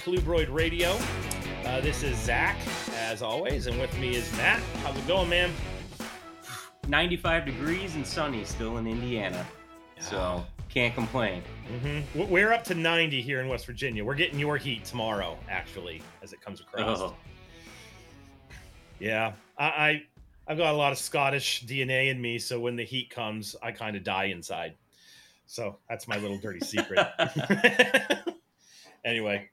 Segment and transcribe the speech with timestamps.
[0.00, 0.98] Colubroid Radio.
[1.66, 2.56] Uh, this is Zac,
[2.96, 4.62] as always, and with me is Matt.
[4.82, 5.50] How's it going, man?
[6.88, 9.46] 95 degrees and sunny still in Indiana.
[9.98, 11.42] So can't complain.
[11.70, 12.30] Mm-hmm.
[12.30, 14.02] We're up to 90 here in West Virginia.
[14.02, 16.98] We're getting your heat tomorrow, actually, as it comes across.
[17.00, 17.14] Oh,
[19.00, 20.02] Yeah, I, I
[20.48, 23.70] I've got a lot of Scottish DNA in me, so when the heat comes, I
[23.70, 24.76] kind of die inside.
[25.46, 27.06] So that's my little dirty secret.
[29.04, 29.50] anyway,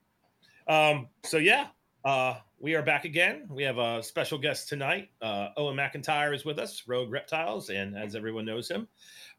[0.68, 1.68] um, so yeah,
[2.04, 3.46] uh, we are back again.
[3.50, 5.10] We have a special guest tonight.
[5.22, 8.88] Uh, Owen McIntyre is with us, Rogue Reptiles, and as everyone knows him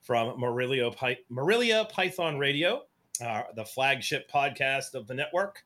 [0.02, 2.83] from Morelia, Py- Morelia Python Radio,
[3.23, 5.63] uh, the flagship podcast of the network.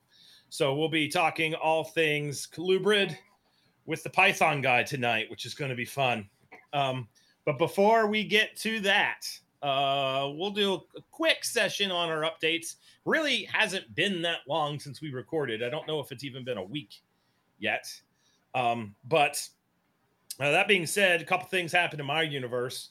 [0.50, 3.16] So we'll be talking all things colubrid
[3.86, 6.30] with the Python guy tonight, which is going to be fun.
[6.74, 7.08] Um,
[7.46, 9.28] but before we get to that,
[9.64, 12.76] uh, we'll do a quick session on our updates.
[13.06, 15.64] Really hasn't been that long since we recorded.
[15.64, 17.02] I don't know if it's even been a week
[17.60, 17.90] yet.
[18.54, 19.48] Um, but
[20.40, 22.90] uh, that being said, a couple things happened in my universe.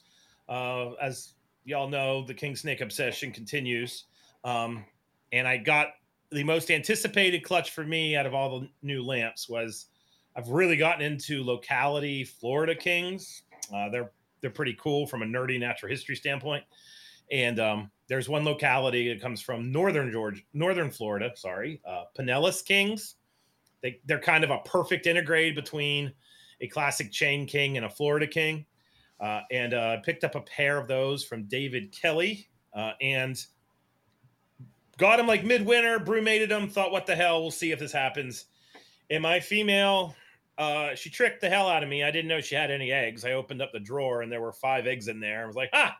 [0.49, 4.05] Uh, as y'all know, the King Snake obsession continues.
[4.43, 4.83] Um,
[5.31, 5.89] and I got
[6.31, 9.85] the most anticipated clutch for me out of all the new lamps was
[10.35, 13.43] I've really gotten into locality Florida Kings.
[13.73, 14.11] Uh, they're
[14.43, 16.63] they're pretty cool from a nerdy natural history standpoint.
[17.31, 21.31] And um, there's one locality that comes from northern Georgia, northern Florida.
[21.35, 23.15] Sorry, uh, Pinellas Kings.
[23.81, 26.13] They they're kind of a perfect integrate between
[26.61, 28.65] a classic chain king and a Florida king.
[29.19, 33.41] Uh, and uh, picked up a pair of those from David Kelly uh, and
[34.97, 36.67] got them like midwinter, brumated them.
[36.67, 37.41] Thought, what the hell?
[37.41, 38.45] We'll see if this happens.
[39.09, 40.13] And my female
[40.57, 42.03] uh, she tricked the hell out of me.
[42.03, 43.25] I didn't know she had any eggs.
[43.25, 45.43] I opened up the drawer and there were five eggs in there.
[45.43, 45.95] I was like, ah,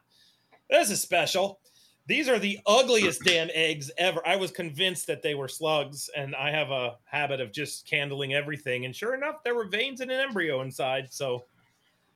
[0.70, 1.60] this is special.
[2.06, 4.22] These are the ugliest damn eggs ever.
[4.28, 8.34] I was convinced that they were slugs, and I have a habit of just candling
[8.34, 8.86] everything.
[8.86, 11.14] And sure enough, there were veins and an embryo inside.
[11.14, 11.46] So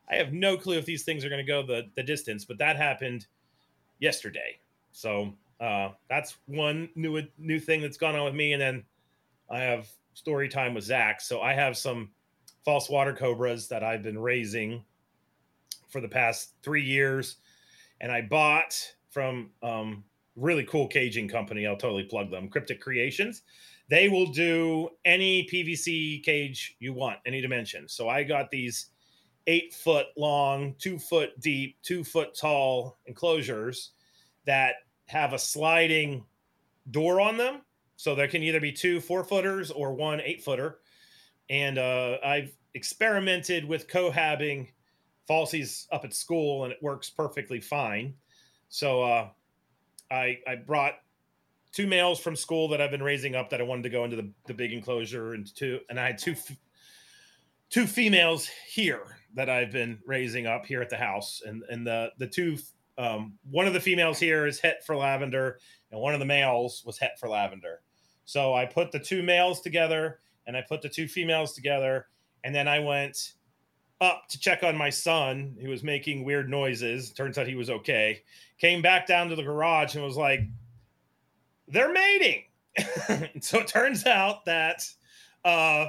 [0.10, 2.58] I have no clue if these things are going to go the, the distance, but
[2.58, 3.28] that happened
[4.00, 4.58] yesterday.
[4.92, 8.54] So uh, that's one new new thing that's gone on with me.
[8.54, 8.84] And then
[9.50, 11.22] I have story time with Zac.
[11.22, 12.10] So I have some
[12.68, 14.84] false water cobras that I've been raising
[15.88, 17.38] for the past three years,
[18.02, 18.78] and I bought
[19.10, 20.04] from um,
[20.36, 21.66] really cool caging company.
[21.66, 23.44] I'll totally plug them, Cryptic Creations.
[23.88, 27.88] They will do any PVC cage you want, any dimension.
[27.88, 28.88] So I got these
[29.48, 33.92] eight foot long, two foot deep, two foot tall enclosures
[34.46, 34.74] that
[35.06, 36.26] have a sliding
[36.92, 37.62] door on them.
[37.96, 40.80] So there can either be two four footers or one eight footer
[41.50, 44.68] and uh, I've experimented with cohabbing
[45.30, 48.14] falsies up at school, and it works perfectly fine.
[48.70, 49.30] So uh,
[50.12, 50.96] I I brought
[51.72, 54.16] two males from school that I've been raising up that I wanted to go into
[54.16, 56.36] the, the big enclosure, and two and I had two
[57.70, 62.12] two females here that I've been raising up here at the house, and and the
[62.18, 62.58] the two
[62.98, 65.60] um, one of the females here is het for lavender,
[65.92, 67.82] and one of the males was het for lavender.
[68.26, 72.08] So I put the two males together and I put the two females together,
[72.44, 73.34] and then I went
[74.00, 77.12] up to check on my son who was making weird noises.
[77.12, 78.22] Turns out he was okay.
[78.60, 80.42] Came back down to the garage and was like,
[81.68, 82.44] "They're mating."
[83.42, 84.88] so it turns out that
[85.44, 85.88] uh,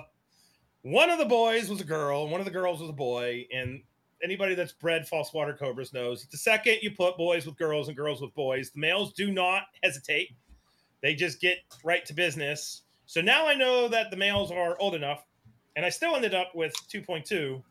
[0.82, 3.82] one of the boys was a girl, one of the girls was a boy, and
[4.22, 7.96] anybody that's bred false water cobras knows the second you put boys with girls and
[7.96, 10.30] girls with boys, the males do not hesitate.
[11.02, 14.94] They just get right to business so now I know that the males are old
[14.94, 15.24] enough,
[15.78, 17.62] and I still ended up with 2.2.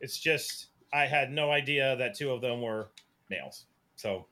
[0.00, 2.88] It's just I had no idea that two of them were
[3.30, 3.66] males.
[3.94, 4.26] So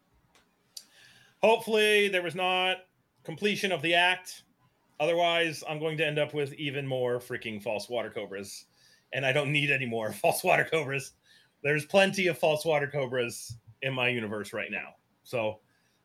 [1.40, 2.78] hopefully there was not
[3.22, 4.42] completion of the act.
[4.98, 8.64] Otherwise, I'm going to end up with even more freaking false water cobras.
[9.12, 11.12] And I don't need any more false water cobras.
[11.62, 14.88] There's plenty of false water cobras in my universe right now.
[15.22, 15.60] So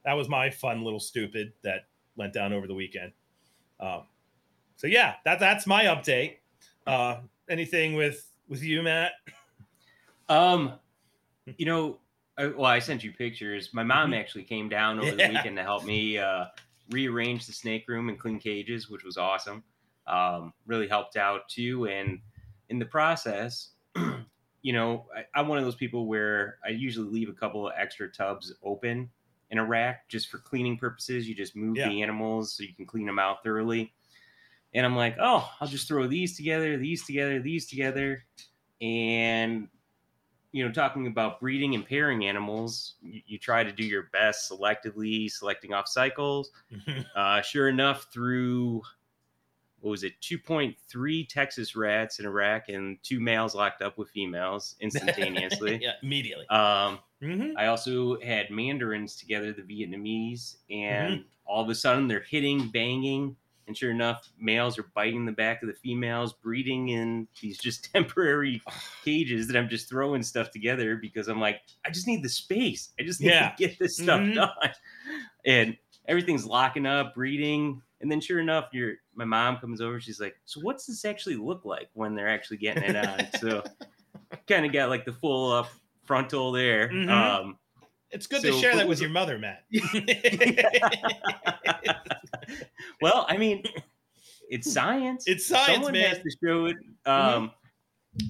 [0.06, 3.14] that was my fun little stupid that went down over the weekend.
[3.80, 4.04] Um,
[4.76, 6.36] so yeah, that that's my update.
[6.90, 9.12] Uh, anything with with you, Matt?
[10.28, 10.74] Um,
[11.58, 12.00] you know,
[12.38, 13.74] I, well, I sent you pictures.
[13.74, 14.20] My mom Mhm.
[14.20, 15.28] actually came down over Yeah.
[15.28, 16.46] the weekend to help me uh,
[16.90, 19.64] rearrange the snake room and clean cages, which was awesome.
[20.08, 22.20] Um, really helped out too, and
[22.70, 23.72] in the process,
[24.62, 27.74] you know, I, I'm one of those people where I usually leave a couple of
[27.78, 29.10] extra tubs open
[29.52, 31.28] in a rack just for cleaning purposes.
[31.28, 31.90] You just move Yeah.
[31.90, 33.94] the animals so you can clean them out thoroughly.
[34.74, 38.26] And I'm like, oh, I'll just throw these together, these together, these together,
[38.82, 39.70] and
[40.52, 44.52] you know, talking about breeding and pairing animals, you, you try to do your best
[44.52, 46.52] selectively, selecting off cycles.
[47.16, 48.82] Uh, sure enough, through
[49.80, 54.76] what was it, 2.3 Texas rats in Iraq and two males locked up with females
[54.82, 55.78] instantaneously.
[55.82, 56.48] yeah, immediately.
[56.50, 57.56] Um, Mhm.
[57.56, 61.28] I also had mandarins together, the Vietnamese, and Mm-hmm.
[61.46, 63.38] all of a sudden they're hitting, banging,
[63.70, 67.86] and sure enough, males are biting the back of the females, breeding in these just
[67.94, 68.62] temporary
[69.06, 72.92] cages that I'm just throwing stuff together because I'm like, I just need the space.
[73.00, 73.40] I just need Yeah.
[73.40, 74.34] to get this stuff Mhm.
[74.34, 74.50] done.
[75.46, 75.78] And
[76.08, 77.82] everything's locking up, breeding.
[78.02, 81.36] And then sure enough, your my mom comes over, she's like, So what's this actually
[81.38, 83.30] look like when they're actually getting it on?
[83.32, 83.64] so
[84.48, 85.76] kind of got like the full up
[86.06, 86.90] frontal there.
[86.92, 87.08] Mhm.
[87.08, 87.59] Um
[88.12, 89.64] It's good to share that with your mother, Matt.
[93.02, 93.64] well, I mean,
[94.50, 95.26] it's science.
[95.28, 96.04] It's science, Someone man.
[96.04, 96.16] Mm-hmm.
[96.16, 96.78] has to show it.
[97.06, 97.52] Um,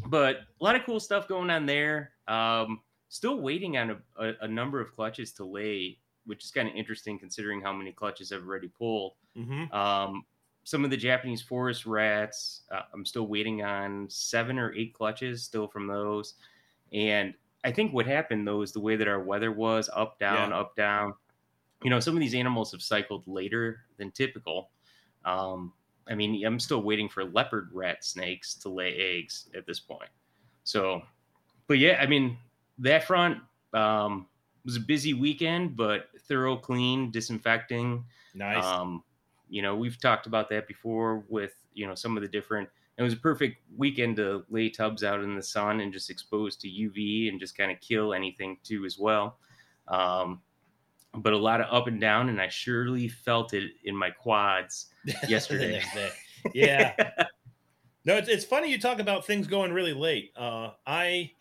[0.08, 2.12] But a lot of cool stuff going on there.
[2.28, 6.68] Um, still waiting on a, a, a number of clutches to lay, which is kind
[6.68, 9.14] of interesting considering how many clutches I've already pulled.
[9.38, 9.74] Mhm.
[9.74, 10.26] Um,
[10.66, 15.42] some of the Japanese forest rats, uh, I'm still waiting on seven or eight clutches
[15.44, 16.36] still from those.
[16.92, 20.50] And I think what happened though is the way that our weather was up, down,
[20.50, 20.59] Yeah.
[20.59, 21.13] up, down.
[21.83, 24.71] You know, some of these animals have cycled later than typical.
[25.25, 25.73] Um,
[26.09, 30.09] I mean, I'm still waiting for leopard rat snakes to lay eggs at this point.
[30.63, 31.01] So,
[31.67, 32.38] but yeah, I mean,
[32.79, 33.39] that front
[33.73, 34.27] um,
[34.65, 38.03] was a busy weekend, but thorough clean, disinfecting.
[38.33, 38.63] Nice.
[38.63, 39.03] Um,
[39.50, 42.69] you know, we've talked about that before with, you know, some of the different,
[43.00, 46.57] it was a perfect weekend to lay tubs out in the sun and just expose
[46.57, 49.38] to UV and just kind of kill anything too as well.
[49.88, 50.42] Um,
[51.16, 54.88] but a lot of up and down, and I surely felt it in my quads.
[55.28, 55.81] yesterday.
[56.54, 56.94] Yeah.
[58.06, 60.31] No, it's, it's funny you talk about things going really late.
[60.36, 61.31] Uh, I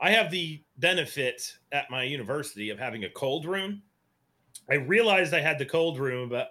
[0.00, 3.82] I have the benefit at my university of having a cold room.
[4.70, 6.48] I realized I had the cold room about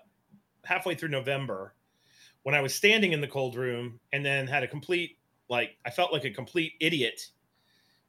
[0.63, 1.73] halfway through November
[2.43, 5.17] when I was standing in the cold room and then had a complete
[5.49, 7.21] like I felt like a complete idiot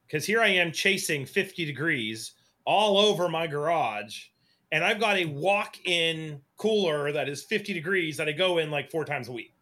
[0.07, 2.33] because here I am chasing 50 degrees
[2.65, 4.27] all over my garage
[4.73, 8.91] and I've got a walk-in cooler that is 50 degrees that I go in like
[8.91, 9.55] four times a week.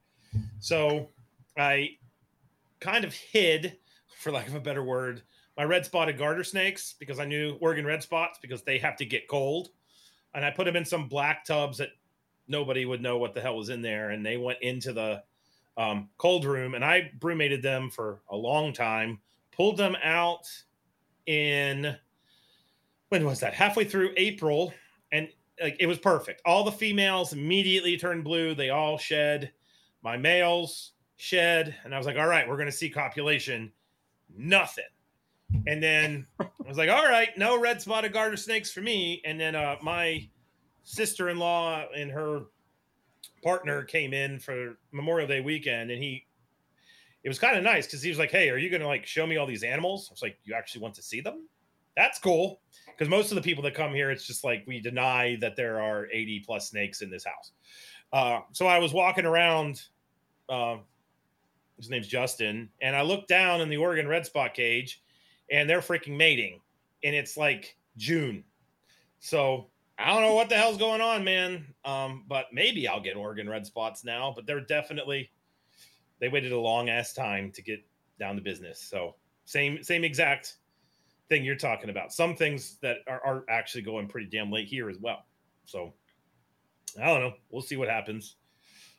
[0.60, 1.08] So
[1.56, 1.96] I
[2.80, 3.78] kind of hid,
[4.18, 5.22] for lack of a better word,
[5.56, 9.06] my red spotted garter snakes because I knew Oregon red spots because they have to
[9.06, 9.70] get cold.
[10.34, 11.90] And I put them in some black tubs that
[12.48, 14.10] nobody would know what the hell was in there.
[14.10, 15.22] And they went into the
[15.76, 19.20] um, cold room and I brumated them for a long time,
[19.52, 20.46] pulled them out
[21.26, 21.96] in
[23.10, 23.54] when was that?
[23.54, 24.72] Halfway through April.
[25.12, 25.28] And
[25.62, 26.42] like it was perfect.
[26.44, 28.54] All the females immediately turned blue.
[28.54, 29.52] They all shed.
[30.02, 33.72] My males shed, and I was like, "All right, we're going to see copulation."
[34.36, 34.84] Nothing.
[35.66, 39.40] And then I was like, "All right, no red spotted garter snakes for me." And
[39.40, 40.28] then uh, my
[40.88, 42.44] sister-in-law and her
[43.42, 46.24] partner came in for Memorial Day weekend, and he.
[47.24, 49.04] It was kind of nice because he was like, "Hey, are you going to like
[49.04, 51.48] show me all these animals?" I was like, "You actually want to see them?"
[51.96, 55.36] That's cool because most of the people that come here, it's just like we deny
[55.40, 57.52] that there are 80 plus snakes in this house.
[58.12, 59.82] Uh, so I was walking around.
[60.48, 60.76] Uh,
[61.76, 65.02] his name's Justin, and I looked down in the Oregon red spot cage,
[65.50, 66.60] and they're freaking mating,
[67.04, 68.42] and it's like June.
[69.20, 69.68] So
[69.98, 71.66] I don't know what the hell's going on, man.
[71.84, 74.32] Um, but maybe I'll get Oregon red spots now.
[74.34, 75.30] But they're definitely
[76.20, 77.80] they waited a long ass time to get
[78.18, 78.80] down to business.
[78.80, 80.56] So same same exact
[81.28, 82.12] thing you're talking about.
[82.12, 85.24] Some things that are, are actually going pretty damn late here as well.
[85.64, 85.92] So
[87.00, 87.34] I don't know.
[87.50, 88.36] We'll see what happens.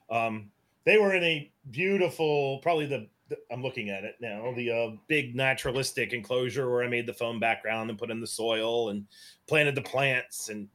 [0.09, 0.51] Um,
[0.85, 4.95] they were in a beautiful, probably the, the I'm looking at it now, the uh,
[5.07, 9.05] big naturalistic enclosure where I made the foam background and put in the soil and
[9.47, 10.67] planted the plants and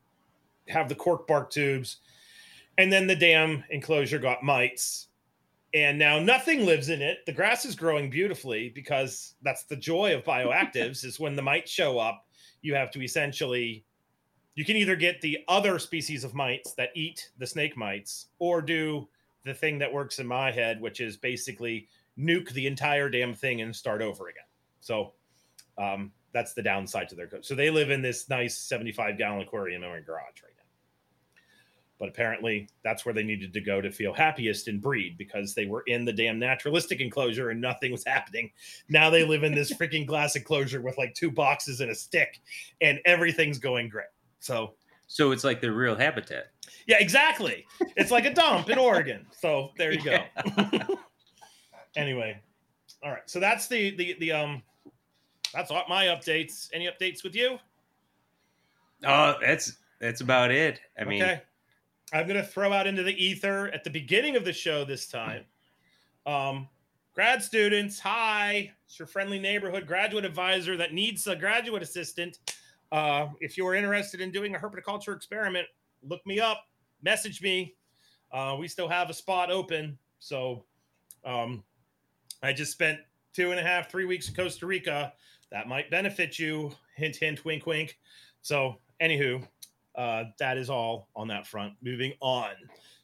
[0.68, 1.99] have the cork bark tubes.
[2.78, 5.09] And then the damn enclosure got mites.
[5.73, 7.26] And now nothing lives in it.
[7.26, 11.71] The grass is growing beautifully because that's the joy of bioactives is when the mites
[11.71, 12.26] show up,
[12.62, 13.85] you have to essentially
[14.54, 18.62] you can either get the other species of mites that eat the snake mites or
[18.62, 19.09] do
[19.44, 23.61] the thing that works in my head, which is basically nuke the entire damn thing
[23.62, 24.44] and start over again.
[24.80, 25.12] So
[25.76, 27.44] um, that's the downside to their code.
[27.44, 30.53] So they live in this nice 75 gallon aquarium in my garage right.
[31.99, 35.67] But apparently that's where they needed to go to feel happiest and breed because they
[35.67, 38.51] were in the damn naturalistic enclosure and nothing was happening.
[38.89, 42.41] Now they live in this freaking glass enclosure with like two boxes and a stick
[42.81, 44.09] and everything's going great.
[44.41, 44.75] So
[45.07, 46.47] So it's like their real habitat.
[46.87, 47.65] yeah, exactly.
[47.97, 49.25] It's like a dump in Oregon.
[49.41, 50.19] So there you go.
[51.97, 52.39] anyway,
[53.03, 53.23] all right.
[53.27, 54.63] So that's the the the um
[55.53, 56.69] that's all my updates.
[56.73, 57.59] Any updates with you?
[59.07, 60.81] Oh, that's that's about it.
[60.99, 61.43] I mean, okay.
[62.14, 65.09] I'm going to throw out into the ether at the beginning of the show this
[65.09, 65.42] time.
[66.26, 66.68] Um,
[67.12, 68.71] grad students, hi.
[68.87, 72.38] It's your friendly neighborhood graduate advisor that needs a graduate assistant.
[72.92, 75.66] Uh, if you are interested in doing a herpetoculture experiment,
[76.09, 76.68] look me up,
[77.02, 77.75] message me.
[78.30, 79.99] Uh, we still have a spot open.
[80.21, 80.64] So
[81.25, 81.64] um,
[82.44, 83.00] I just spent
[83.33, 85.12] two and a half, three weeks in Costa Rica.
[85.50, 86.71] That might benefit you.
[86.94, 87.99] Hint, hint, wink, wink.
[88.40, 89.44] So, anywho,
[89.97, 91.75] uh, that is all on that front.
[91.83, 92.53] Moving on.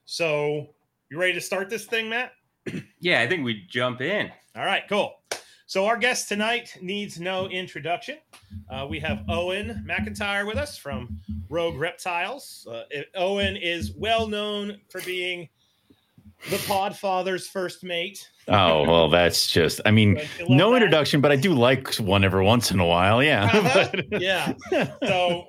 [0.04, 0.68] So,
[1.10, 2.32] you ready to start this thing, Matt?
[3.00, 4.30] yeah, I think we jump in.
[4.56, 5.14] All right, cool.
[5.66, 8.18] So, our guest tonight needs no introduction.
[8.68, 12.66] Uh, we have Owen McIntyre with us from Rogue Reptiles.
[12.70, 12.82] Uh,
[13.14, 15.48] Owen is well known for being
[16.48, 18.30] the Podfather's first mate.
[18.48, 19.80] Oh well, that's just.
[19.84, 20.76] I mean, no that.
[20.76, 23.22] introduction, but I do like one every once in a while.
[23.22, 24.02] Yeah, uh-huh.
[24.12, 24.54] yeah.
[25.02, 25.46] So,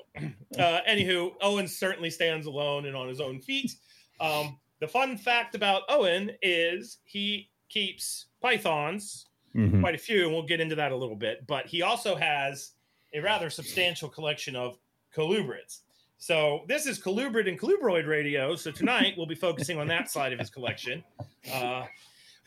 [0.58, 3.72] uh, anywho, Owen certainly stands alone and on his own feet.
[4.20, 9.80] Um, the fun fact about Owen is he keeps pythons, mm-hmm.
[9.80, 11.48] quite a few, and we'll get into that a little bit.
[11.48, 12.72] But he also has
[13.14, 14.78] a rather substantial collection of
[15.16, 15.82] colubrids.
[16.22, 18.56] So this is colubrid and colubroid radio.
[18.56, 21.04] So tonight we'll be focusing on that side of his collection.
[21.52, 21.86] Uh,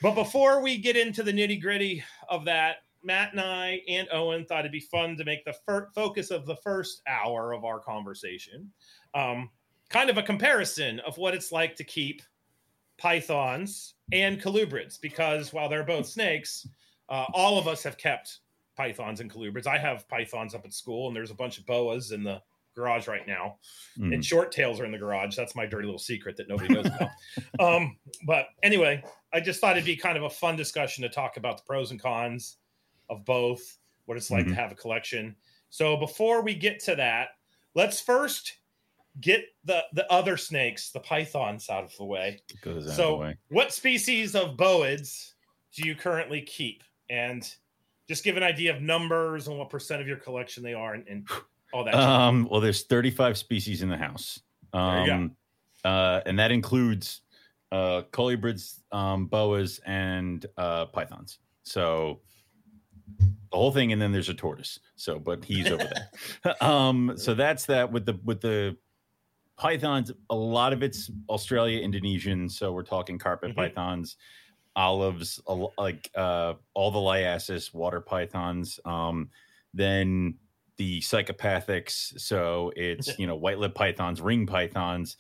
[0.00, 4.45] but before we get into the nitty gritty of that, Matt and I and Owen
[4.45, 7.81] thought it'd be fun to make the fir- focus of the first hour of our
[7.81, 8.71] conversation
[9.12, 9.50] um,
[9.90, 12.23] kind of a comparison of what it's like to keep
[12.97, 16.64] pythons and colubrids because while they're both snakes,
[17.09, 18.38] uh, all of us have kept
[18.76, 19.66] pythons and colubrids.
[19.66, 22.40] I have pythons up at school, and there's a bunch of boas in the
[22.75, 23.57] garage right now,
[23.99, 24.12] mm.
[24.12, 25.37] and short tails are in the garage.
[25.37, 27.11] That's my dirty little secret that nobody knows about.
[27.61, 29.02] um, but anyway,
[29.33, 31.90] I just thought it'd be kind of a fun discussion to talk about the pros
[31.90, 32.57] and cons
[33.11, 34.54] of both, what it's like mm-hmm.
[34.54, 35.37] to have a collection.
[35.71, 37.31] So before we get to that,
[37.75, 38.59] let's first
[39.21, 42.40] get the the other snakes, the pythons, out of the way.
[42.95, 43.37] so, way.
[43.49, 45.33] what species of boids
[45.75, 46.83] do you currently keep?
[47.11, 47.49] And
[48.09, 51.07] just give an idea of numbers and what percent of your collection they are, and,
[51.09, 51.28] and
[51.75, 51.95] all that.
[51.95, 54.40] Um, well, there's 35 species in the house.
[54.73, 55.37] Um,
[55.85, 57.21] uh, and that includes
[57.73, 61.40] uh, colubrids, um, boas, and uh, pythons.
[61.64, 62.21] So
[63.19, 64.78] the whole thing, and then there's a tortoise.
[64.95, 66.54] So, but he's over there.
[66.61, 68.76] um, so that's that with the with the
[69.57, 70.12] pythons.
[70.31, 72.49] A lot of it's Australia, Indonesian.
[72.49, 73.61] So we're talking carpet mm-hmm.
[73.61, 74.16] pythons,
[74.76, 75.40] olives,
[75.76, 78.78] like uh, all the liasis, water pythons.
[78.85, 79.31] Um,
[79.75, 80.37] then
[80.76, 82.19] the psychopathics.
[82.21, 85.16] So it's you know white lip pythons, ring pythons.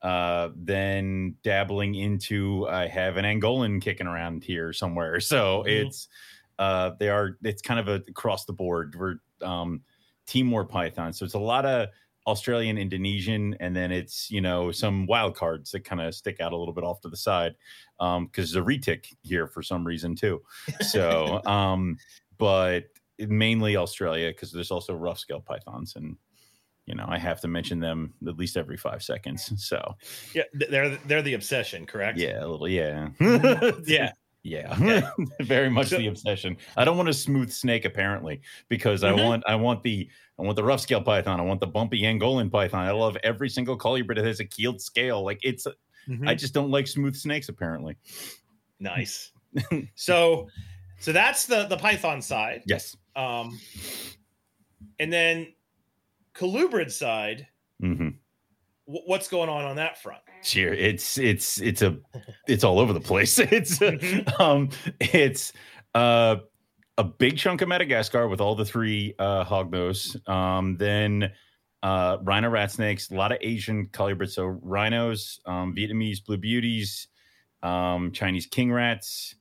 [0.00, 5.20] Uh, then dabbling into I have an Angolan kicking around here somewhere.
[5.28, 5.86] So mm-hmm.
[5.86, 6.08] it's
[6.58, 8.96] uh, they are it's kind of a across the board.
[8.98, 9.82] We're um,
[10.26, 11.12] Timor python.
[11.12, 11.88] So it's a lot of
[12.26, 16.52] Australian, Indonesian, and then it's you know some wild cards that kind of stick out
[16.52, 17.54] a little bit off to the side
[17.98, 20.42] because um, there's a retic here for some reason too.
[20.80, 21.96] So, um,
[22.36, 22.84] but
[23.18, 26.16] mainly Australia because there's also rough scale pythons and
[26.86, 29.52] you know I have to mention them at least every five seconds.
[29.58, 29.96] So
[30.34, 32.18] yeah, they're they're the obsession, correct?
[32.18, 32.68] Yeah, a little.
[32.68, 33.08] Yeah,
[33.86, 34.12] yeah.
[34.44, 35.02] Yeah, okay.
[35.40, 36.56] very much so, the obsession.
[36.76, 39.18] I don't want a smooth snake apparently because mm-hmm.
[39.18, 40.08] I want I want the
[40.38, 41.40] I want the rough scale python.
[41.40, 42.86] I want the bumpy Angolan python.
[42.86, 45.22] I love every single colubrid that has a keeled scale.
[45.24, 45.66] Like it's
[46.08, 46.26] mm-hmm.
[46.26, 47.96] I just don't like smooth snakes apparently.
[48.80, 49.32] Nice.
[49.96, 50.48] so
[50.98, 52.62] so that's the the python side.
[52.66, 52.96] Yes.
[53.16, 53.58] Um,
[54.98, 55.48] and then
[56.34, 57.46] colubrid side.
[57.82, 58.08] Mm-hmm.
[58.86, 60.20] W- what's going on on that front?
[60.42, 61.98] Sure, it's it's it's a
[62.46, 63.38] it's all over the place.
[63.52, 64.42] It's mm-hmm.
[64.42, 65.52] um it's
[65.94, 66.36] uh
[66.96, 70.16] a big chunk of Madagascar with all the three uh hognose.
[70.28, 71.32] Um then
[71.82, 74.32] uh rhino rat snakes, a lot of Asian colubrids.
[74.32, 77.08] So rhinos, um, Vietnamese blue beauties,
[77.62, 79.34] um, Chinese king rats,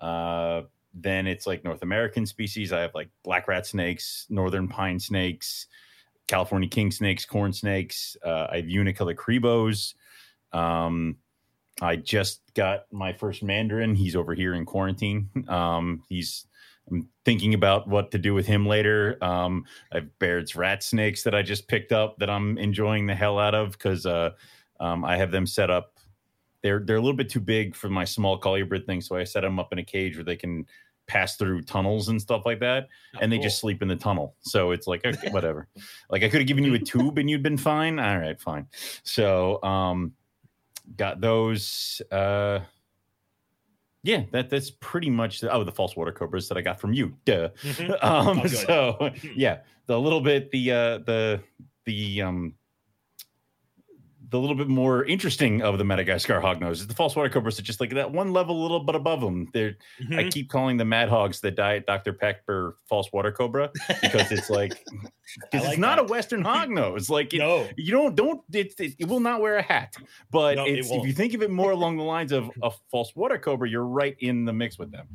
[0.00, 0.62] uh
[1.02, 2.72] then it's like North American species.
[2.72, 5.66] I have like black rat snakes, northern pine snakes,
[6.26, 8.16] California king snakes, corn snakes.
[8.24, 9.94] Uh, I have unicolor cribos.
[10.52, 11.16] Um,
[11.80, 13.94] I just got my first mandarin.
[13.94, 15.28] He's over here in quarantine.
[15.48, 16.46] Um, he's
[16.90, 19.22] I'm thinking about what to do with him later.
[19.22, 23.14] Um, I have Baird's rat snakes that I just picked up that I'm enjoying the
[23.14, 24.30] hell out of because uh,
[24.80, 25.98] um, I have them set up
[26.62, 29.42] they're they're a little bit too big for my small colubrid thing, so I set
[29.42, 30.66] them up in a cage where they can
[31.08, 32.86] pass through tunnels and stuff like that,
[33.16, 33.42] oh, and they cool.
[33.44, 34.36] just sleep in the tunnel.
[34.40, 35.66] So it's like okay, whatever.
[36.10, 37.98] like I could have given you a tube and you'd been fine.
[37.98, 38.66] All right, fine.
[39.02, 40.12] So um,
[40.96, 42.00] got those.
[42.12, 42.60] Uh,
[44.04, 46.92] yeah, that that's pretty much the, oh the false water cobras that I got from
[46.92, 47.14] you.
[47.24, 47.48] Duh.
[47.62, 47.98] Mhm.
[48.02, 51.40] Um, Oh, so yeah, the little bit the uh the
[51.84, 52.54] the um
[54.30, 57.62] the little bit more interesting of the Madagascar hognose is the false water cobras are
[57.62, 59.48] just like that one level a little bit above them.
[59.54, 59.76] They're
[60.12, 60.30] I Mhm.
[60.30, 62.12] keep calling the Mad Hogs the Diet Dr.
[62.12, 63.70] Pepper false water cobra
[64.02, 64.84] because it's like
[65.50, 66.04] because like it's not that.
[66.04, 67.08] a Western hognose.
[67.08, 69.94] Like it, no, you don't don't it, it, it will not wear a hat
[70.30, 73.14] but No, it's if you think of it more along the lines of a false
[73.16, 75.08] water cobra you're right in the mix with them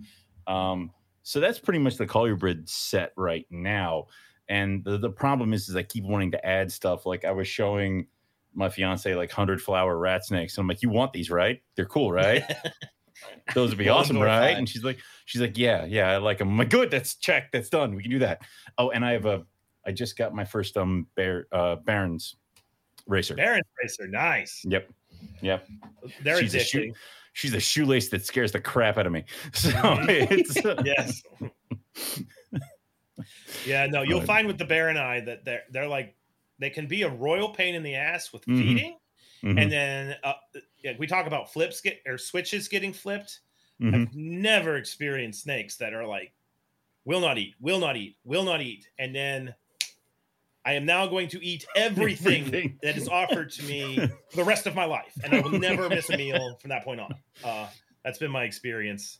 [0.47, 0.91] um
[1.23, 4.07] so that's pretty much the colubrid set right now
[4.49, 7.47] and the, the problem is is i keep wanting to add stuff like i was
[7.47, 8.05] showing
[8.53, 11.85] my fiance like 100 flower rat snakes and i'm like you want these right they're
[11.85, 12.43] cool right
[13.53, 14.57] those would be awesome right fine.
[14.57, 17.51] and she's like she's like yeah yeah i like them i'm like good that's check
[17.51, 18.41] that's done we can do that
[18.77, 19.43] oh and i have a
[19.85, 22.35] i just got my first um bear uh barons
[23.07, 24.63] racer Baron Racer, nice.
[24.65, 24.89] Yep.
[25.41, 25.67] Yep.
[26.23, 26.93] They're She's a shoe-
[27.33, 29.25] She's a shoelace that scares the crap out of me.
[29.53, 29.71] So
[30.07, 30.55] it's
[30.85, 31.23] yes.
[33.65, 36.15] yeah, no, you'll find with the Baroni that they're they're like
[36.59, 38.55] they can be a royal pain in the ass with Mhm.
[38.57, 38.99] feeding,
[39.43, 40.33] Mhm, and then uh,
[40.83, 43.41] yeah, we talk about flips get or switches getting flipped.
[43.79, 44.05] mhm.
[44.05, 46.33] I've never experienced snakes that are like
[47.05, 49.55] will not eat, will not eat, will not eat, and then
[50.65, 52.79] I am now going to eat everything, Everything.
[52.81, 55.89] that is offered to me for the rest of my life, and I will never
[55.89, 57.15] miss a meal from that point on.
[57.43, 57.69] Uh,
[58.03, 59.19] that's been my experience.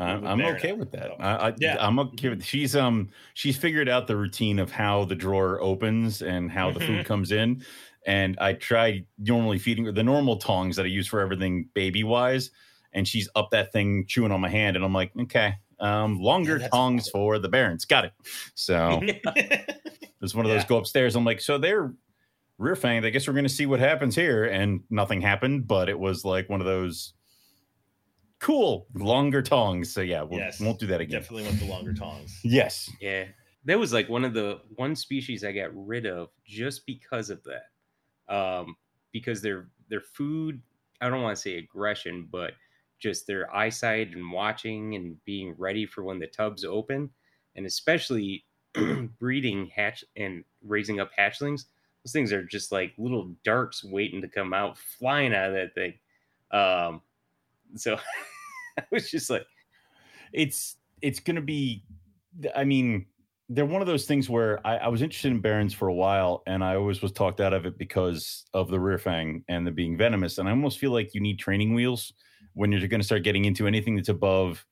[0.00, 1.10] I'm, I'm okay with that.
[1.20, 1.76] I, I, yeah.
[1.78, 2.44] I'm okay with.
[2.44, 6.80] She's um she's figured out the routine of how the drawer opens and how the
[6.80, 7.64] food comes in.
[8.06, 12.02] And I try normally feeding her the normal tongs that I use for everything baby
[12.02, 12.50] wise,
[12.92, 16.58] and she's up that thing chewing on my hand, and I'm like, okay, um, longer
[16.58, 18.12] that's tongs for the Barons, got it.
[18.54, 19.00] So
[20.22, 20.68] It's one of those Yeah.
[20.68, 21.16] go upstairs.
[21.16, 21.94] I'm like, so they're
[22.58, 23.06] rear fanged.
[23.06, 24.44] I guess we're going to see what happens here.
[24.44, 27.14] And nothing happened, but it was like one of those
[28.40, 29.92] cool longer tongs.
[29.92, 30.60] So yeah, we'll, Yes.
[30.60, 31.20] won't do that again.
[31.20, 32.40] Definitely want the longer tongs.
[32.44, 32.90] Yes.
[33.00, 33.26] Yeah.
[33.66, 37.42] That was like one of the one species I got rid of just because of
[37.44, 38.34] that.
[38.34, 38.76] Um,
[39.12, 40.62] because their their food,
[41.00, 42.52] I don't want to say aggression, but
[42.98, 47.10] just their eyesight and watching and being ready for when the tubs open,
[47.56, 48.44] and especially
[49.18, 51.64] breeding hatch and raising up hatchlings.
[52.04, 55.74] Those things are just like little darts waiting to come out, flying out of that
[55.74, 55.94] thing.
[56.50, 57.02] Um,
[57.76, 57.96] so
[58.78, 59.44] I was just like,
[60.32, 61.84] It's it's going to be.
[62.54, 63.06] I mean,
[63.48, 66.42] they're one of those things where I, I was interested in barons for a while,
[66.46, 69.72] and I always was talked out of it because of the rear fang and the
[69.72, 70.38] being venomous.
[70.38, 72.12] And I almost feel like you need training wheels
[72.54, 74.64] when you're going to start getting into anything that's above.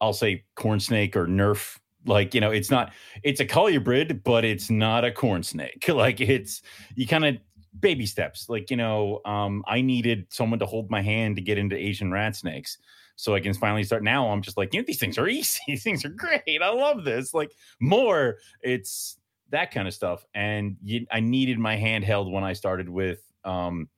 [0.00, 1.78] I'll say corn snake or nerf.
[2.06, 2.92] Like you know, it's not.
[3.22, 5.84] It's a colubrid, but it's not a corn snake.
[5.88, 6.62] Like it's
[6.96, 7.36] you kind of
[7.78, 8.48] baby steps.
[8.48, 12.10] Like you know, um, I needed someone to hold my hand to get into Asian
[12.10, 12.78] rat snakes
[13.20, 14.02] so I can finally start.
[14.02, 15.60] Now I'm just like, you know, these things are easy.
[15.66, 16.62] These things are great.
[16.62, 17.34] I love this.
[17.34, 19.18] Like more, it's
[19.50, 20.24] that kind of stuff.
[20.34, 23.88] And you, I needed my handheld when I started with um,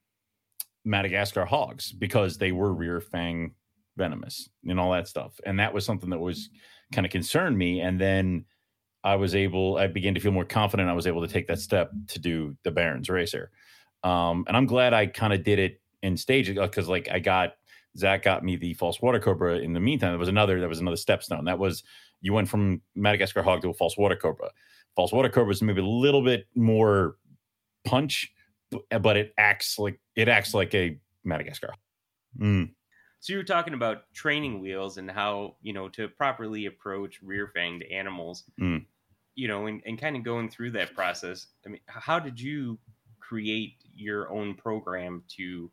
[0.84, 3.54] Madagascar hogs because they were rear fang
[3.96, 5.38] venomous and all that stuff.
[5.46, 6.50] And that was something that was
[6.92, 7.80] kind of concerned me.
[7.80, 8.44] And then
[9.04, 10.88] I was able, I began to feel more confident.
[10.88, 13.50] I was able to take that step to do the Barons Racer.
[14.04, 17.54] Um, and I'm glad I kind of did it in stages because, like, I got
[17.96, 19.58] Zac got me the false water cobra.
[19.58, 20.60] In the meantime, that was another.
[20.60, 21.44] that was another stepstone.
[21.44, 21.82] That was
[22.20, 24.50] you went from Madagascar hog to a false water cobra.
[24.96, 27.16] False water cobra is maybe a little bit more
[27.84, 28.32] punch,
[29.00, 31.74] but it acts like it acts like a Madagascar.
[32.38, 32.70] Mm.
[33.20, 37.84] So you were talking about training wheels and how you know to properly approach rear-fanged
[37.92, 38.44] animals.
[38.60, 38.86] Mm.
[39.34, 41.46] You know, and, and kind of going through that process.
[41.64, 42.78] I mean, how did you
[43.18, 45.70] create your own program to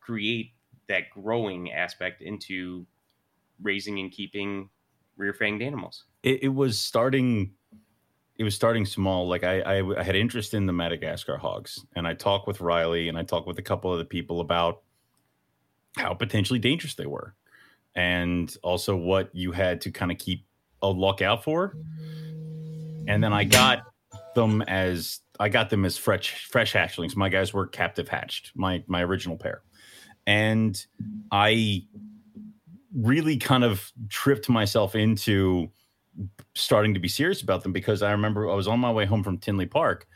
[0.00, 0.52] create
[0.88, 2.86] that growing aspect into
[3.60, 4.70] raising and keeping
[5.18, 6.04] rear-fanged animals?
[6.22, 7.52] It, it was starting.
[8.38, 9.28] It was starting small.
[9.28, 13.10] Like I, I, I had interest in the Madagascar hogs, and I talked with Riley,
[13.10, 14.80] and I talked with a couple of the people about
[15.96, 17.34] how potentially dangerous they were,
[17.94, 20.46] and also what you had to kind of keep
[20.80, 21.76] a lookout for.
[23.06, 23.82] And then I got
[24.34, 27.16] them as I got them as fresh fresh hatchlings.
[27.16, 29.62] My guys were captive hatched, my my original pair,
[30.26, 30.84] and
[31.30, 31.84] I
[32.96, 35.70] really kind of tripped myself into
[36.54, 39.22] starting to be serious about them because I remember I was on my way home
[39.22, 40.06] from Tinley Park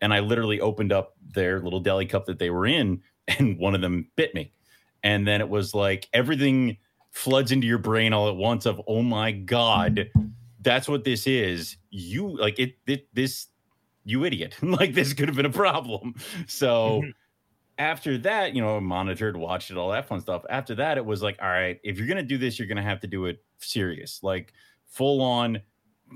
[0.00, 3.74] and I literally opened up their little deli cup that they were in and one
[3.74, 4.52] of them bit me.
[5.02, 6.78] And then it was like everything
[7.12, 10.10] floods into your brain all at once of oh my god,
[10.66, 11.78] that's what this is.
[11.90, 13.48] You like it, it this
[14.04, 14.56] you idiot.
[14.62, 16.14] like this could have been a problem.
[16.48, 17.14] So Mhm.
[17.78, 20.44] after that, you know, monitored, watched it, all that fun stuff.
[20.50, 23.00] After that, it was like, all right, if you're gonna do this, you're gonna have
[23.00, 24.52] to do it serious, like
[24.86, 25.62] full on,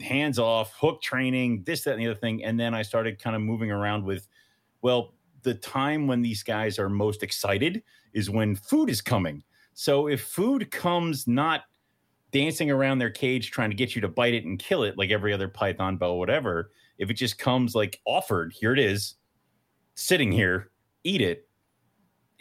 [0.02, 2.44] hands off, hook training, this, that, and the other thing.
[2.44, 4.28] And then I started kind of moving around with,
[4.82, 7.82] well, the time when these guys are most excited
[8.12, 9.42] is when food is coming.
[9.74, 11.62] So if food comes not
[12.32, 15.10] dancing around their cage trying to get you to bite it and kill it like
[15.10, 19.14] every other python boa whatever if it just comes like offered here it is
[19.94, 20.70] sitting here
[21.04, 21.48] eat it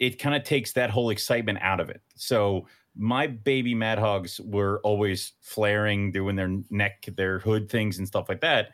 [0.00, 2.00] it kind of takes that whole excitement out of it.
[2.16, 8.08] So my baby mad hogs were always flaring doing their neck their hood things and
[8.08, 8.70] stuff like that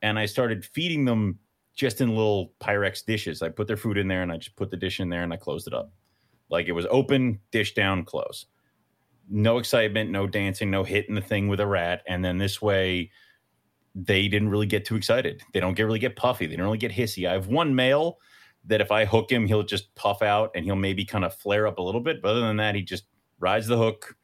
[0.00, 1.38] and i started feeding them
[1.74, 3.42] just in little pyrex dishes.
[3.42, 5.32] I put their food in there and i just put the dish in there and
[5.32, 5.92] i closed it up.
[6.48, 8.46] Like it was open dish down close
[9.30, 12.02] no excitement, no dancing, no hitting the thing with a rat.
[12.06, 13.10] And then this way,
[13.94, 15.42] they didn't really get too excited.
[15.52, 16.46] They don't get really get puffy.
[16.46, 17.28] They don't really get hissy.
[17.28, 18.18] I have one male
[18.66, 21.66] that if I hook him, he'll just puff out and he'll maybe kind of flare
[21.66, 22.22] up a little bit.
[22.22, 23.04] But other than that, he just
[23.38, 24.16] rides the hook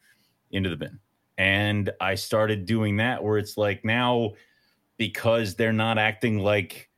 [0.51, 0.99] into the bin.
[1.39, 4.33] And I started doing that where it's like now
[4.97, 6.91] because they're not acting like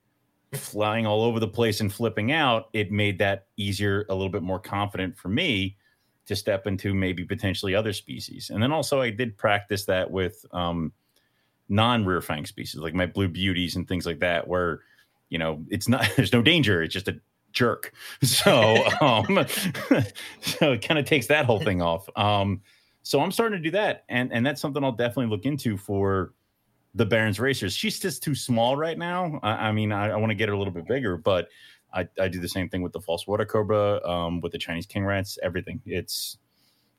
[0.52, 4.42] flying all over the place and flipping out, it made that easier, a little bit
[4.42, 5.76] more confident for me
[6.26, 8.50] to step into maybe potentially other species.
[8.50, 10.92] And then also I did practice that with um,
[11.68, 14.80] non rear fang species like my blue beauties and things like that, where
[15.28, 17.20] you know it's not there's no danger, it's just a
[17.52, 17.92] jerk.
[18.22, 19.46] So um,
[20.40, 22.08] so it kind of takes that whole thing off.
[22.16, 22.62] Um,
[23.02, 26.32] so I'm starting to do that, and and that's something I'll definitely look into for
[26.94, 27.74] the Barons racers.
[27.74, 29.38] She's just too small right now.
[29.42, 31.48] I, I mean, I, I want to get her a little bit bigger, but
[31.96, 34.86] I, I do the same thing with the false water cobra, um, with the Chinese
[34.86, 35.80] king rats, everything.
[35.86, 36.36] It's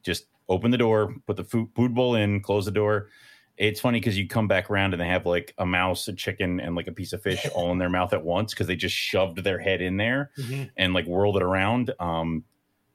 [0.04, 3.10] just open the door, put the food, food bowl in, close the door.
[3.58, 6.60] It's funny because you come back around and they have like a mouse, a chicken,
[6.60, 8.96] and like a piece of fish all in their mouth at once because they just
[8.96, 10.64] shoved their head in there mm-hmm.
[10.78, 11.92] and like whirled it around.
[12.00, 12.44] Um,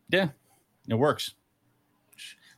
[0.09, 0.29] yeah,
[0.89, 1.35] it works.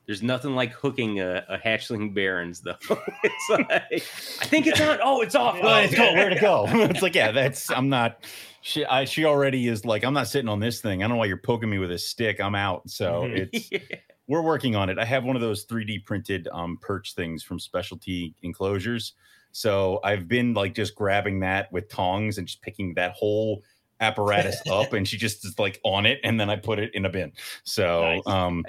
[0.06, 2.76] There's nothing like hooking a, a hatchling barons, though.
[3.22, 3.98] it's like, I
[4.46, 4.98] think it's on.
[5.02, 5.58] Oh, it's off.
[5.62, 6.12] Oh, it's go.
[6.12, 6.66] Where to go?
[6.68, 7.70] it's like, yeah, that's.
[7.70, 8.24] I'm not
[8.64, 11.18] she I, she already is like i'm not sitting on this thing i don't know
[11.18, 13.46] why you're poking me with a stick i'm out so mm-hmm.
[13.52, 13.78] it's yeah.
[14.26, 17.60] we're working on it i have one of those 3d printed um perch things from
[17.60, 19.12] specialty enclosures
[19.52, 23.62] so i've been like just grabbing that with tongs and just picking that whole
[24.00, 27.04] apparatus up and she just is like on it and then i put it in
[27.04, 27.32] a bin
[27.64, 28.22] so nice.
[28.26, 28.64] um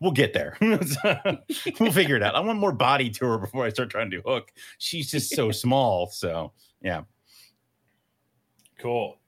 [0.00, 0.56] we'll get there.
[0.60, 2.34] we'll figure it out.
[2.34, 4.52] I want more body to her before I start trying to hook.
[4.78, 6.08] She's just so small.
[6.08, 7.02] So yeah.
[8.78, 9.18] Cool.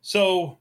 [0.00, 0.58] So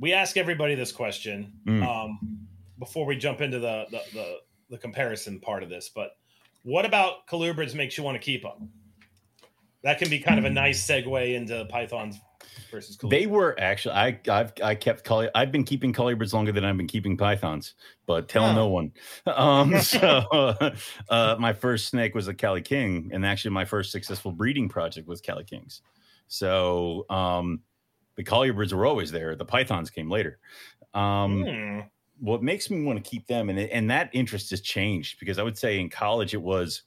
[0.00, 1.86] we ask everybody this question mm.
[1.86, 2.46] um,
[2.78, 4.36] before we jump into the, the, the
[4.70, 5.90] the comparison part of this.
[5.94, 6.16] But
[6.62, 8.70] what about colubrids makes you want to keep them?
[9.84, 12.18] That can be kind of a nice segue into pythons
[12.70, 13.10] versus colubrids.
[13.10, 16.76] They were actually I I've I kept colli- I've been keeping colubrids longer than I've
[16.76, 17.74] been keeping pythons,
[18.06, 18.54] but tell oh.
[18.54, 18.92] no one.
[19.26, 20.00] Um, so
[21.08, 25.06] uh, my first snake was a Cali King, and actually my first successful breeding project
[25.06, 25.82] was Cali Kings.
[26.28, 27.60] So um,
[28.16, 29.36] the colubrids were always there.
[29.36, 30.38] The pythons came later.
[30.94, 31.80] Um, hmm.
[32.20, 35.42] What makes me want to keep them, and and that interest has changed because I
[35.42, 36.82] would say in college it was.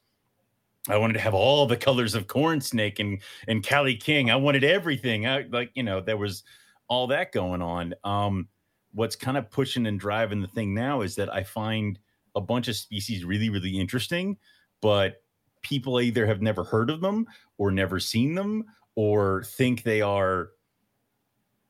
[0.89, 4.31] I wanted to have all the colors of corn snake and and Cali King.
[4.31, 5.27] I wanted everything.
[5.27, 6.43] I like you know there was
[6.87, 7.93] all that going on.
[8.03, 8.47] Um,
[8.93, 11.99] what's kind of pushing and driving the thing now is that I find
[12.35, 14.37] a bunch of species really really interesting,
[14.81, 15.21] but
[15.61, 17.25] people either have never heard of them
[17.57, 18.63] or never seen them
[18.95, 20.49] or think they are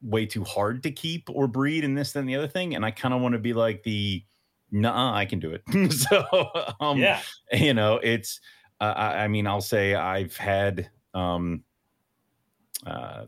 [0.01, 2.91] way too hard to keep or breed and this and the other thing and i
[2.91, 4.23] kind of want to be like the
[4.71, 6.23] nah i can do it so
[6.79, 7.19] um yeah
[7.53, 8.39] you know it's
[8.79, 11.63] uh, I, I, mean i'll say i've had um
[12.85, 13.25] uh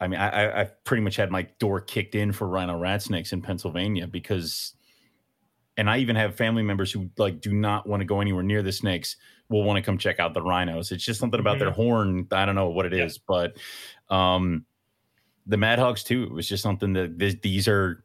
[0.00, 3.32] i mean i i've pretty much had my door kicked in for rhino rat snakes
[3.32, 4.74] in pennsylvania because
[5.76, 8.62] and i even have family members who like do not want to go anywhere near
[8.62, 9.16] the snakes
[9.50, 11.64] will want to come check out the rhinos it's just something about mm-hmm.
[11.64, 13.56] their horn i don't know what it is, but
[14.08, 14.64] um
[15.48, 16.24] the Mad Hogs too.
[16.24, 18.04] It was just something that this, these are.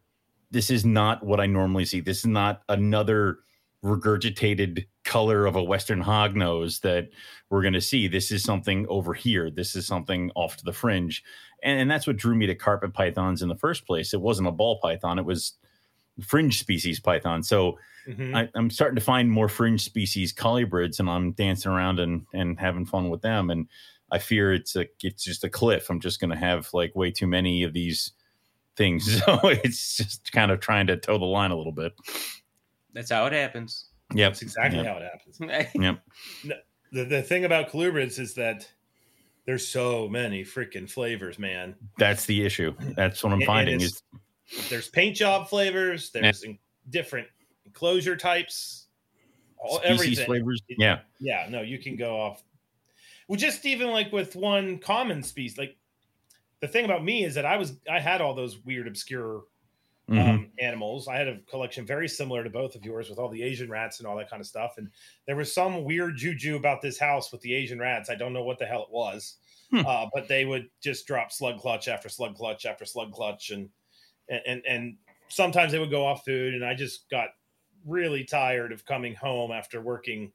[0.50, 2.00] This is not what I normally see.
[2.00, 3.38] This is not another
[3.84, 7.10] regurgitated color of a Western hog nose that
[7.50, 8.08] we're going to see.
[8.08, 9.50] This is something over here.
[9.50, 11.22] This is something off to the fringe,
[11.62, 14.14] and, and that's what drew me to carpet pythons in the first place.
[14.14, 15.18] It wasn't a ball python.
[15.18, 15.52] It was
[16.22, 17.42] fringe species python.
[17.42, 18.34] So mm-hmm.
[18.34, 22.58] I, am starting to find more fringe species colubrids, and I'm dancing around and and
[22.58, 23.50] having fun with them.
[23.50, 23.68] And
[24.10, 25.90] I fear it's a it's just a cliff.
[25.90, 28.12] I'm just going to have like way too many of these
[28.76, 29.22] things.
[29.24, 31.92] So it's just kind of trying to toe the line a little bit.
[32.94, 33.86] That's how it happens.
[34.14, 34.32] Yep.
[34.32, 34.86] That's exactly yep.
[34.86, 35.72] how it happens.
[35.74, 36.00] yep.
[36.92, 38.68] The, the thing about colubrids is that
[39.46, 41.74] there's so many freaking flavors, man.
[41.98, 42.74] That's the issue.
[42.96, 44.02] That's what I'm And- finding and is
[44.68, 46.10] There's paint job flavors.
[46.10, 46.58] There's in-
[46.90, 47.28] different
[47.66, 48.86] enclosure types.
[49.58, 50.26] All, species everything.
[50.26, 50.62] flavors.
[50.68, 51.00] Yeah.
[51.18, 52.42] Yeah, no, you can go off.
[53.28, 55.76] Well, just even like with one common species, like
[56.60, 59.44] the thing about me is that I was I had all those weird obscure
[60.08, 60.18] Mhm.
[60.28, 61.08] um, animals.
[61.08, 63.98] I had a collection very similar to both of yours with all the Asian rats
[64.00, 64.74] and all that kind of stuff.
[64.76, 64.90] And
[65.26, 68.10] there was some weird juju about this house with the Asian rats.
[68.10, 69.38] I don't know what the hell it was,
[69.70, 69.86] Hmm.
[69.86, 73.70] uh, but they would just drop slug clutch after slug clutch after slug clutch, and
[74.28, 76.52] and and sometimes they would go off food.
[76.54, 77.30] And I just got
[77.86, 80.32] really tired of coming home after working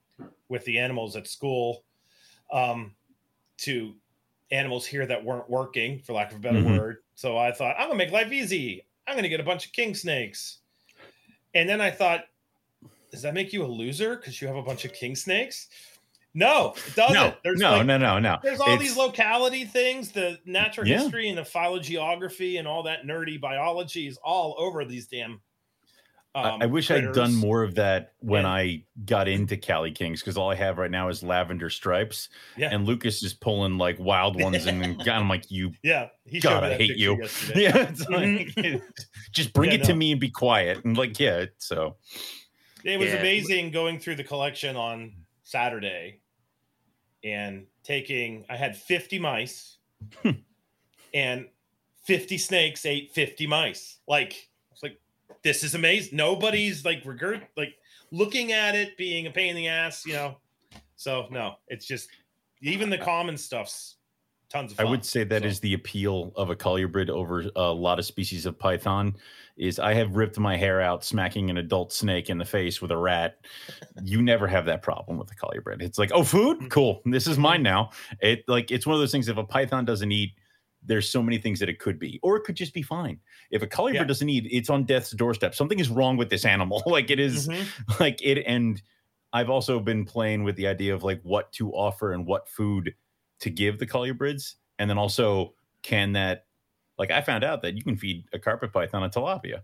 [0.49, 1.86] with the animals at school
[2.51, 2.95] um,
[3.58, 3.95] to
[4.51, 6.77] animals here that weren't working, for lack of a better Mhm.
[6.77, 7.03] word.
[7.15, 8.88] So I thought, I'm gonna make life easy.
[9.10, 10.60] I'm gonna get a bunch of king snakes.
[11.56, 12.26] And then I thought,
[13.12, 15.67] does that make you a loser because you have a bunch of king snakes?
[16.36, 17.15] No, it doesn't.
[17.15, 18.38] No, there's no, like, no, no, no.
[18.43, 21.00] There's all It's- these locality things, the natural Yeah.
[21.00, 25.41] history and the phylogeography and all that nerdy biology is all over these damn.
[26.36, 28.50] I- um, I wish I'd done more of that when Yeah.
[28.52, 32.70] I got into Cali Kings because all I have right now is lavender stripes, Yeah.
[32.72, 36.76] and Lucas is pulling like wild ones, and I'm like, "You, Yeah, he God, I
[36.78, 37.62] hate you." yesterday.
[37.63, 38.84] yeah, it's like,
[39.32, 41.98] just bring Yeah, it to me and be quiet, and like, yeah, so
[42.84, 43.18] It was Yeah.
[43.20, 46.22] amazing going through the collection on Saturday
[47.24, 48.46] and taking.
[48.50, 49.78] I had 50 mice,
[51.13, 51.48] and
[52.06, 53.98] 50 snakes ate 50 mice.
[54.08, 54.50] Like
[55.44, 56.18] this is amazing.
[56.18, 57.76] Nobody's like regurg like
[58.12, 60.38] looking at it being a pain in the ass, you know.
[60.96, 62.10] So no, it's just
[62.62, 63.96] even the common stuff's
[64.50, 67.46] tons of Fun, I would say that is So, the appeal of a colubrid over
[67.56, 69.15] a lot of species of python.
[69.58, 72.92] Is I have ripped my hair out smacking an adult snake in the face with
[72.92, 73.39] a rat.
[74.04, 75.82] You never have that problem with a colubrid.
[75.82, 76.70] It's like, oh, food, mm.
[76.70, 77.02] cool.
[77.04, 77.63] This is mine mm.
[77.63, 77.89] now.
[78.22, 79.28] It like it's one of those things.
[79.28, 80.32] If a python doesn't eat,
[80.82, 83.20] there's so many things that it could be, or it could just be fine.
[83.52, 84.04] If a colubrid Yeah.
[84.06, 85.54] doesn't eat, it's on death's doorstep.
[85.54, 86.82] Something is wrong with this animal.
[86.88, 88.00] like it is Mhm.
[88.00, 88.82] like it and
[89.32, 92.96] i've also been playing with the idea of like what to offer and what food
[93.39, 96.48] to give the colubrids and then also can that
[96.98, 99.62] like i found out that you can feed a carpet python a tilapia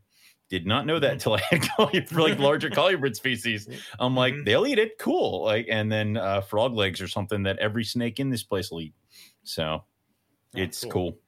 [0.51, 4.36] did not know that until i had colubrid for like larger colubrid species i'm like
[4.36, 4.45] Mhm.
[4.45, 8.19] they'll eat it cool like and then uh frog legs or something that every snake
[8.19, 8.93] in this place will eat
[9.41, 9.84] so
[10.55, 10.91] Oh, it's cool.
[10.91, 11.19] cool,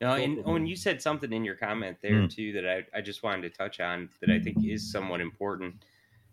[0.00, 2.30] No, and Owen, you said something in your comment there Mm.
[2.30, 5.84] too that I, I just wanted to touch on that I think is somewhat important.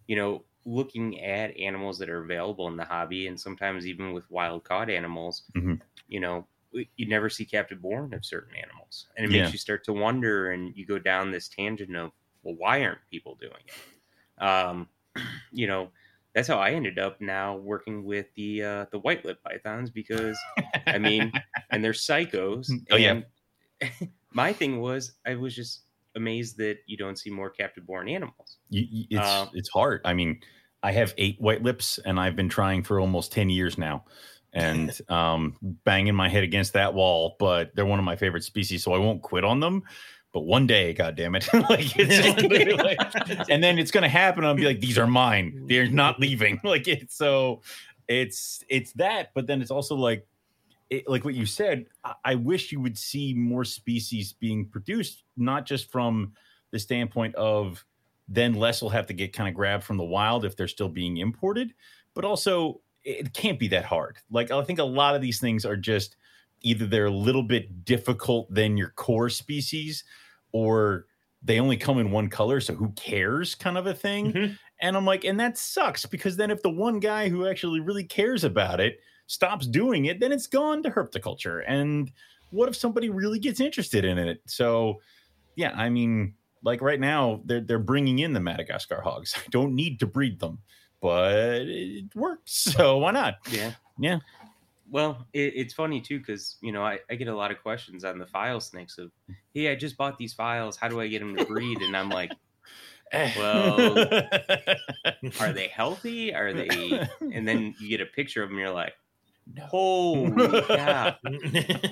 [0.07, 4.29] You know, looking at animals that are available in the hobby and sometimes even with
[4.29, 5.79] wild caught animals, Mhm.
[6.07, 9.07] you know, you never see captive born of certain animals.
[9.15, 9.39] And it Yeah.
[9.43, 12.11] makes you start to wonder and you go down this tangent of,
[12.43, 14.43] well, why aren't people doing it?
[14.43, 14.89] Um,
[15.51, 15.91] you know,
[16.34, 20.38] that's how I ended up now working with the uh, the white lip pythons because
[20.88, 21.32] I mean,
[21.72, 22.69] and they're psychos.
[22.91, 23.22] Oh, yeah.
[24.32, 25.84] my thing was, I was just
[26.15, 28.58] amazed that you don't see more captive born animals.
[28.69, 30.02] You, you- it's Uh, it's hard.
[30.06, 30.39] I mean,
[30.82, 34.06] I have eight white lips, and I've been trying for almost ten years now,
[34.54, 37.36] and um, banging my head against that wall.
[37.39, 39.84] But they're one of my favorite species, so I won't quit on them.
[40.34, 44.43] But one day, God damn it, like it's just like- and then it's gonna happen.
[44.43, 45.65] I'll be like, these are mine.
[45.67, 46.60] They're not leaving.
[46.63, 47.62] Like it's so,
[48.08, 49.30] it's it's that.
[49.36, 50.26] But then it's also like,
[50.89, 51.86] it, like what you said.
[52.04, 56.34] I, I wish you would see more species being produced, not just from
[56.72, 57.86] the standpoint of
[58.28, 60.89] then less will have to get kind of grabbed from the wild if they're still
[60.89, 61.74] being imported.
[62.15, 64.17] But also, it can't be that hard.
[64.32, 66.15] Like I think a lot of these things are just
[66.62, 70.04] either they're a little bit difficult than your core species,
[70.53, 71.05] or
[71.41, 74.31] they only come in one color, so who cares, kind of a thing.
[74.31, 74.57] Mhm.
[74.79, 78.03] And I'm like, and that sucks because then if the one guy who actually really
[78.05, 81.63] cares about it stops doing it, then it's gone to herpetoculture.
[81.67, 82.11] And
[82.51, 84.41] what if somebody really gets interested in it?
[84.45, 85.01] So,
[85.55, 89.33] yeah, I mean, like right now, they're they're bringing in the Madagascar hogs.
[89.37, 90.59] I don't need to breed them,
[91.01, 92.53] but it works.
[92.77, 93.35] So why not?
[93.51, 93.71] Yeah.
[93.99, 94.19] Yeah.
[94.93, 98.06] Well, it, it's funny too because you know I, I get a lot of questions
[98.06, 99.12] on the file snakes of,
[99.53, 100.77] hey, I just bought these files.
[100.77, 101.82] How do I get them to breed?
[101.82, 102.34] And I'm like,
[103.34, 104.10] Well,
[105.39, 106.34] are they healthy?
[106.34, 107.06] Are they?
[107.29, 108.60] And then you get a picture of them.
[108.60, 108.93] You're like,
[109.60, 111.15] holy cow!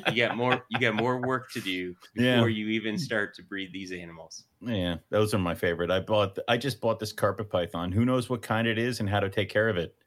[0.06, 0.66] You got more.
[0.70, 2.42] You got more work to do Yeah.
[2.42, 4.46] before you even start to breed these animals.
[4.62, 5.90] Yeah, those are my favorite.
[5.90, 6.38] I bought.
[6.48, 7.92] I just bought this carpet python.
[7.92, 9.98] Who knows what kind it is and how to take care of it?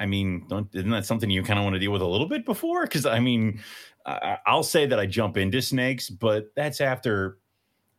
[0.00, 2.28] I- mean, don't isn't that something you kind of want to deal with a little
[2.28, 2.82] bit before?
[2.84, 3.60] Because I mean,
[4.04, 7.38] I, I'll say that I jump into snakes, but that's after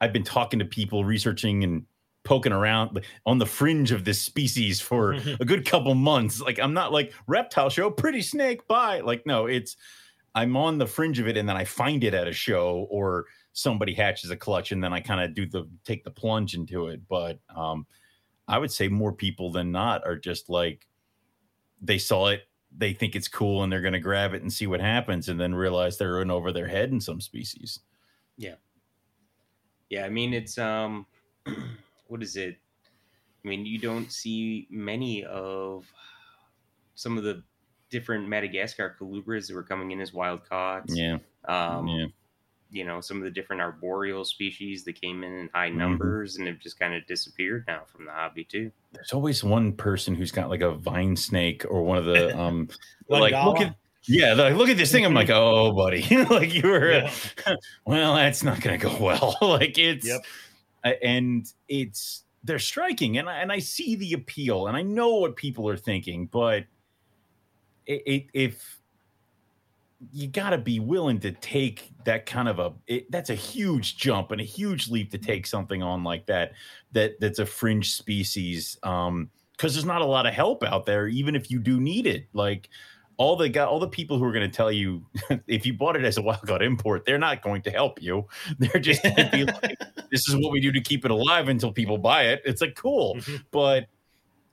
[0.02, 1.86] I've been talking to people, researching and
[2.24, 6.42] poking around on the fringe of this species for a good couple months.
[6.42, 9.00] Like I'm not like reptile show, pretty snake, bye.
[9.00, 9.78] Like no, it's
[10.36, 13.26] I'm on the fringe of it, and then I find it at a show or
[13.54, 16.88] somebody hatches a clutch, and then I kind of do the take the plunge into
[16.88, 17.02] it.
[17.08, 17.88] But um,
[18.48, 20.86] I would say more people than not are just like
[21.82, 22.44] they saw it,
[22.76, 25.40] they think it's cool, and they're going to grab it and see what happens, and
[25.40, 27.80] then realize they're in over their head in some species.
[28.38, 28.56] Yeah.
[29.90, 31.06] Yeah, I mean it's um
[32.08, 32.58] what is it?
[33.44, 35.86] I mean, you don't see many of
[36.96, 37.44] some of the
[37.90, 40.84] different Madagascar colubras that were coming in as wild caught.
[40.88, 41.20] Yeah.
[41.48, 42.08] Um, yeah.
[42.70, 46.48] You know, some of the different arboreal species that came in in high numbers and
[46.48, 48.72] have just kind of disappeared now from the hobby too.
[48.92, 52.68] There's always one person who's got like a vine snake or one of the um
[53.08, 53.76] Like like look at
[54.10, 55.06] yeah, like, look at this thing.
[55.06, 56.92] I'm like, oh, buddy, like you were.
[56.92, 57.12] Yeah.
[57.86, 59.38] well, that's not going to go well.
[59.42, 60.22] like it's, Yep.
[60.86, 65.16] uh, and it's they're striking, and I, and I see the appeal, and I know
[65.16, 66.64] what people are thinking, but
[67.86, 68.77] it, it if
[70.12, 73.98] you got to be willing to take that kind of a it, that's a huge
[73.98, 76.52] jump and a huge leap to take something on like that
[76.92, 81.08] that that's a fringe species um because there's not a lot of help out there
[81.08, 82.28] even if you do need it.
[82.34, 82.70] Like
[83.18, 85.04] all the guy all the people who are going to tell you
[85.48, 88.28] if you bought it as a wild caught import they're not going to help you.
[88.60, 89.80] They're just going to be like
[90.12, 92.42] this is what we do to keep it alive until people buy it.
[92.46, 93.16] It's like cool.
[93.16, 93.44] Mhm.
[93.52, 93.86] but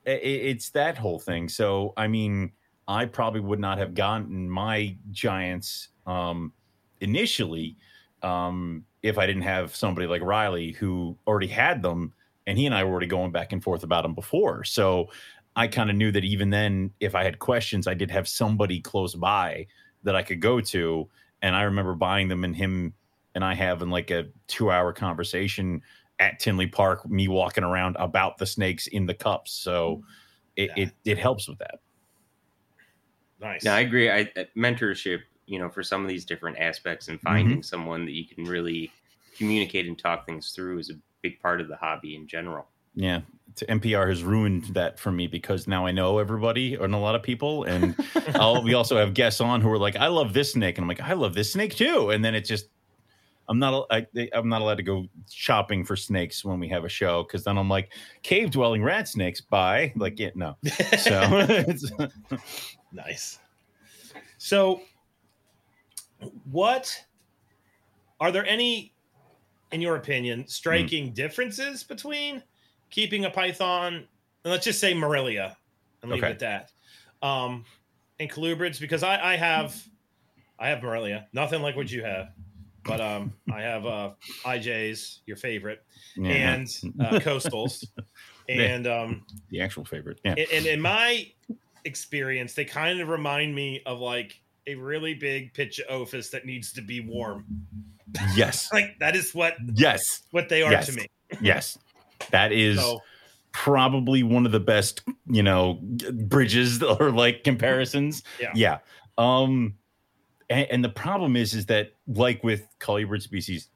[0.07, 1.49] i- i- it's that whole thing.
[1.49, 2.53] So i mean
[2.89, 6.53] i probably would not have gotten my giants um
[7.01, 7.77] initially
[8.23, 12.13] um if i didn't have somebody like riley who already had them
[12.47, 14.65] and he and i were already going back and forth about them before.
[14.65, 15.09] So
[15.57, 18.81] i kind of knew that even then if i had questions i did have somebody
[18.81, 19.67] close by
[20.03, 21.09] that i could go to.
[21.43, 22.95] And i remember buying them and him
[23.35, 25.81] and i having like a two hour conversation
[26.19, 29.53] at tinley park me walking around about the snakes in the cups.
[29.53, 30.03] So
[30.57, 30.85] it, Yeah.
[30.85, 31.81] it, it helps with that
[33.45, 33.65] Nice.
[33.65, 34.11] Yeah, I agree.
[34.11, 38.13] I uh, mentorship, you know, for some of these different aspects and finding someone that
[38.13, 38.91] you can really
[39.37, 42.67] communicate and talk things through is a big part of the hobby in general.
[42.95, 43.21] Yeah,
[43.57, 47.15] to MPR has ruined that for me because now I know everybody and a lot
[47.15, 47.95] of people, and
[48.35, 50.89] I'll, we also have guests on who are like, "I love this snake," and I'm
[50.89, 52.69] like, "I love this snake too," and then it just.
[53.47, 53.87] I'm not.
[53.91, 57.45] I, I'm not allowed to go shopping for snakes when we have a show because
[57.45, 59.43] then I'm like cave dwelling rat snakes.
[59.43, 59.93] Bye.
[59.97, 60.57] Like, yeah, no.
[60.97, 61.93] So it's,
[62.95, 63.39] nice.
[64.39, 64.81] So,
[66.51, 67.05] what
[68.21, 68.95] are there any,
[69.73, 72.43] in your opinion, striking differences between
[72.91, 74.07] keeping a python, and
[74.53, 75.57] let's just say Morelia,
[76.03, 76.31] and leave Okay.
[76.31, 76.71] it at
[77.21, 77.65] that, um,
[78.21, 78.81] and colubrids?
[78.81, 79.83] Because I, I have,
[80.59, 82.29] I have Morelia, nothing like what you have,
[82.85, 84.13] but um, I have uh,
[84.47, 85.85] IJs, your favorite,
[86.17, 86.69] yeah, and
[87.01, 87.85] uh, coastals,
[88.49, 90.21] and um, the actual favorite.
[90.25, 90.35] Yeah.
[90.39, 91.27] and, and in my
[91.85, 96.73] experience, they kind of remind me of like a really big pitch office that needs
[96.73, 97.45] to be warm.
[98.35, 98.69] yes.
[98.73, 100.23] Like that is what Yes.
[100.31, 100.87] what they are Yes.
[100.87, 101.07] to me.
[101.41, 101.79] Yes.
[102.31, 102.79] That is.
[102.79, 103.01] So
[103.53, 108.23] probably one of the best, you know, bridges or like comparisons.
[108.41, 108.53] Yeah.
[108.55, 108.79] Yeah.
[109.19, 109.75] Um
[110.51, 113.69] and, and the problem is is that like with colubrid species,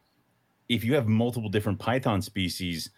[0.69, 2.91] if you have multiple different python species,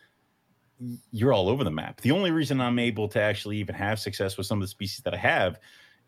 [1.13, 2.01] you're all over the map.
[2.01, 5.03] The only reason I'm able to actually even have success with some of the species
[5.05, 5.59] that I have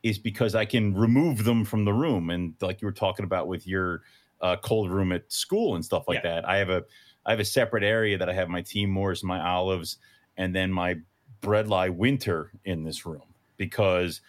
[0.02, 2.30] is because I can remove them from the room.
[2.30, 4.02] And like you were talking about with your
[4.40, 6.84] uh, cold room at school and stuff like that, I have a
[7.24, 9.98] I have a separate area that I have my Timors, my olives,
[10.36, 10.96] and then my
[11.40, 13.22] bredli winter in this room
[13.56, 14.20] because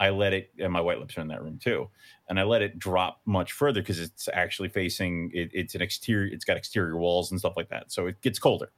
[0.00, 1.90] I let it and my white lips are in that room too.
[2.28, 6.32] And I let it drop much further because it's actually facing it, it's an exterior,
[6.32, 7.92] it's got exterior walls and stuff like that.
[7.92, 8.72] So it gets colder.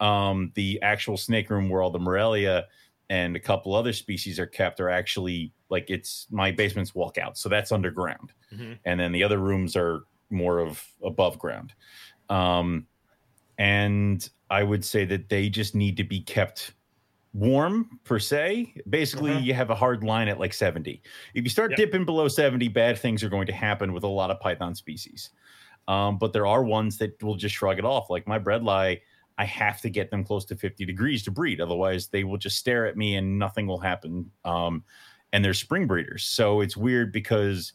[0.00, 2.66] Um, the actual snake room where all the Morelia
[3.10, 7.36] and a couple other species are kept are actually like it's my basement's walkout.
[7.36, 8.32] So that's underground.
[8.52, 8.78] Mhm.
[8.84, 11.74] And then the other rooms are more of above ground.
[12.28, 12.88] Um,
[13.58, 16.74] and I would say that they just need to be kept
[17.34, 18.74] warm per se.
[18.88, 19.42] Basically, Mhm.
[19.42, 21.02] you have a hard line at like 70.
[21.34, 21.76] If you start Yep.
[21.76, 25.30] dipping below 70, bad things are going to happen with a lot of python species.
[25.88, 28.10] Um, but there are ones that will just shrug it off.
[28.10, 29.00] Like my bredli,
[29.36, 31.60] I have to get them close to 50 degrees to breed.
[31.60, 34.30] Otherwise, they will just stare at me and nothing will happen.
[34.44, 34.84] Um,
[35.32, 36.24] and they're spring breeders.
[36.24, 37.72] So it's weird because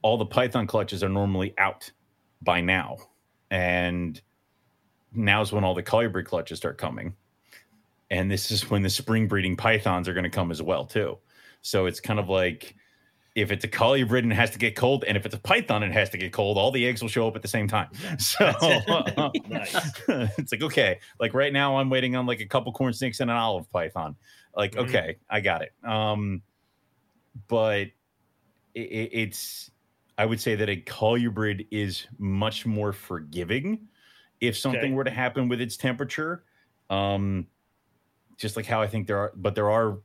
[0.00, 1.90] all the python clutches are normally out
[2.40, 2.96] by now.
[3.50, 4.20] And
[5.12, 7.14] now's when all the colubrid clutches start coming.
[8.10, 11.18] And this is when the spring breeding pythons are going to come as well, too.
[11.60, 12.74] So it's kind of like
[13.34, 15.82] if it's a colubrid and it has to get cold, and if it's a python
[15.82, 17.68] and it has to get cold, all the eggs will show up at the same
[17.68, 17.88] time.
[18.18, 18.52] So
[19.44, 19.92] Nice.
[20.38, 23.30] it's like okay, like right now I'm waiting on like a couple corn snakes and
[23.30, 24.16] an olive python.
[24.56, 24.78] Like Mhm.
[24.78, 25.72] okay, I got it.
[25.84, 26.42] Um,
[27.48, 27.88] but
[28.74, 29.70] it, it, it's
[30.18, 33.88] I would say that a colubrid is much more forgiving
[34.40, 34.94] if something Okay.
[34.94, 36.44] were to happen with its temperature.
[36.90, 37.48] Um,
[38.38, 40.00] just like how I think there are, but there are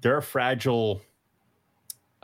[0.00, 1.02] there are fragile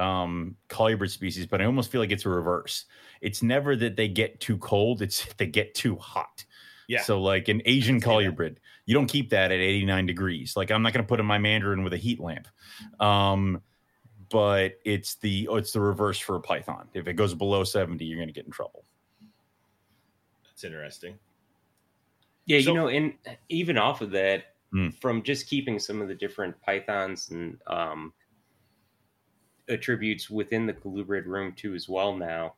[0.03, 2.87] um colubrid species, but I almost feel like it's a reverse.
[3.21, 6.45] It's never that they get too cold; it's they get too hot.
[6.89, 7.03] Yeah.
[7.03, 8.11] So, like an Asian see that.
[8.11, 10.57] colubrid, you don't keep that at 89 degrees.
[10.57, 12.49] Like I'm not going to put in my mandarin with a heat lamp.
[13.01, 13.63] Um,
[14.31, 16.89] but it's the oh, it's the reverse for a python.
[16.95, 18.85] If it goes below 70, you're going to get in trouble.
[20.45, 21.19] That's interesting.
[22.47, 23.15] Yeah, So- you know, and
[23.49, 24.89] even off of that, Hmm.
[25.03, 28.11] from just keeping some of the different pythons and um,
[29.73, 32.17] attributes within the colubrid room too, as well.
[32.17, 32.57] Now,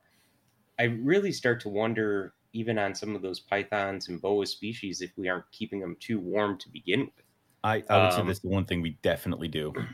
[0.79, 5.17] I really start to wonder, even on some of those pythons and boa species, if
[5.17, 7.25] we aren't keeping them too warm to begin with.
[7.63, 9.73] I, I would say Um, that's the one thing we definitely do.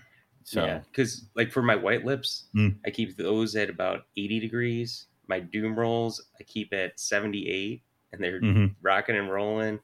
[0.43, 2.71] So Yeah, because like for my white lips, Hmm.
[2.85, 5.07] I keep those at about eighty degrees.
[5.29, 8.75] My Dumerils, I keep at seventy-eight, and they're mhm.
[8.81, 9.81] rocking and rolling.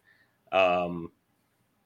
[0.53, 1.13] Um,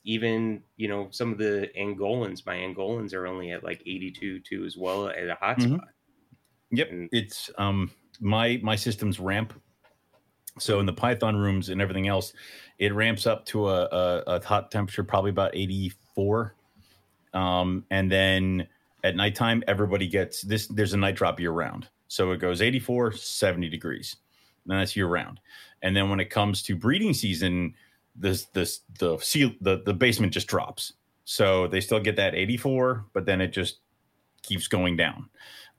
[0.04, 4.64] even you know some of the Angolans, my Angolans are only at like 82 too
[4.64, 5.76] as well at a hot Mhm.
[5.76, 5.88] spot.
[6.72, 7.90] Yep, And- it's um
[8.20, 9.52] my my system's ramp.
[10.58, 12.32] So in the Python rooms and everything else,
[12.78, 16.54] it ramps up to a, a, a hot temperature, probably about eighty four,
[17.32, 18.66] um, and then
[19.04, 20.66] at nighttime everybody gets this.
[20.66, 24.16] There's a night drop year round, so it goes 84, 70 degrees,
[24.68, 25.40] and that's year round.
[25.82, 27.74] And then when it comes to breeding season,
[28.16, 30.94] this this the seal the the basement just drops.
[31.24, 33.78] So they still get that 84, but then it just
[34.42, 35.28] keeps going down.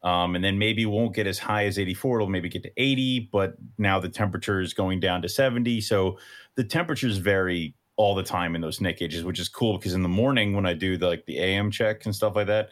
[0.04, 2.20] Um, and then maybe won't get as high as 84.
[2.20, 5.82] It'll maybe get to 80, but now the temperature is going down to 70.
[5.82, 6.18] So
[6.56, 10.04] the temperatures vary all the time in those snake cages, which is cool because in
[10.04, 12.70] the morning when I do the, like the AM check and stuff like that,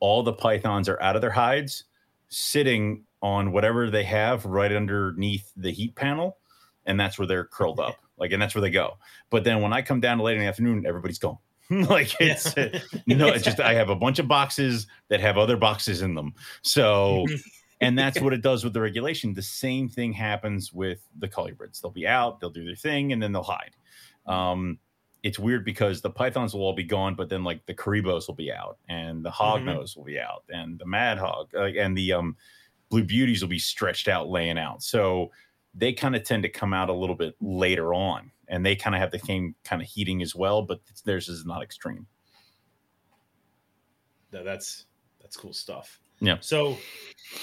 [0.00, 1.84] all the pythons are out of their hides,
[2.28, 6.38] sitting on whatever they have right underneath the heat panel,
[6.84, 7.96] and that's where they're curled up.
[8.18, 8.98] Like, and that's where they go.
[9.30, 11.38] But then when I come down late in the afternoon, everybody's gone.
[11.70, 12.56] like it's
[13.06, 16.32] no, it's just I have a bunch of boxes that have other boxes in them.
[16.62, 17.26] So,
[17.80, 19.34] and that's what it does with the regulation.
[19.34, 21.80] The same thing happens with the colubrids.
[21.80, 23.76] They'll be out, they'll do their thing, and then they'll hide.
[24.26, 24.78] Um,
[25.22, 28.34] it's weird because the pythons will all be gone, but then like the cribos will
[28.34, 32.14] be out, and the hognose will be out, and the mad hog, uh, and the
[32.14, 32.36] um,
[32.88, 34.82] blue beauties will be stretched out, laying out.
[34.82, 35.32] So
[35.74, 38.94] they kind of tend to come out a little bit later on, and they kind
[38.96, 42.06] of have the same kind of heating as well, but theirs is not extreme.
[44.32, 44.86] No, that's
[45.20, 46.00] that's cool stuff.
[46.20, 46.38] Yeah.
[46.40, 46.76] So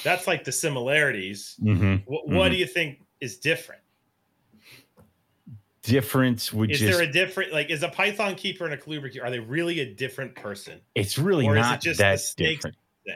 [0.03, 1.55] that's like the similarities.
[1.61, 1.95] Mm-hmm.
[2.11, 2.55] What, what Mhm.
[2.55, 3.81] do you think is different?
[5.81, 9.11] Difference would Is just there a different like is a python keeper and a colubrid
[9.13, 9.25] keeper?
[9.25, 10.81] Are they really a different person?
[10.95, 12.75] it's really or is it not just that different.
[13.05, 13.15] thing?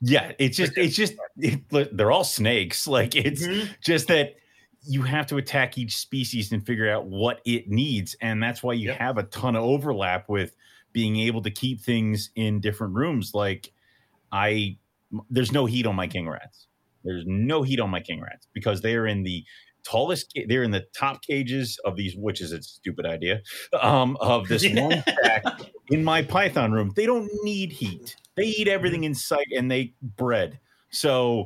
[0.00, 1.60] Yeah, it's just it's just it,
[1.96, 2.86] they're all snakes.
[2.88, 3.68] Like it's Mhm.
[3.82, 4.36] just that
[4.86, 8.72] you have to attack each species and figure out what it needs, and that's why
[8.74, 8.98] you Yep.
[8.98, 10.54] have a ton of overlap with
[10.92, 13.32] being able to keep things in different rooms.
[13.34, 13.72] Like
[14.32, 14.78] I,
[15.30, 16.66] there's no heat on my king rats.
[17.04, 19.44] There's no heat on my king rats because they are in the
[19.84, 20.36] tallest.
[20.48, 23.42] They're in the top cages of these, which is a stupid idea.
[23.80, 25.44] Um, of this one stack
[25.90, 29.94] in my python room they don't need heat they eat everything in sight and they
[30.02, 30.58] bred
[30.90, 31.44] so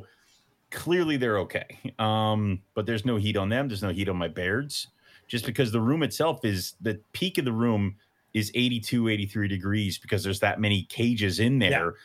[0.71, 1.67] clearly they're okay
[1.99, 4.87] um but there's no heat on them there's no heat on my bears
[5.27, 7.95] just because the room itself is the peak of the room
[8.33, 11.95] is 82 83 degrees because there's that many cages in there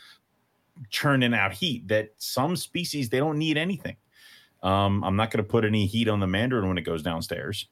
[0.89, 3.95] churning out heat that some species they don't need anything
[4.63, 7.67] um i'm not going to put any heat on the mandarin when it goes downstairs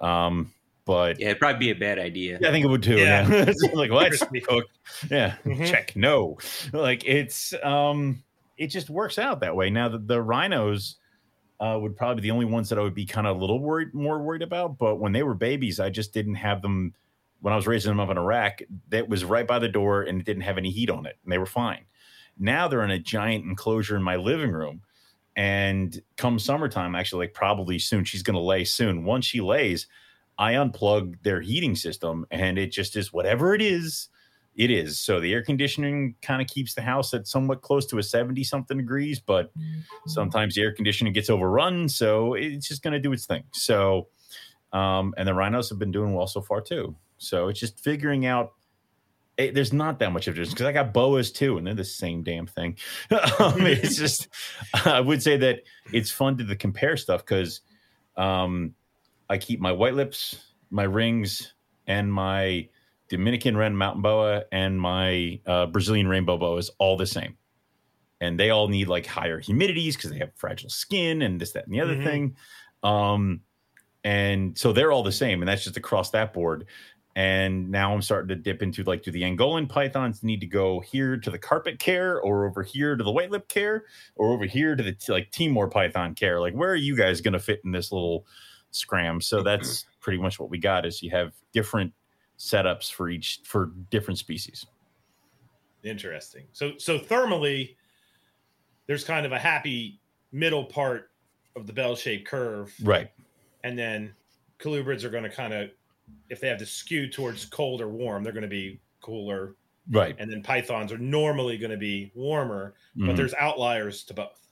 [0.00, 0.52] um
[0.86, 2.38] but Yeah, it'd probably be a bad idea.
[2.40, 2.96] yeah, I think it would too.
[2.96, 3.28] Yeah.
[3.28, 3.44] Yeah.
[3.48, 4.08] It's like what?
[4.08, 4.40] Crispy.
[4.40, 4.70] Cooked.
[5.08, 5.36] Yeah.
[5.44, 5.70] Mhm.
[5.70, 5.94] Check.
[5.94, 6.38] No.
[6.72, 8.24] Like it's um
[8.60, 9.70] it just works out that way.
[9.70, 10.96] Now the, the rhinos
[11.60, 13.58] uh, would probably be the only ones that I would be kind of a little
[13.58, 14.76] worried more worried about.
[14.76, 16.94] But when they were babies, I just didn't have them
[17.40, 20.20] when I was raising them up in rack, that was right by the door and
[20.20, 21.16] it didn't have any heat on it.
[21.24, 21.86] And they were fine.
[22.38, 24.82] Now they're in a giant enclosure in my living room.
[25.36, 29.04] And come summertime, actually, like probably soon, she's gonna lay soon.
[29.04, 29.86] Once she lays,
[30.38, 34.10] I unplug their heating system and it just is whatever it is,
[34.60, 34.98] it is.
[34.98, 38.44] So the air conditioning kind of keeps the house at somewhat close to a 70
[38.44, 39.50] something degrees, but
[40.06, 41.88] sometimes the air conditioning gets overrun.
[41.88, 43.44] So it's just going to do its thing.
[43.52, 44.08] So,
[44.74, 46.94] um, and the rhinos have been doing well so far too.
[47.16, 48.52] So it's just figuring out
[49.38, 51.72] it, there's not that much of a difference because I got boas too, and they're
[51.72, 52.76] the same damn thing.
[53.38, 54.28] um, it's just,
[54.84, 57.62] I would say that it's fun to the compare stuff because
[58.18, 58.74] um,
[59.30, 60.36] I keep my white lips,
[60.68, 61.54] my rings,
[61.86, 62.68] and my
[63.10, 67.36] Dominican Red Mountain Boa and my uh, Brazilian Rainbow Boa is all the same.
[68.22, 71.64] And they all need like higher humidities because they have fragile skin and this, that,
[71.66, 72.04] and the other Mhm.
[72.04, 72.36] thing.
[72.82, 73.40] Um,
[74.04, 75.42] and so they're all the same.
[75.42, 76.66] And that's just across that board.
[77.16, 80.78] And now I'm starting to dip into like, do the Angolan pythons need to go
[80.80, 83.84] here to the carpet care or over here to the white lip care
[84.14, 86.40] or over here to the like Timor python care?
[86.40, 88.26] Like, where are you guys going to fit in this little
[88.70, 89.20] scram?
[89.20, 91.92] So that's pretty much what we got is you have different
[92.40, 94.64] setups for each for different species.
[95.84, 96.46] Interesting.
[96.52, 97.76] So so thermally,
[98.86, 100.00] there's kind of a happy
[100.32, 101.10] middle part
[101.56, 103.10] of the bell-shaped curve, Right.
[103.64, 104.14] and then
[104.58, 105.70] colubrids are going to kind of,
[106.28, 109.56] if they have to skew towards cold or warm, they're going to be cooler,
[109.90, 110.14] Right.
[110.18, 113.16] and then pythons are normally going to be warmer, but Mhm.
[113.16, 114.48] there's outliers to both.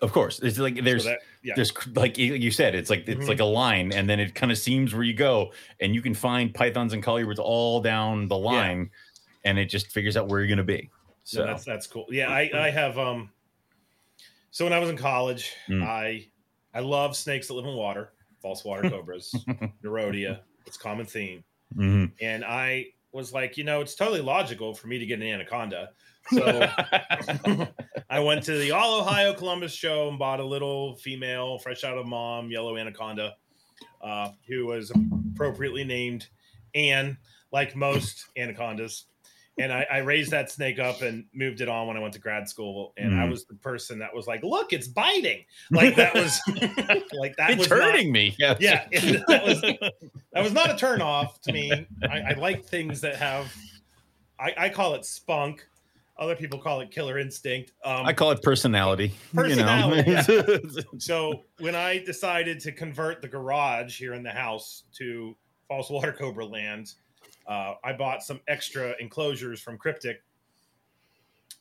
[0.00, 3.24] Of course it's like there's so that, yeah, there's like you said it's like it's
[3.24, 3.28] Mhm.
[3.28, 6.14] like a line and then it kind of seems where you go and you can
[6.14, 8.90] find pythons and colubrids all down the line
[9.44, 10.88] and it just figures out where you're going to be
[11.24, 12.06] so so that's that's cool.
[12.10, 13.30] Yeah, I I have um.
[14.50, 15.82] So when I was in college, Mm.
[15.84, 16.26] I
[16.74, 19.32] I love snakes that live in water, false water cobras,
[19.84, 20.40] Nerodia.
[20.66, 21.44] It's a common theme.
[21.76, 22.12] Mhm.
[22.20, 25.90] and I was like, you know, it's totally logical for me to get an anaconda.
[26.30, 26.68] So
[28.08, 31.98] I went to the All Ohio Columbus show and bought a little female, fresh out
[31.98, 33.34] of mom, yellow anaconda,
[34.00, 34.92] uh, who was
[35.34, 36.28] appropriately named
[36.76, 37.18] Anne,
[37.50, 39.06] like most anacondas.
[39.58, 42.18] And I, I raised that snake up and moved it on when I went to
[42.20, 42.94] grad school.
[42.96, 43.30] And I Mhm.
[43.32, 46.40] was the person that was like, "Look, it's biting!" Like that was
[47.12, 48.86] like that it's was not- hurting me yeah yeah,
[49.28, 51.70] that was that was not a turn off to me.
[52.02, 53.52] I, I like things that have,
[54.40, 55.66] I, I call it spunk.
[56.18, 57.72] Other people call it killer instinct.
[57.84, 63.28] Um, i call it personality Personality, you know so when I decided to convert the
[63.28, 65.36] garage here in the house to
[65.68, 66.94] false water cobra land,
[67.46, 70.22] uh, I bought some extra enclosures from Cryptic.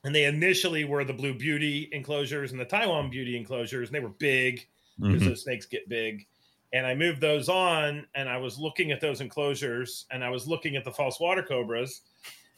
[0.04, 4.00] And they initially were the Blue Beauty enclosures and the Taiwan Beauty enclosures, and they
[4.00, 4.68] were big
[5.00, 5.26] because Mhm.
[5.26, 6.26] those snakes get big.
[6.74, 10.48] And I moved those on, and I was looking at those enclosures, and I was
[10.48, 12.02] looking at the false water cobras,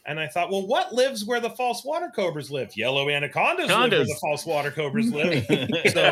[0.06, 2.78] and I thought, well, what lives where the false water cobras live?
[2.78, 5.46] Yellow anacondas, live where the false water cobras live.
[5.94, 6.04] so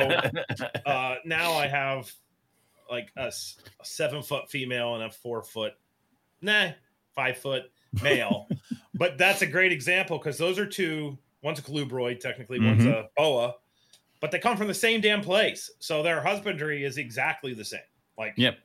[0.86, 2.12] uh, now I have
[2.89, 3.32] like a
[3.84, 5.74] seven foot female and a four foot,
[6.41, 6.72] nah,
[7.16, 7.64] five foot
[8.01, 8.47] male.
[8.95, 11.18] but that's a great example because those are two.
[11.43, 12.59] One's a colubroid, technically.
[12.59, 13.55] One's a boa,
[14.20, 15.72] but they come from the same damn place.
[15.80, 17.80] So their husbandry is exactly the same.
[18.18, 18.59] Like, Yep.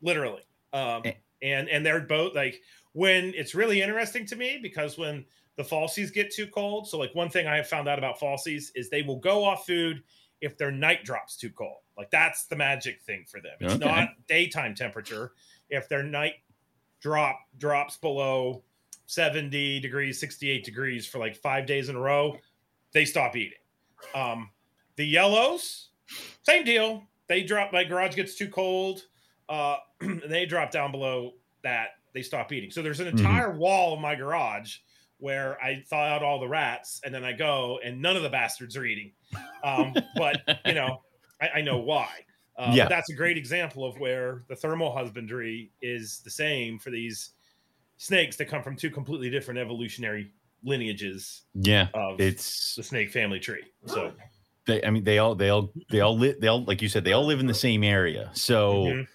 [0.00, 0.42] literally.
[0.72, 1.12] Um, Eh.
[1.42, 2.60] and and they're both like
[2.92, 5.24] when it's really interesting to me because when
[5.56, 6.88] the falsies get too cold.
[6.88, 9.66] So like one thing I have found out about falsies is they will go off
[9.66, 10.02] food
[10.40, 11.78] if their night drops too cold.
[11.98, 13.52] Like that's the magic thing for them.
[13.60, 13.84] It's Okay.
[13.84, 15.32] not daytime temperature.
[15.68, 16.34] If their night
[17.02, 18.62] drop drops below
[19.06, 22.38] 70 degrees, 68 degrees for like five days in a row,
[22.92, 23.58] they stop eating.
[24.14, 24.50] Um,
[24.96, 25.88] the yellows,
[26.42, 27.02] same deal.
[27.28, 29.02] They drop, my garage gets too cold.
[29.48, 29.76] Uh,
[30.26, 31.32] they drop down below
[31.62, 32.70] that, they stop eating.
[32.70, 33.18] So there's an Mhm.
[33.18, 34.78] entire wall of my garage
[35.18, 38.28] where I thaw out all the rats and then I go and none of the
[38.30, 39.12] bastards are eating.
[39.62, 41.02] Um, but, you know,
[41.40, 42.08] I, I know why.
[42.56, 42.88] Uh, but Yeah.
[42.88, 47.30] that's a great example of where the thermal husbandry is the same for these
[47.96, 50.32] snakes that come from two completely different evolutionary
[50.64, 53.64] lineages yeah of it's the snake family tree.
[53.86, 54.12] So,
[54.66, 57.04] they i mean they all they all they all live they all like you said
[57.04, 59.06] they all live in the same area so Mhm.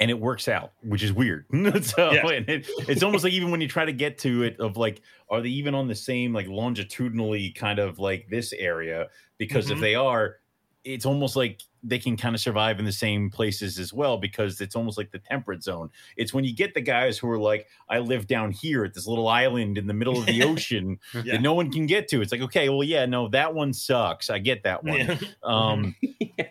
[0.00, 1.46] and it works out which is weird
[1.82, 2.26] so Yeah.
[2.28, 5.02] and it, it's almost like even when you try to get to it of like
[5.28, 9.08] are they even on the same like longitudinally kind of like this area
[9.38, 9.80] because if Mhm.
[9.80, 10.36] they are
[10.84, 14.60] it's almost like they can kind of survive in the same places as well because
[14.60, 15.90] it's almost like the temperate zone.
[16.16, 19.06] It's when you get the guys who are like i live down here at this
[19.06, 21.32] little island in the middle of the ocean Yeah.
[21.34, 22.22] that no one can get to.
[22.22, 24.30] It's like okay well yeah no that one sucks.
[24.30, 24.96] I get that one.
[24.98, 25.18] Yeah.
[25.42, 25.94] um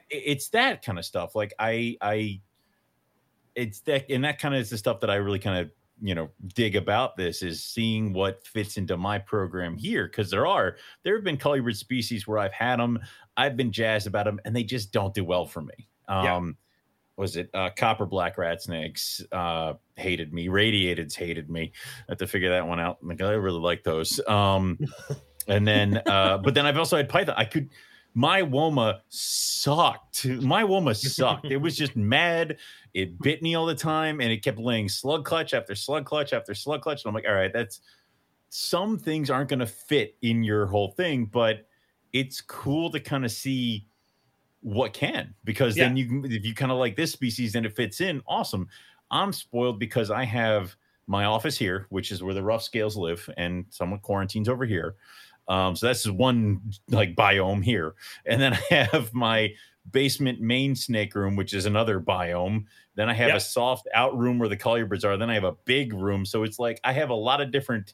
[0.09, 1.35] it's that kind of stuff.
[1.35, 2.39] Like i i
[3.55, 5.69] it's that and that kind of is the stuff that i really kind of
[6.01, 10.47] you know dig about this is seeing what fits into my program here because there
[10.47, 12.99] are there have been colubrid species where i've had them
[13.37, 15.87] i've been jazzed about them and they just don't do well for me.
[16.09, 16.35] Yeah.
[16.35, 16.57] um
[17.15, 17.51] was it?
[17.53, 21.71] Uh, copper black rat snakes uh hated me radiateds hated me.
[22.07, 22.97] I had to figure that one out.
[23.03, 24.19] Like i really like those.
[24.27, 24.79] Um
[25.47, 27.69] and then uh but then i've also had python i could
[28.13, 30.25] my Woma sucked.
[30.25, 31.45] My Woma sucked.
[31.45, 32.57] it was just mad.
[32.93, 36.33] It bit me all the time, and it kept laying slug clutch after slug clutch
[36.33, 37.03] after slug clutch.
[37.03, 37.81] And I'm like, all right, that's
[38.49, 41.65] some things aren't going to fit in your whole thing, but
[42.13, 43.87] it's cool to kind of see
[44.61, 45.85] what can because yeah.
[45.85, 48.65] then you if you kind of like this species and it fits in awesome
[49.11, 50.73] i'm spoiled because i have
[51.05, 54.95] my office here which is where the rough scales live and someone quarantines over here
[55.47, 59.53] um, so that's one like biome here and then i have my
[59.91, 62.63] basement main snake room which is another biome
[62.95, 63.37] then i have yep.
[63.37, 66.43] a soft out room where the colubrids are then i have a big room so
[66.43, 67.93] it's like i have a lot of different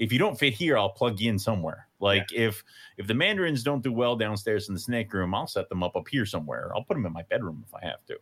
[0.00, 1.86] if you don't fit here, I'll plug you in somewhere.
[2.00, 2.46] Like yeah.
[2.46, 2.64] if
[2.96, 5.94] if the mandarins don't do well downstairs in the snake room, I'll set them up
[5.94, 6.72] up here somewhere.
[6.74, 8.16] I'll put them in my bedroom if I have to.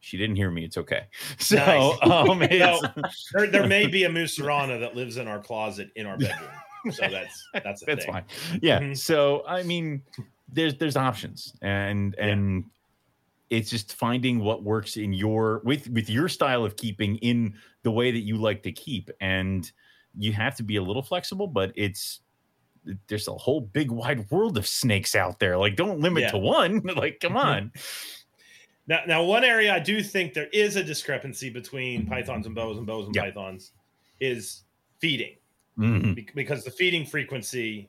[0.00, 0.64] She didn't hear me.
[0.64, 1.06] It's okay.
[1.38, 1.98] So nice.
[2.02, 3.02] um, it's, no,
[3.32, 6.50] there, there may be a mussurana that lives in our closet in our bedroom.
[6.90, 8.12] So that's that's that's thing.
[8.12, 8.24] fine.
[8.60, 8.80] Yeah.
[8.80, 8.94] Mm-hmm.
[8.94, 10.02] So I mean,
[10.52, 12.64] there's there's options, and and
[13.50, 13.58] yeah.
[13.58, 17.90] it's just finding what works in your with with your style of keeping in the
[17.90, 19.70] way that you like to keep and
[20.16, 22.20] you have to be a little flexible, but it's
[23.08, 25.56] there's a whole big wide world of snakes out there.
[25.56, 26.30] Like, don't limit yeah.
[26.32, 26.82] to one.
[26.96, 27.72] like, come on.
[28.86, 32.76] now, now, one area I do think there is a discrepancy between pythons and bows
[32.76, 33.24] and bows and yep.
[33.24, 33.72] pythons
[34.20, 34.62] is
[34.98, 35.34] feeding,
[35.78, 36.14] mm-hmm.
[36.14, 37.88] Be- because the feeding frequency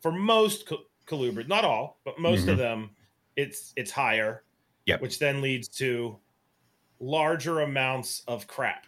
[0.00, 0.70] for most
[1.06, 2.50] colubrids, not all, but most mm-hmm.
[2.50, 2.90] of them,
[3.36, 4.42] it's it's higher.
[4.86, 6.18] Yeah, which then leads to
[7.00, 8.86] larger amounts of crap.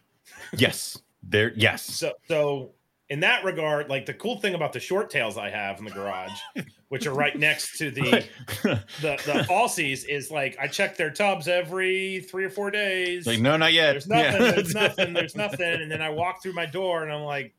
[0.56, 0.98] yes.
[1.22, 1.84] There, yes.
[1.96, 2.70] So, so
[3.08, 5.90] in that regard, like the cool thing about the short tails I have in the
[5.90, 6.38] garage,
[6.88, 8.02] which are right next to the
[8.62, 13.26] the the Aussies, is like I check their tubs every three or four days.
[13.26, 13.92] Like, no, not yet.
[13.92, 14.42] There's nothing.
[14.42, 14.52] Yeah.
[14.52, 15.12] There's nothing.
[15.12, 15.82] There's nothing.
[15.82, 17.54] And then I walk through my door and I'm like,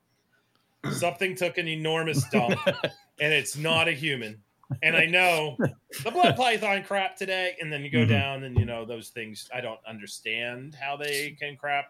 [0.92, 4.42] something took an enormous dump, and it's not a human.
[4.82, 5.56] And I know
[6.04, 8.10] the blood python crap today, and then you go mm-hmm.
[8.10, 9.48] down, and you know those things.
[9.54, 11.86] I don't understand how they can crap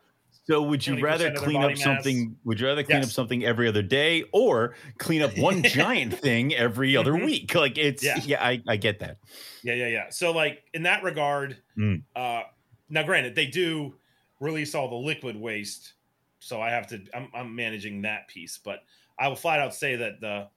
[0.49, 2.35] so would you rather clean up something?
[2.45, 3.09] Would you rather clean yes.
[3.09, 7.27] up something every other day or clean up one giant thing every other mm-hmm.
[7.27, 7.55] week?
[7.55, 9.19] Like it's yeah, yeah I, I get that.
[9.63, 10.05] Yeah, yeah, yeah.
[10.09, 12.03] So like in that regard, mm.
[12.17, 12.43] uh
[12.89, 13.97] now granted they do
[14.41, 15.93] release all the liquid waste,
[16.49, 18.81] so I have to I'm, I'm managing that piece, but
[19.19, 20.49] I will flat out say that the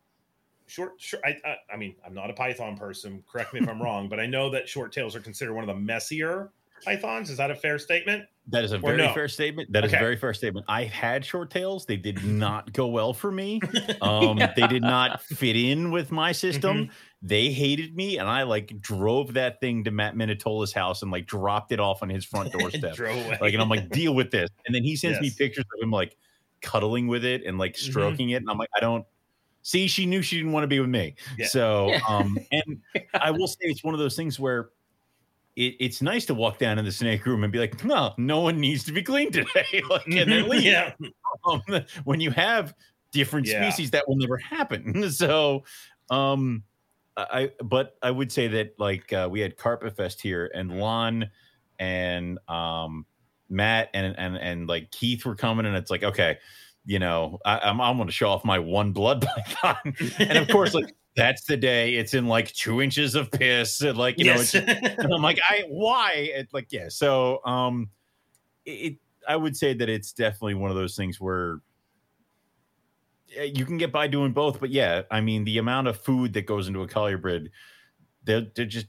[0.68, 3.24] short, short I, I, I mean I'm not a python person.
[3.30, 5.68] Correct me if I'm wrong, but I know that short tails are considered one of
[5.68, 6.52] the messier
[6.84, 7.30] pythons.
[7.30, 8.26] Is that a fair statement?
[8.48, 9.14] That is a very no?
[9.14, 9.72] fair statement.
[9.72, 9.98] That is okay.
[9.98, 10.66] a very fair statement.
[10.68, 11.86] I had short tails.
[11.86, 13.60] They did not go well for me.
[14.02, 14.54] Um, yeah.
[14.56, 16.86] They did not fit in with my system.
[16.86, 16.94] Mm-hmm.
[17.24, 21.28] They hated me, and I like drove that thing to Matt Minatola's house and like
[21.28, 22.98] dropped it off on his front doorstep.
[23.40, 24.50] like, and I'm like, deal with this.
[24.66, 25.22] And then he sends yes.
[25.22, 26.18] me pictures of him like
[26.62, 27.92] cuddling with it and like mm-hmm.
[27.92, 28.36] stroking mm-hmm.
[28.36, 29.06] it, and I'm like, I don't.
[29.64, 31.14] See, she knew she didn't want to be with me.
[31.38, 31.46] Yeah.
[31.46, 32.82] So, um, and
[33.14, 34.70] I will say it's one of those things where
[35.56, 38.40] it, it's nice to walk down in the snake room and be like, no, no
[38.40, 39.84] one needs to be clean today.
[39.90, 40.64] like, and then leave.
[40.64, 40.94] yeah.
[41.46, 41.62] Um,
[42.04, 42.74] when you have
[43.12, 43.70] different yeah.
[43.70, 45.12] species, that will never happen.
[45.12, 45.64] so,
[46.10, 46.64] um,
[47.18, 51.30] I, but I would say that like uh, we had Carpet Fest here and Lon
[51.80, 53.06] and um,
[53.50, 56.38] Matt and, and, and like Keith were coming and it's like, okay,
[56.86, 59.22] you know, I, I'm, I'm going to show off my one blood
[59.62, 59.94] python.
[60.20, 63.98] and of course, like that's the day it's in like two inches of piss and
[63.98, 64.54] like you yes.
[64.54, 67.90] know and i'm like i why it like yeah so um
[68.66, 68.96] it
[69.28, 71.60] i would say that it's definitely one of those things where
[73.38, 76.34] Eh, you can get by doing both but yeah i mean the amount of food
[76.34, 77.50] that goes into a colubrid
[78.24, 78.88] they're, they're just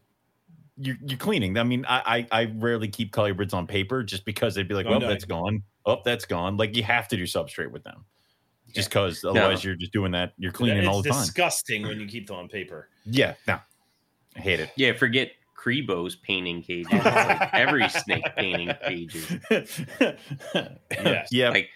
[0.77, 4.55] you're, you're cleaning i mean I, I, I rarely keep colubrids on paper just because
[4.55, 7.25] they'd be like oh, no, that's gone oh that's gone like you have to do
[7.25, 8.05] substrate with them
[8.73, 9.69] just because otherwise no.
[9.69, 10.33] you're just doing that.
[10.39, 11.19] You're cleaning all the time.
[11.19, 12.89] It's disgusting when you keep them on paper.
[13.05, 13.59] Yeah, no,
[14.37, 14.71] I hate it.
[14.77, 16.93] Yeah, forget Cribo's painting cages.
[16.93, 19.39] like every snake painting cages.
[20.91, 21.51] yeah, yeah.
[21.51, 21.71] Like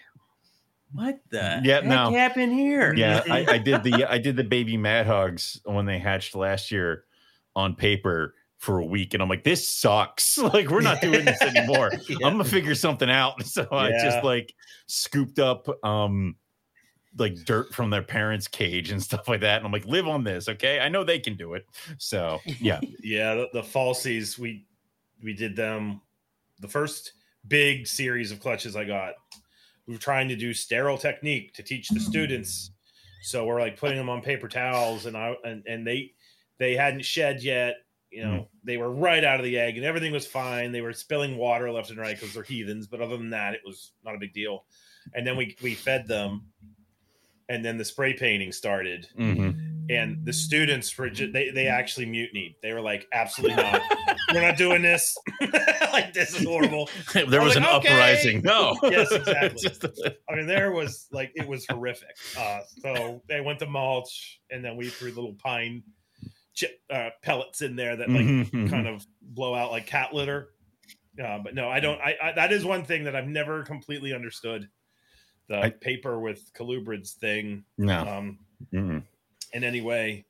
[0.91, 2.11] what the yeah, no.
[2.11, 2.93] happened here?
[2.95, 6.71] Yeah, I, I did the I did the baby mad hogs when they hatched last
[6.71, 7.05] year
[7.55, 10.37] on paper for a week and I'm like, this sucks.
[10.47, 11.91] Like, we're not doing this anymore.
[12.09, 12.17] yeah.
[12.23, 13.45] I'm gonna figure something out.
[13.45, 13.77] So yeah.
[13.77, 14.53] I just like
[14.87, 16.35] scooped up um
[17.17, 19.57] like dirt from their parents' cage and stuff like that.
[19.57, 20.79] And I'm like, live on this, okay?
[20.79, 21.65] I know they can do it.
[21.97, 23.35] So yeah, yeah.
[23.35, 24.65] The, the falsies we
[25.23, 26.01] we did them
[26.59, 27.13] the first
[27.47, 29.15] big series of clutches I got.
[29.87, 32.71] We were trying to do sterile technique to teach the students.
[33.23, 36.11] So we're like putting them on paper towels, and I and, and they
[36.59, 37.77] they hadn't shed yet.
[38.11, 38.47] You know, mm.
[38.63, 40.71] they were right out of the egg, and everything was fine.
[40.71, 43.61] They were spilling water left and right because they're heathens, but other than that, it
[43.65, 44.65] was not a big deal.
[45.13, 46.43] And then we we fed them
[47.49, 49.07] and then the spray painting started.
[49.17, 49.66] Mm-hmm.
[49.89, 52.55] And the students were just, they they actually mutinied.
[52.61, 53.81] They were like, absolutely not,
[54.33, 55.15] we're not doing this.
[55.93, 56.89] like this is horrible.
[57.13, 57.87] there was, was an okay.
[57.89, 58.41] uprising.
[58.41, 58.77] No.
[58.83, 59.61] Yes, exactly.
[59.61, 59.85] Just-
[60.29, 62.15] I mean, there was like it was horrific.
[62.37, 65.83] Uh, so they went to mulch, and then we threw little pine
[66.53, 68.69] chip uh, pellets in there that like Mhm.
[68.69, 70.49] kind of blow out like cat litter.
[71.23, 71.99] Uh, but no, I don't.
[72.01, 74.67] I, I that is one thing that I've never completely understood.
[75.49, 77.99] The I- paper with colubrids thing no.
[78.01, 78.39] um,
[78.73, 79.03] Mm-mm.
[79.53, 80.25] In any way,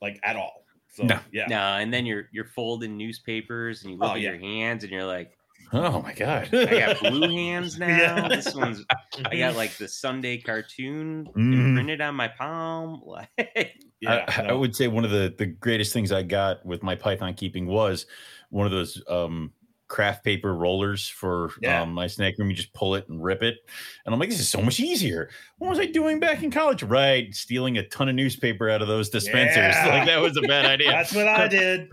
[0.00, 0.64] like at all.
[0.88, 1.18] So No.
[1.32, 4.30] yeah, No, and then you're you're folding newspapers and you look Oh, at yeah.
[4.32, 5.36] your hands and you're like,
[5.72, 6.48] Oh my god.
[6.54, 7.86] I got blue hands now.
[7.88, 8.28] Yeah.
[8.28, 8.84] This one's
[9.24, 11.52] I got like the Sunday cartoon Mhm.
[11.68, 13.02] imprinted on my palm.
[13.06, 14.24] Like yeah.
[14.28, 17.34] I, I would say one of the the greatest things I got with my Python
[17.34, 18.06] keeping was
[18.50, 19.52] one of those um
[19.88, 21.82] craft paper rollers for Yeah.
[21.82, 22.50] um, my snack room.
[22.50, 23.56] You just pull it and rip it,
[24.04, 25.30] and I'm like, this is so much easier.
[25.58, 26.82] What was I doing back in college?
[26.82, 29.56] Right, stealing a ton of newspaper out of those dispensers.
[29.74, 29.86] Yeah.
[29.88, 30.90] Like that was a bad idea.
[30.90, 31.88] That's what I did.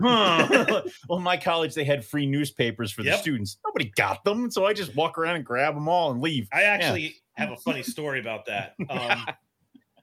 [1.08, 3.58] Well, my college they had free newspapers for the students.
[3.64, 6.48] Nobody got them, so I just walk around and grab them all and leave.
[6.52, 8.74] I actually have a funny story about that.
[8.90, 9.26] Um,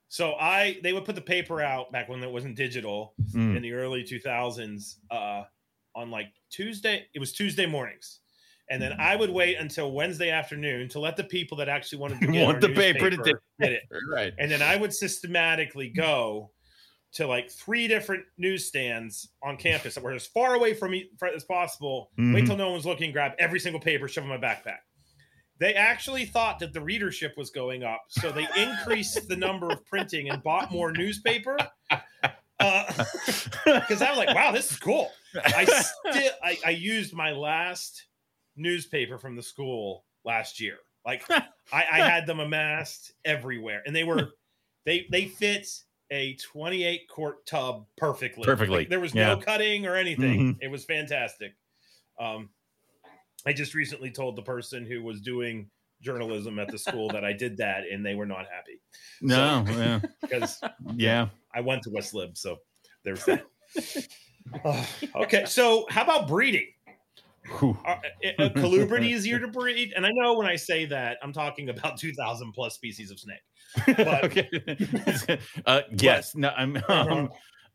[0.10, 3.56] so I they would put the paper out back when it wasn't digital Mm.
[3.56, 5.44] in the early 2000s uh,
[5.96, 7.06] on like Tuesday.
[7.14, 8.20] It was Tuesday mornings.
[8.70, 12.22] And then I would wait until Wednesday afternoon to let the people that actually wanted
[12.22, 13.18] to get Want the paper to
[13.60, 13.84] get it.
[14.10, 14.34] Right.
[14.39, 16.52] And then I would systematically go
[17.14, 21.44] to like three different newsstands on campus that were as far away from me as
[21.44, 22.12] possible.
[22.18, 22.48] Wait Mhm.
[22.48, 24.78] till no one's looking, grab every single paper, shove in my backpack.
[25.60, 29.86] They actually thought that the readership was going up, so they increased the number of
[29.86, 31.58] printing and bought more newspaper.
[33.66, 38.05] Because I was like, "Wow, this is cool." I still I, I used my last
[38.55, 40.78] newspaper from the school last year.
[41.05, 44.32] Like I, I had them amassed everywhere, and they were
[44.86, 45.68] they they fit
[46.09, 48.43] a 28 quart tub perfectly.
[48.43, 49.28] Perfectly, Like, there was yeah.
[49.28, 50.57] no cutting or anything.
[50.62, 51.53] It was fantastic.
[52.20, 52.49] Um,
[53.45, 55.70] I just recently told the person who was doing
[56.01, 58.82] journalism at the school that I did that, and they were not happy
[59.22, 60.62] no, yeah, because
[60.95, 61.28] yeah.
[61.54, 62.58] I went to West Lib, so
[63.04, 63.45] there's that.
[64.64, 64.86] Uh,
[65.16, 66.68] okay, so how about breeding?
[67.60, 67.78] Whew.
[67.86, 67.99] Are,
[68.39, 69.93] a colubrid easier to breed?
[69.95, 73.39] And I know when I say that, I'm talking about 2,000 plus species of snake.
[73.97, 74.49] But- okay.
[75.66, 76.36] uh, yes.
[76.36, 76.49] No.
[76.49, 76.78] I'm.
[76.78, 76.93] Uh-huh.
[76.93, 77.30] Um,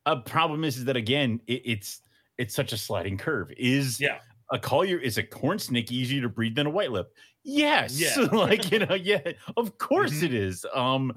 [0.07, 2.01] a problem is, is that again, it, it's
[2.39, 3.51] it's such a sliding curve.
[3.57, 4.19] Is Yeah.
[4.53, 7.13] a collier is a corn snake easier to breed than a white lip?
[7.43, 7.99] Yes.
[7.99, 8.15] Yeah.
[8.33, 9.33] like you know, yeah.
[9.57, 10.23] Of course Mhm.
[10.25, 10.65] it is.
[10.73, 11.13] Um,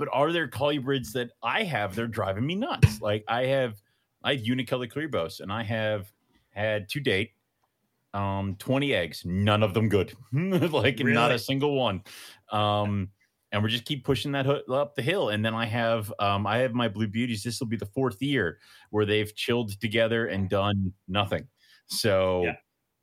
[0.00, 1.94] but are there colubrids that I have?
[1.94, 3.02] They're driving me nuts.
[3.02, 3.80] Like I have,
[4.24, 6.10] I have unicolor cribos, and I have
[6.52, 7.32] had to date
[8.12, 12.02] um 20 eggs none of them good like not a single one
[12.50, 13.08] um
[13.52, 16.56] and we're just keep pushing that up the hill and then i have um i
[16.58, 18.58] have my blue beauties this will be the fourth year
[18.90, 21.46] where they've chilled together and done nothing
[21.86, 22.56] so Yeah.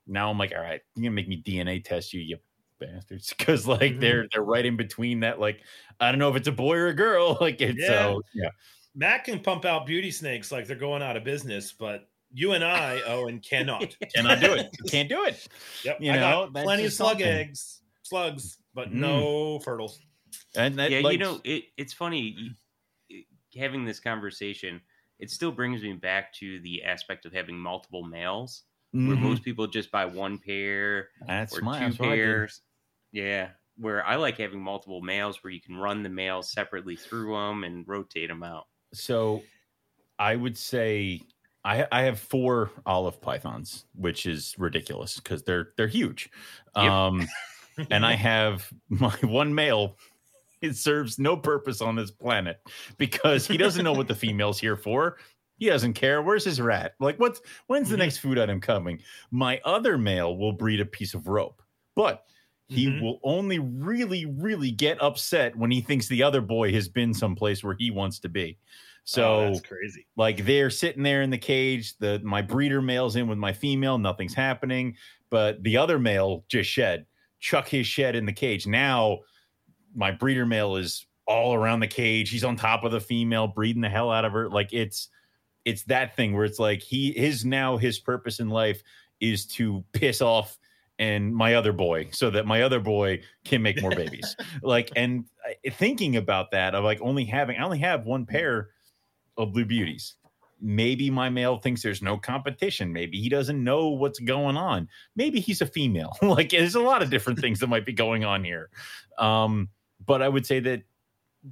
[0.07, 2.37] now i'm like all right you're gonna make me dna test you you
[2.79, 3.99] bastards because like Mhm.
[4.01, 5.61] they're they're right in between that like
[5.99, 7.87] i don't know if it's a boy or a girl like it's Yeah.
[7.87, 8.49] so yeah
[8.95, 12.63] Matt can pump out beauty snakes like they're going out of business, but you and
[12.63, 13.95] I, Owen, cannot.
[14.15, 15.47] cannot do it can't do it
[15.83, 15.97] Yep.
[16.01, 17.27] You I know, got plenty of just slug something.
[17.27, 18.93] eggs, slugs, but Mm.
[18.93, 19.99] no fertiles.
[20.55, 22.55] and that yeah, like, you know, it, it's funny
[23.55, 24.81] having this conversation.
[25.19, 29.21] It still brings me back to the aspect of having multiple males, where mhm.
[29.21, 32.23] most people just buy one pair that's or my two that's what I did.
[32.23, 32.61] pairs.
[33.17, 37.33] Yeah, where I like having multiple males, where you can run the males separately through
[37.33, 38.65] them and rotate them out.
[38.93, 39.41] So
[40.19, 41.21] I would say
[41.65, 46.29] I I have four olive pythons, which is ridiculous because they're they're huge.
[46.75, 46.85] Yep.
[46.85, 47.27] Um
[47.89, 49.97] and I have my one male.
[50.61, 52.59] It serves no purpose on this planet
[52.99, 55.17] because he doesn't know what the female's here for.
[55.57, 56.21] He doesn't care.
[56.21, 56.93] Where's his rat?
[56.99, 57.99] Like, what's when's the Mhm.
[57.99, 59.01] next food item coming?
[59.31, 61.63] My other male will breed a piece of rope,
[61.95, 62.23] but
[62.69, 63.01] he Mhm.
[63.01, 67.63] will only really, really get upset when he thinks the other boy has been someplace
[67.63, 68.57] where he wants to be.
[69.05, 70.05] So Oh, that's crazy.
[70.17, 73.97] like they're sitting there in the cage the my breeder male's in with my female
[73.97, 74.97] nothing's happening
[75.29, 77.05] but the other male just shed
[77.39, 79.19] chuck his shed in the cage now
[79.95, 83.81] my breeder male is all around the cage he's on top of the female breeding
[83.81, 85.09] the hell out of her like it's
[85.65, 88.83] it's that thing where it's like he his now his purpose in life
[89.21, 90.57] is to piss off
[90.99, 94.35] and my other boy so that my other boy can make more babies.
[94.63, 95.25] Like and
[95.73, 98.69] thinking about that of like only having i only have one pair
[99.37, 100.15] of blue beauties.
[100.59, 102.91] Maybe my male thinks there's no competition.
[102.91, 104.89] Maybe he doesn't know what's going on.
[105.15, 106.17] Maybe he's a female.
[106.21, 108.69] Like there's a lot of different things that might be going on here.
[109.17, 109.69] Um
[110.05, 110.83] but i would say that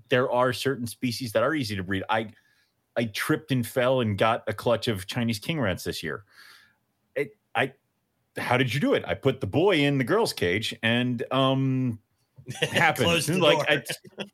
[0.10, 2.04] there are certain species that are easy to breed.
[2.10, 2.32] I
[2.98, 6.24] I tripped and fell and got a clutch of Chinese king rats this year.
[8.38, 9.04] How did you do it?
[9.08, 12.00] I put the boy in the girl's cage and um,
[12.48, 13.08] it happened.
[13.40, 13.84] Like door.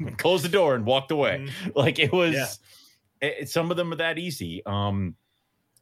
[0.07, 1.47] I closed the door and walked away.
[1.47, 1.75] Mhm.
[1.75, 2.33] Like it was.
[2.33, 3.29] Yeah.
[3.39, 4.65] it- some of them are that easy.
[4.65, 5.15] Um,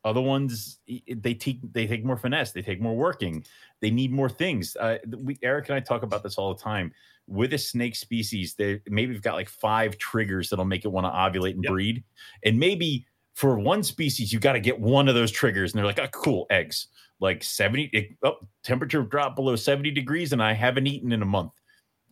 [0.05, 2.51] other ones they take they take more finesse.
[2.53, 3.43] They take more working.
[3.81, 4.75] They need more things.
[4.79, 6.93] Uh, we, Eric and I talk about this all the time.
[7.27, 11.05] With a snake species, they maybe we've got like five triggers that'll make it want
[11.05, 11.71] to ovulate and Yep.
[11.71, 12.03] breed,
[12.43, 13.05] and maybe
[13.35, 16.07] for one species you got to get one of those triggers, and they're like, oh,
[16.11, 16.87] cool, eggs.
[17.19, 21.25] Like seventy, it, oh, temperature drop below seventy degrees, and I haven't eaten in a
[21.25, 21.51] month.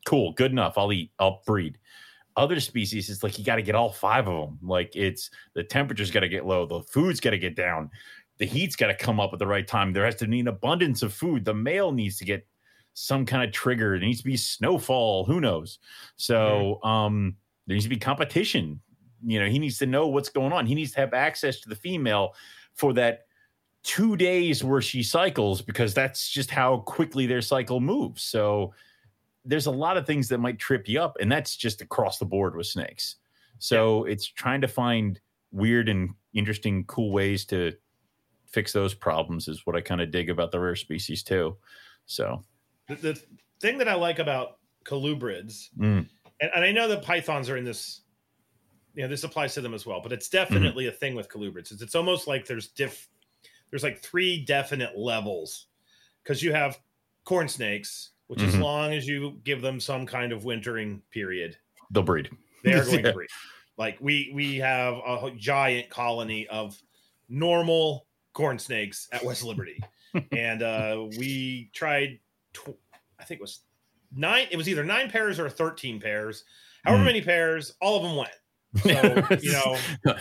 [0.05, 0.77] Cool, good enough.
[0.77, 1.11] I'll eat.
[1.19, 1.77] I'll breed
[2.37, 5.63] other species it's like you got to get all five of them like it's the
[5.63, 7.89] temperature's got to get low the food's got to get down
[8.37, 10.47] the heat's got to come up at the right time there has to be an
[10.47, 12.47] abundance of food the male needs to get
[12.93, 15.79] some kind of trigger it needs to be snowfall who knows
[16.15, 17.35] so um
[17.65, 18.79] there needs to be competition
[19.25, 21.69] you know he needs to know what's going on he needs to have access to
[21.69, 22.33] the female
[22.75, 23.21] for that
[23.87, 28.21] two days where she cycles because that's just how quickly their cycle moves.
[28.21, 28.73] So
[29.45, 32.25] there's a lot of things that might trip you up and that's just across the
[32.25, 33.15] board with snakes.
[33.59, 35.21] So it's trying to find
[35.53, 37.71] weird and interesting cool ways to
[38.45, 41.55] fix those problems is what i kind of dig about the rare species too.
[42.07, 42.43] So
[42.89, 43.23] The, the
[43.61, 46.05] thing that I like about colubrids, mm,
[46.41, 48.01] and, and I know that pythons are in this,
[48.95, 51.71] you know, this applies to them as well, but it's definitely a thing with colubrids.
[51.71, 53.07] It's, it's almost like there's diff,
[53.69, 55.67] there's like three definite levels
[56.23, 56.79] because you have
[57.25, 58.61] corn snakes, which as Mhm.
[58.61, 61.57] long as you give them some kind of wintering period,
[61.91, 62.29] they'll breed
[62.63, 63.01] they are going Yeah.
[63.11, 63.29] to breed.
[63.77, 66.81] Like we we have a giant colony of
[67.29, 69.79] normal corn snakes at West Liberty,
[70.31, 72.19] and uh, we tried.
[72.53, 72.77] Tw-
[73.19, 73.61] I think it was
[74.15, 74.47] nine.
[74.51, 76.43] It was either nine pairs or thirteen pairs.
[76.83, 77.05] However Mm.
[77.07, 78.31] many pairs, all of them went.
[78.75, 78.89] So
[79.41, 79.77] you know,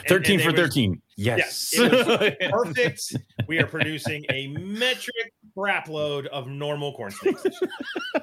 [0.08, 3.16] 13 and for they was- 13 yes, it perfect.
[3.48, 7.44] We are producing a metric crap load of normal corn snakes.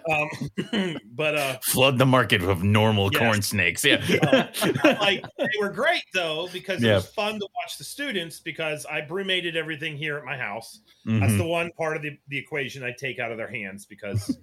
[0.10, 3.20] um, but uh, flood the market with normal Yes.
[3.20, 4.48] corn snakes yeah Uh,
[5.02, 6.96] like they were great though because it Yeah.
[6.96, 10.82] was fun to watch the students because I brumated everything here at my house.
[11.06, 11.38] That's Mhm.
[11.38, 14.38] the one part of the, the equation I take out of their hands because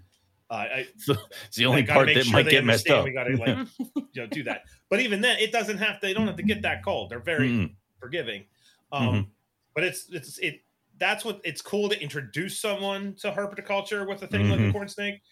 [0.50, 0.86] uh, I
[1.46, 4.22] it's the only part that sure might get messed up We got to like you
[4.22, 4.62] know do that.
[4.88, 6.00] But even then, it doesn't have.
[6.00, 6.06] To.
[6.06, 7.10] They don't have to get that cold.
[7.10, 8.46] They're very Mm, forgiving.
[8.92, 9.30] Um, Mhm.
[9.74, 10.62] But it's it's it.
[10.98, 14.72] That's what it's cool to introduce someone to herpetoculture with a thing like a Mhm.
[14.72, 15.22] corn snake,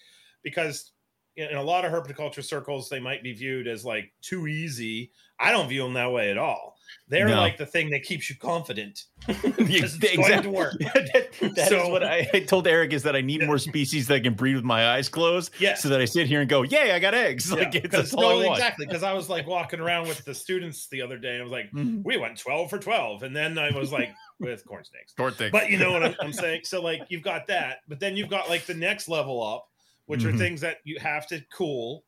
[0.43, 0.93] because
[1.37, 5.13] in a lot of herpetoculture circles they might be viewed as like too easy.
[5.39, 6.78] I don't view them that way at all.
[7.09, 7.37] They're No.
[7.37, 9.05] like the thing that keeps you confident.
[9.59, 10.75] Because it's going to work.
[10.81, 14.23] that is So- what I, I told Eric is that I need more species that
[14.23, 15.75] can breed with my eyes closed, Yeah.
[15.75, 18.11] so that I sit here and go, "Yay, I got eggs!" Like Yeah, it's, 'cause-
[18.11, 18.59] that's all no, I want.
[18.59, 18.87] exactly.
[18.87, 21.33] Because I was like walking around with the students the other day.
[21.35, 22.03] And I was like, Mhm.
[22.05, 23.23] we went 12 for 12.
[23.23, 24.11] And then I was like,
[24.41, 25.13] with corn snakes.
[25.15, 25.51] Corn thing.
[25.53, 26.63] But you know what I'm, I'm saying?
[26.65, 27.79] So, like, you've got that.
[27.89, 29.69] But then you've got like the next level up,
[30.07, 30.39] which are Mhm.
[30.39, 32.05] things that you have to cool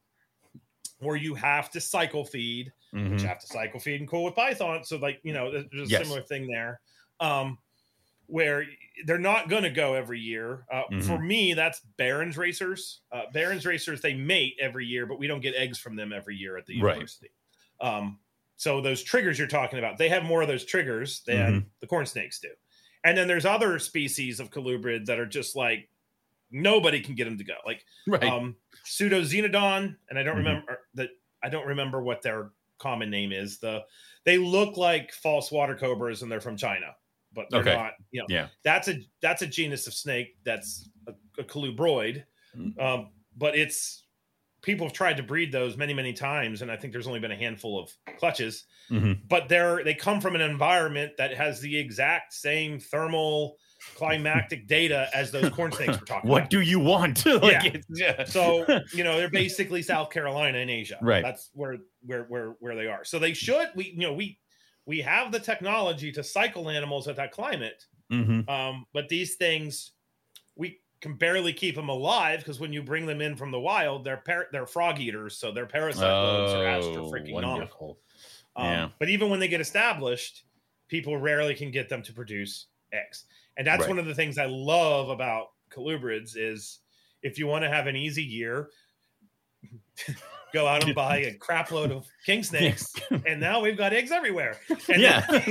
[1.02, 2.72] or you have to cycle feed,
[3.06, 3.22] which Mhm.
[3.22, 4.84] you have to cycle feed and cool with Python.
[4.84, 5.98] So, like, you know, there's a Yes.
[6.04, 6.80] similar thing there.
[7.20, 7.58] Um,
[8.26, 8.64] where
[9.06, 10.64] they're not going to go every year.
[10.70, 11.20] Uh, For Mhm.
[11.20, 13.02] me, that's Barons racers.
[13.10, 16.36] Uh, Barons racers they mate every year, but we don't get eggs from them every
[16.36, 16.94] year at the Right.
[16.94, 17.30] university.
[17.80, 18.20] Um,
[18.56, 21.68] so those triggers you're talking about, they have more of those triggers than Mm-hmm.
[21.80, 22.50] the corn snakes do.
[23.04, 25.90] And then there's other species of colubrid that are just like
[26.50, 27.56] nobody can get them to go.
[27.66, 28.22] Like right.
[28.22, 30.38] um, Pseudoxenodon, and I don't Mhm.
[30.38, 31.10] remember that.
[31.42, 33.58] I don't remember what their common name is.
[33.60, 33.84] The
[34.24, 36.96] they look like false water cobras, and they're from China,
[37.32, 37.74] but they're Okay.
[37.74, 37.92] not.
[38.10, 38.48] You know, Yeah.
[38.64, 42.24] that's a that's a genus of snake that's a, a colubroid,
[42.56, 42.76] Mm.
[42.80, 44.06] um, but it's
[44.62, 47.30] people have tried to breed those many many times, and I think there's only been
[47.30, 48.64] a handful of clutches.
[48.90, 49.20] Mhm.
[49.28, 53.56] But they're they come from an environment that has the exact same thermal
[53.94, 56.50] climactic data as those corn snakes we're talking What about.
[56.50, 57.24] do you want?
[57.42, 57.70] like Yeah.
[57.74, 58.24] it's, yeah.
[58.24, 60.98] So you know they're basically South Carolina in Asia.
[61.00, 61.22] Right.
[61.22, 63.04] That's where where where where they are.
[63.04, 64.38] So they should we you know we
[64.86, 67.84] we have the technology to cycle animals at that climate.
[68.12, 68.48] Mhm.
[68.48, 69.92] Um, but these things
[70.56, 74.04] we can barely keep them alive because when you bring them in from the wild,
[74.04, 77.98] they're par- they're frog eaters, so their parasite loads are astro freaking Oh, wonderful.
[78.56, 78.88] Um, Yeah.
[78.98, 80.44] But even when they get established,
[80.88, 83.24] people rarely can get them to produce eggs.
[83.60, 83.90] And that's Right.
[83.90, 86.78] one of the things I love about colubrids is
[87.22, 88.70] if you want to have an easy year,
[90.54, 92.90] go out and buy a crap load of king snakes,
[93.26, 94.56] and now we've got eggs everywhere.
[94.88, 95.42] And yeah, then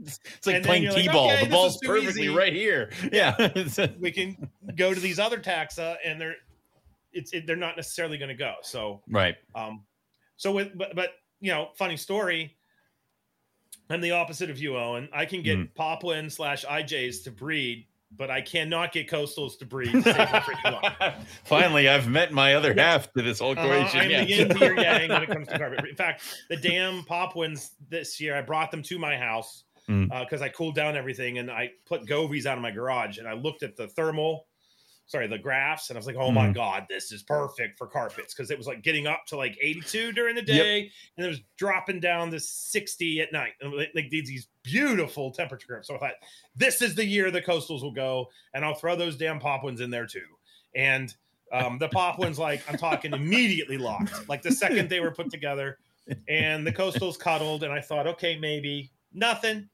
[0.00, 1.30] it's, like playing you're like, t-ball.
[1.30, 2.28] okay, the ball's perfectly easy.
[2.30, 2.90] right here.
[3.12, 3.36] Yeah,
[4.00, 6.36] we can go to these other taxa, and they're
[7.12, 8.54] it's it, they're not necessarily going to go.
[8.62, 9.36] So right.
[9.54, 9.84] um,
[10.38, 11.10] so with but but
[11.40, 12.56] you know, funny story.
[13.90, 15.08] I'm the opposite of you, Owen.
[15.12, 15.74] I can get Mm.
[15.74, 17.86] Poplin slash IJs to breed,
[18.16, 19.92] but I cannot get coastals to breed.
[19.92, 21.14] to save my freaking life.
[21.44, 24.00] Finally, I've met my other half to this whole Uh-huh, equation.
[24.00, 24.28] I'm the yes.
[24.28, 25.86] yin to your yang when it comes to carpet.
[25.88, 30.10] In fact, the damn Poplins this year, I brought them to my house Mm.
[30.22, 33.32] because I cooled down everything and I put Govies out of my garage and I
[33.32, 34.46] looked at the thermal,
[35.08, 36.54] sorry, the graphs, and I was like, oh my Mm.
[36.54, 40.12] god, this is perfect for carpets because it was like getting up to like 82
[40.12, 43.52] during the day and it was dropping down to 60 at night.
[43.60, 45.88] And like like these, beautiful temperature curves.
[45.88, 46.12] So I thought,
[46.54, 49.90] this is the year the coastals will go, and I'll throw those damn Poplins in
[49.90, 50.20] there too.
[50.76, 51.14] And
[51.52, 54.28] um, the Poplins, like I'm talking, immediately locked.
[54.28, 55.78] Like the second they were put together,
[56.28, 59.70] and the coastals cuddled, and I thought, okay, maybe nothing.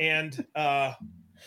[0.00, 0.94] And uh,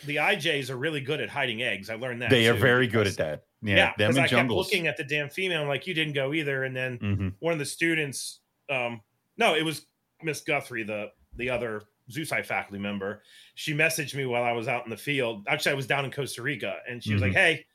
[0.05, 1.89] the IJs are really good at hiding eggs.
[1.89, 3.43] I learned that They are too, very good at that.
[3.61, 4.67] Yeah, Yeah, them because I jungles.
[4.67, 5.61] kept looking at the damn female.
[5.63, 6.63] I'm like, you didn't go either.
[6.63, 7.33] And then Mhm.
[7.39, 9.01] one of the students, um,
[9.37, 9.85] no, it was
[10.21, 13.21] Miss Guthrie, the the other ZooCy faculty member.
[13.55, 15.45] She messaged me while I was out in the field.
[15.47, 17.37] Actually, I was down in Costa Rica, and she was like, Mm-hmm.
[17.37, 17.65] "Hey,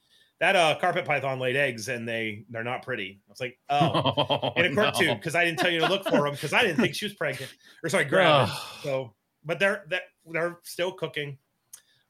[0.41, 4.53] that uh, carpet python laid eggs, and they they're not pretty." I was like, "Oh."
[4.57, 4.83] in a no.
[4.83, 7.05] cartoon because I didn't tell you to look for them because I didn't think she
[7.05, 7.53] was pregnant
[7.85, 8.09] or sorry.
[8.13, 8.49] Ugh.
[8.83, 9.15] so,
[9.45, 11.39] but they're they're, they're still cooking.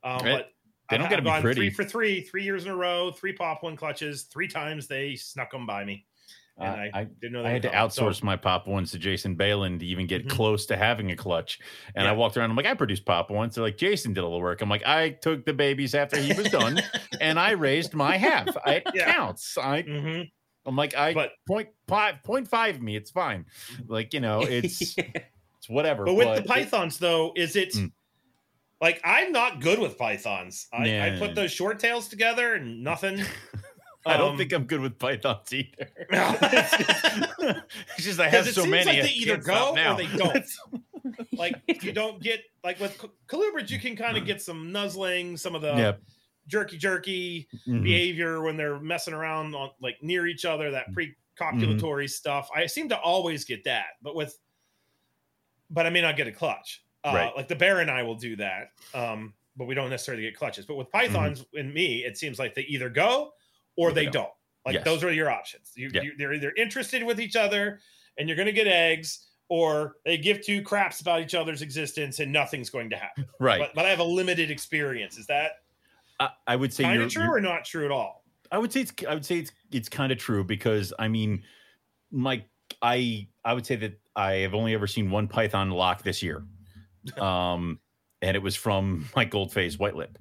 [0.05, 0.23] Um, Right.
[0.25, 0.49] but
[0.91, 1.61] They don't I've- gotta be pretty.
[1.61, 5.15] Three for three, three years in a row, three pop one clutches, three times they
[5.15, 6.05] snuck them by me,
[6.59, 7.43] and Uh, I, I- didn't know.
[7.43, 7.91] They I had to coming.
[7.91, 10.31] So- outsource my pop ones to Jason Balin to even get Mhm.
[10.31, 11.61] close to having a clutch.
[11.95, 12.51] And I walked around.
[12.51, 13.55] I'm like, I produced pop ones.
[13.55, 14.61] They're like, Jason did all the work.
[14.61, 16.81] I'm like, I took the babies after he was done,
[17.21, 18.49] and I raised my half.
[18.67, 19.13] It Yeah.
[19.15, 19.57] counts.
[19.57, 20.31] I, Mhm.
[20.67, 22.97] I'm like, I But- point five, point five me.
[22.97, 23.47] It's fine.
[23.87, 26.05] Like you know, it's it's whatever.
[26.05, 27.93] But with the it- pythons, though, is it Mm.
[28.83, 30.67] Like I'm not good with pythons?
[30.73, 33.23] I, I put those short tails together and nothing.
[34.05, 35.89] I don't um, think I'm good with pythons either.
[36.11, 36.37] No.
[36.43, 38.85] it's just I have so many.
[38.85, 40.45] like they either go or they don't.
[41.33, 45.55] like you don't get like with colubrids, you can kind of get some nuzzling, some
[45.55, 45.93] of the yeah.
[46.49, 47.85] jerky jerky Mhm.
[47.85, 52.49] behavior when they're messing around on like near each other, that pre-copulatory stuff.
[52.53, 54.37] I seem to always get that, but with
[55.71, 56.82] but I may not get a clutch.
[57.05, 57.33] Uh, Right.
[57.37, 60.65] Like the bear and I will do that, um, but we don't necessarily get clutches.
[60.67, 63.33] But with pythons and me, it seems like they either go
[63.77, 64.15] or they they don't.
[64.25, 64.31] don't.
[64.65, 64.85] Like Yes.
[64.85, 65.73] those are your options.
[65.75, 66.03] You, Yeah.
[66.03, 67.81] you, they're either interested with each other
[68.19, 72.21] and you're going to get eggs, or they give two craps about each other's existence
[72.21, 73.27] and nothing's going to happen.
[73.41, 73.59] Right.
[73.59, 75.19] But, but I have a limited experience.
[75.19, 75.63] Is that
[76.21, 78.23] I, I would say kind of true you're- or not true at all?
[78.53, 81.43] I would say it's I would say it's it's kind of true because I mean,
[82.11, 82.45] my
[82.83, 86.45] I I would say that I have only ever seen one python lock this year,
[87.19, 87.81] um,
[88.21, 90.19] and it was from my gold phase white lip.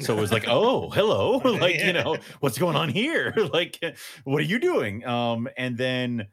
[0.00, 3.32] So it was like, oh, hello, like you know, what's going on here?
[3.52, 3.78] like,
[4.24, 5.06] what are you doing?
[5.06, 6.26] Um, and then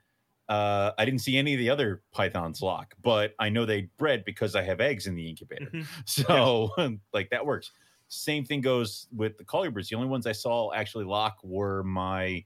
[0.49, 4.25] uh, I didn't see any of the other pythons lock, but I know they bred
[4.25, 5.67] because I have eggs in the incubator.
[5.67, 5.85] Mhm.
[6.05, 6.71] So
[7.13, 7.71] like that works.
[8.07, 9.87] Same thing goes with the colubrids.
[9.89, 12.43] The only ones I saw actually lock were my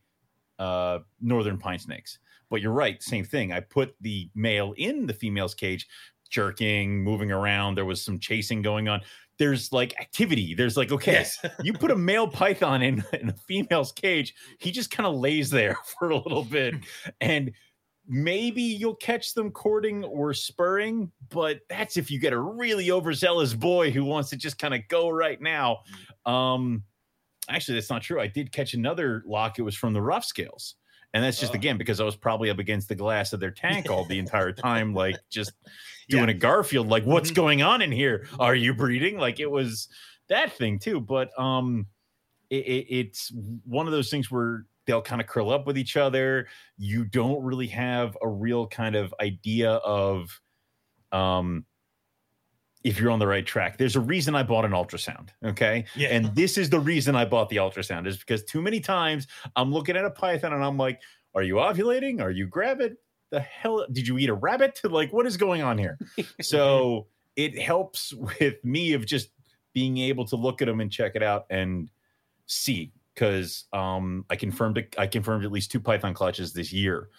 [0.60, 2.20] uh, northern pine snakes.
[2.50, 3.52] But you're right, same thing.
[3.52, 5.88] I put the male in the female's cage,
[6.36, 7.76] jerking, moving around.
[7.76, 9.00] There was some chasing going on.
[9.40, 10.54] There's like activity.
[10.54, 11.40] There's like, okay, Yes.
[11.64, 15.50] you put a male python in, in a female's cage, he just kind of lays
[15.50, 16.76] there for a little bit.
[17.22, 17.52] And
[18.06, 23.54] maybe you'll catch them courting or spurring, but that's if you get a really overzealous
[23.54, 25.80] boy who wants to just kind of go right now.
[26.26, 26.84] Um,
[27.48, 28.20] actually, that's not true.
[28.20, 29.58] I did catch another lock.
[29.58, 30.76] It was from the rough scales.
[31.16, 31.56] And that's just Oh.
[31.56, 34.52] again because I was probably up against the glass of their tank all the entire
[34.52, 35.72] time, like just Yeah.
[36.20, 37.36] doing a Garfield, like what's Mhm.
[37.36, 38.28] going on in here?
[38.38, 39.18] Are you breeding?
[39.18, 39.88] Like it was
[40.28, 41.00] that thing too.
[41.00, 41.88] But um,
[42.50, 43.32] it, it, it's
[43.64, 46.48] one of those things where they'll kind of curl up with each other.
[46.78, 50.42] You don't really have a real kind of idea of
[51.14, 51.66] um
[52.86, 53.78] if you're on the right track.
[53.78, 55.30] There's a reason I bought an ultrasound.
[55.44, 55.86] Okay.
[55.96, 56.10] Yeah.
[56.10, 59.26] And this is the reason I bought the ultrasound is because too many times
[59.56, 61.02] I'm looking at a python and I'm like,
[61.34, 62.22] are you ovulating?
[62.22, 62.98] Are you gravid?
[63.32, 64.80] The hell did you eat a rabbit?
[64.90, 65.98] Like, what is going on here?
[66.42, 69.30] so it helps with me of just
[69.74, 71.90] being able to look at them and check it out and
[72.46, 77.10] see because um I confirmed it, I confirmed at least two python clutches this year.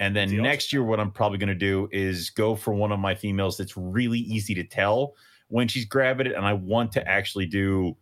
[0.00, 2.90] And then The next year, what I'm probably going to do is go for one
[2.90, 5.14] of my females that's really easy to tell
[5.48, 7.96] when she's gravid, and I want to actually do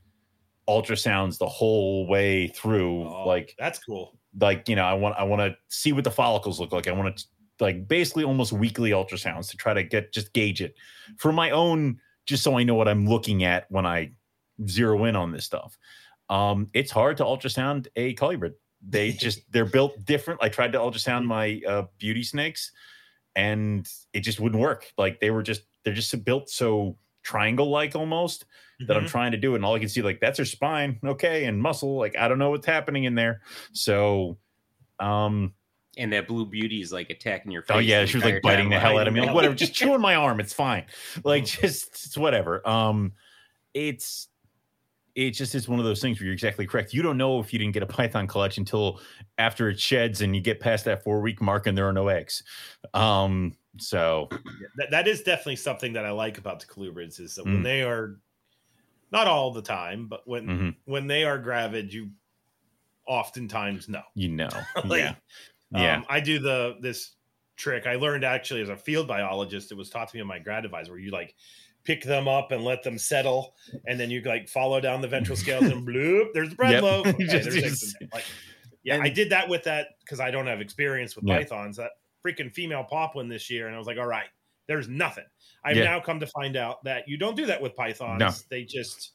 [0.69, 3.07] ultrasounds the whole way through.
[3.07, 4.19] Oh, like, that's cool.
[4.41, 6.89] like you know, I want I want to see what the follicles look like.
[6.89, 7.25] I want to
[7.61, 10.75] like basically almost weekly ultrasounds to try to get just gauge it
[11.19, 14.13] for my own, just so I know what I'm looking at when I
[14.67, 15.77] zero in on this stuff.
[16.31, 18.55] Um, it's hard to ultrasound a colubrid.
[18.87, 20.41] They just they're built different.
[20.43, 22.73] I tried to ultrasound my uh, beauty snakes,
[23.37, 24.93] and it just wouldn't work.
[24.99, 28.45] Like they were just they're just built so triangle like almost
[28.87, 29.09] that I'm Mhm.
[29.09, 29.57] trying to do it.
[29.57, 30.99] And all I can see, like, that's her spine.
[31.05, 31.45] Okay.
[31.45, 31.97] And muscle.
[31.97, 33.43] Like, I don't know what's happening in there.
[33.73, 34.39] So,
[34.99, 35.55] um,
[35.97, 37.77] And that blue beauty is like attacking your face.
[37.77, 38.05] oh, yeah.
[38.07, 39.21] She was like biting the hell out of me.
[39.21, 39.55] Like, whatever.
[39.55, 40.41] Just chewing my arm.
[40.41, 40.87] It's fine.
[41.23, 42.67] Like, just, it's whatever.
[42.69, 43.13] Um,
[43.75, 44.27] it's,
[45.15, 46.95] it just is one of those things where you're exactly correct.
[46.95, 49.01] You don't know if you didn't get a Python clutch until
[49.39, 52.09] after it sheds and you get past that four week mark and there are no
[52.09, 52.43] eggs.
[52.95, 54.29] Um, so
[54.77, 57.65] that, that is definitely something that I like about the colubrids is that when Mm.
[57.65, 58.21] they are
[59.11, 62.11] not all the time, but when mhm, when they are gravid, you
[63.07, 64.03] oftentimes know.
[64.15, 64.49] you know,
[64.85, 65.15] Like, yeah,
[65.71, 65.97] yeah.
[65.97, 67.17] Um, I do the this
[67.57, 67.87] trick.
[67.87, 69.73] I learned actually as a field biologist.
[69.73, 71.35] It was taught to me in my grad advisor, where you like
[71.85, 73.55] pick them up and let them settle,
[73.87, 76.83] and then you like follow down the ventral scales and bloop, there's the bread Yep.
[76.83, 77.07] loaf.
[77.09, 78.25] Okay, Just- there's just- like,
[78.85, 81.39] yeah, And- I did that with that because I don't have experience with Yeah.
[81.39, 81.77] pythons.
[81.77, 81.91] That
[82.27, 84.29] freaking female poplin this year, and I was like, all right,
[84.69, 85.25] there's nothing.
[85.65, 85.85] I've Yeah.
[85.85, 88.21] now come to find out that you don't do that with pythons.
[88.21, 88.31] No.
[88.51, 89.13] They just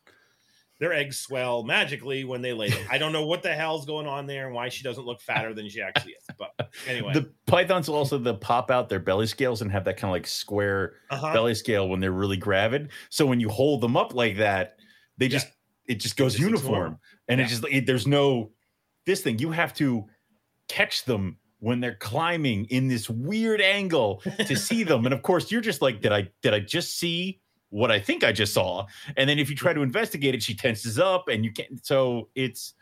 [0.80, 2.86] their eggs swell magically when they lay them.
[2.90, 5.54] I don't know what the hell's going on there and why she doesn't look fatter
[5.54, 6.24] than she actually is.
[6.38, 9.98] But anyway, The pythons will also the pop out their belly scales and have that
[9.98, 11.34] kind of like square uh-huh.
[11.34, 12.90] belly scale when they're really gravid.
[13.10, 14.78] So when you hold them up like that,
[15.18, 15.30] they Yeah.
[15.40, 15.48] just
[15.88, 17.46] it just goes just uniform, and Yeah.
[17.46, 18.52] it just it, there's no
[19.06, 19.40] this thing.
[19.40, 20.06] You have to
[20.68, 25.50] catch them when they're climbing in this weird angle to see them, and of course
[25.52, 27.40] you're just like, did I did I just see?
[27.70, 28.86] What I think I just saw,
[29.18, 31.86] and then if you try to investigate it, she tenses up, and you can't.
[31.86, 32.74] So it's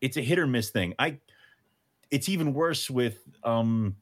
[0.00, 0.94] it's a hit or miss thing.
[0.98, 1.18] I
[2.10, 3.96] it's even worse with um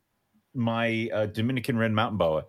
[0.54, 2.44] my uh, Dominican red mountain boa.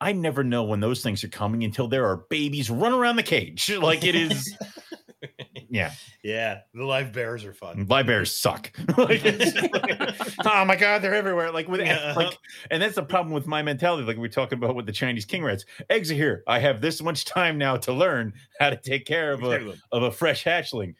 [0.00, 3.22] I never know when those things are coming until there are babies run around the
[3.22, 3.70] cage.
[3.80, 4.56] Like it is,
[5.70, 5.92] yeah.
[6.22, 7.86] yeah, the live bears are fun.
[7.88, 8.72] Live bears suck.
[8.96, 10.14] Like, like,
[10.44, 11.52] oh my god, they're everywhere.
[11.52, 12.20] Like with Yeah, uh-huh.
[12.20, 12.38] like,
[12.70, 14.04] and that's the problem with my mentality.
[14.04, 15.64] Like we are talking about with the Chinese king rats.
[15.88, 16.42] Eggs are here.
[16.46, 20.02] I have this much time now to learn how to take care of a of
[20.02, 20.94] a fresh hatchling.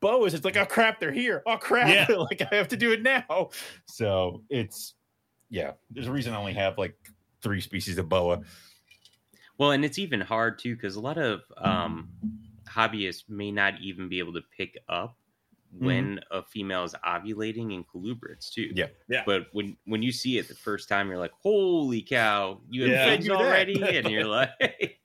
[0.00, 1.42] Boas, it's like, oh crap, they're here.
[1.46, 2.14] Oh crap, Yeah.
[2.30, 3.50] like I have to do it now.
[3.86, 4.94] So it's
[5.48, 5.72] yeah.
[5.90, 6.96] There's a reason I only have like
[7.42, 8.40] three species of boa.
[9.58, 12.08] Well, and it's even hard too because a lot of um,
[12.70, 15.16] hobbyists may not even be able to pick up
[15.72, 18.68] when a female is ovulating in colubrids too.
[18.68, 18.78] Mm-hmm.
[18.78, 18.86] Yeah.
[19.08, 19.22] Yeah.
[19.24, 22.60] But when when you see it the first time, you're like, "Holy cow!
[22.68, 23.06] You have Yeah.
[23.06, 24.98] eggs already!" and you're like,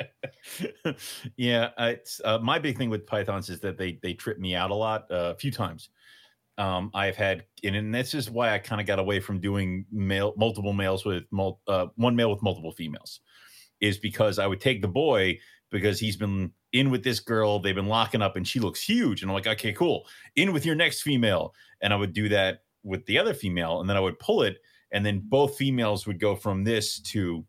[1.38, 4.72] yeah, it's uh, my big thing with pythons is that they they trip me out
[4.72, 5.90] a lot, uh, a few times.
[6.58, 9.86] Um, I've had, and, and this is why I kind of got away from doing
[9.92, 13.20] male multiple males with mul- uh, one male with multiple females,
[13.82, 15.40] is because I would take the boy
[15.70, 19.22] because he's been in with this girl, they've been locking up, and she looks huge,
[19.22, 22.64] and I'm like, okay, cool, in with your next female, and I would do that
[22.84, 24.58] with the other female, and then I would pull it,
[24.92, 27.46] and then both females would go from this to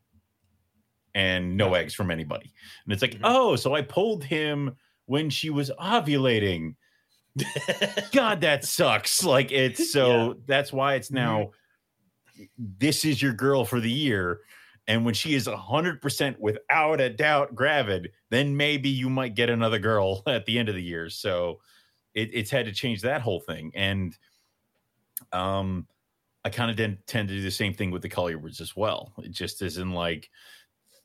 [1.15, 2.53] and no eggs from anybody.
[2.85, 3.21] And it's like, Mhm.
[3.25, 6.75] oh, so I pulled him when she was ovulating.
[8.13, 9.25] God, that sucks.
[9.25, 11.53] Like it's so that's why it's now
[12.59, 14.41] this is your girl for the year.
[14.89, 19.51] And when she is hundred percent without a doubt gravid, then maybe you might get
[19.51, 21.11] another girl at the end of the year.
[21.11, 21.61] So
[22.15, 23.73] it, it's had to change that whole thing.
[23.75, 24.17] And
[25.33, 25.87] um
[26.45, 26.77] I kind of
[27.07, 29.13] tend to do the same thing with the colubrids as well.
[29.19, 30.31] It just isn't like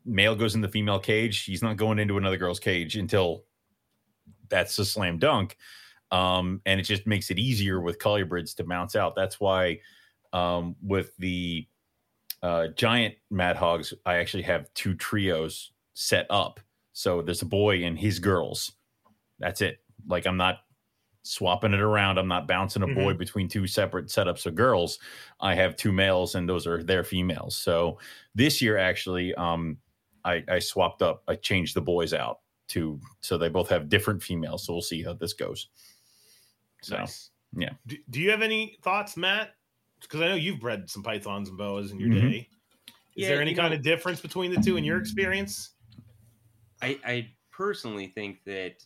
[0.05, 3.43] male goes in the female cage, he's not going into another girl's cage until
[4.49, 5.57] that's a slam dunk.
[6.11, 9.15] Um, and it just makes it easier with colubrids to bounce out.
[9.15, 9.79] That's why
[10.31, 11.67] um, with the
[12.41, 16.59] uh, giant mad hogs, I actually have two trios set up.
[16.93, 18.71] So there's a boy and his girls.
[19.39, 19.79] That's it.
[20.07, 20.59] Like I'm not
[21.23, 22.17] swapping it around.
[22.17, 24.99] I'm not bouncing a boy between two separate setups of girls.
[25.39, 27.55] I have two males and those are their females.
[27.55, 27.99] So
[28.33, 29.77] this year actually, um,
[30.25, 31.23] I, I swapped up.
[31.27, 32.39] I changed the boys out
[32.69, 34.65] to so they both have different females.
[34.65, 35.69] So we'll see how this goes.
[36.81, 37.29] So Nice.
[37.55, 37.71] yeah.
[37.85, 39.51] Do, do you have any thoughts, Matt?
[40.01, 42.21] Because I know you've bred some pythons and boas in your Mhm.
[42.31, 42.49] day.
[43.15, 45.75] Is Yeah, there any kind know- of difference between the two in your experience?
[46.81, 48.85] I, I personally think that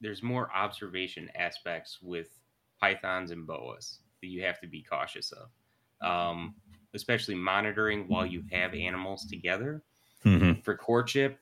[0.00, 2.38] there's more observation aspects with
[2.80, 5.50] pythons and boas that you have to be cautious of,
[6.00, 6.54] um,
[6.94, 9.82] especially monitoring while you have animals together
[10.24, 10.62] Mhm.
[10.64, 11.40] for courtship.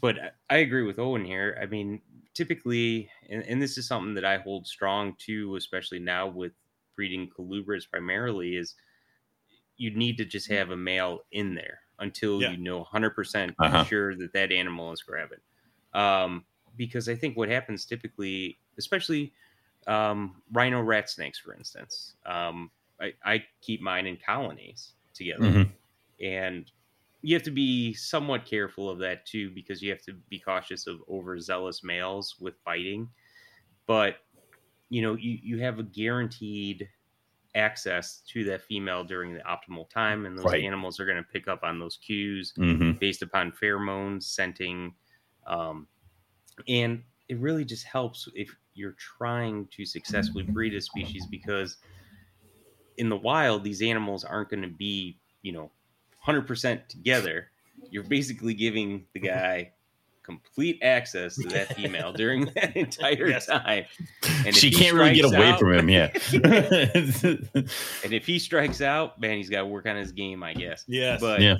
[0.00, 1.58] But I- I agree with Owen here.
[1.60, 2.00] I mean,
[2.34, 6.52] typically, and, and this is something that I hold strong to, especially now with
[7.02, 8.76] breeding colubrids primarily, is
[9.76, 12.52] you need to just have a male in there until Yeah.
[12.52, 13.86] you know 100% Uh-huh.
[13.86, 15.40] sure that that animal is gravid.
[15.94, 16.46] Um,
[16.76, 19.34] because I think what happens typically, especially
[19.86, 25.72] um, rhino rat snakes, for instance, um, I, I keep mine in colonies together Mhm.
[26.20, 26.70] and
[27.22, 30.86] you have to be somewhat careful of that too because you have to be cautious
[30.86, 33.10] of overzealous males with fighting
[33.86, 34.18] but
[34.92, 36.90] you know you, you have a guaranteed
[37.54, 40.62] access to that female during the optimal time and those Right.
[40.62, 44.94] animals are going to pick up on those cues hmm based upon pheromones scenting
[45.46, 45.88] um,
[46.68, 51.78] and it really just helps if you're trying to successfully breed a species because
[52.96, 57.50] in the wild these animals aren't going to be you know 100% together.
[57.90, 59.74] You're basically giving the guy
[60.22, 63.46] complete access to that female during that entire Yes.
[63.46, 63.84] time
[64.46, 65.88] and She can't really get away out- from him.
[65.88, 66.10] Yeah.
[66.32, 70.84] and if he strikes out man he's got to work on his game i guess
[70.86, 71.20] Yes.
[71.20, 71.56] but Yeah.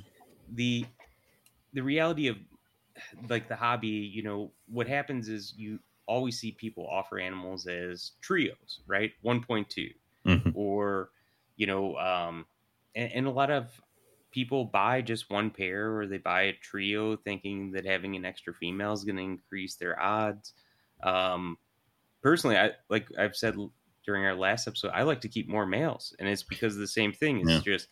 [0.55, 0.85] the
[1.73, 2.37] the reality of
[3.29, 8.13] like the hobby you know what happens is you always see people offer animals as
[8.21, 9.95] trios right 1.2
[10.27, 10.53] Mhm.
[10.55, 11.11] or
[11.57, 12.47] you know um
[12.95, 13.81] and, and a lot of
[14.33, 18.53] people buy just one pair or they buy a trio thinking that having an extra
[18.55, 20.55] female is going to increase their odds.
[21.03, 21.59] Um
[22.23, 23.57] personally i like i've said
[24.07, 26.87] during our last episode i like to keep more males and it's because of the
[26.87, 27.41] same thing.
[27.41, 27.61] It's Yeah.
[27.61, 27.89] just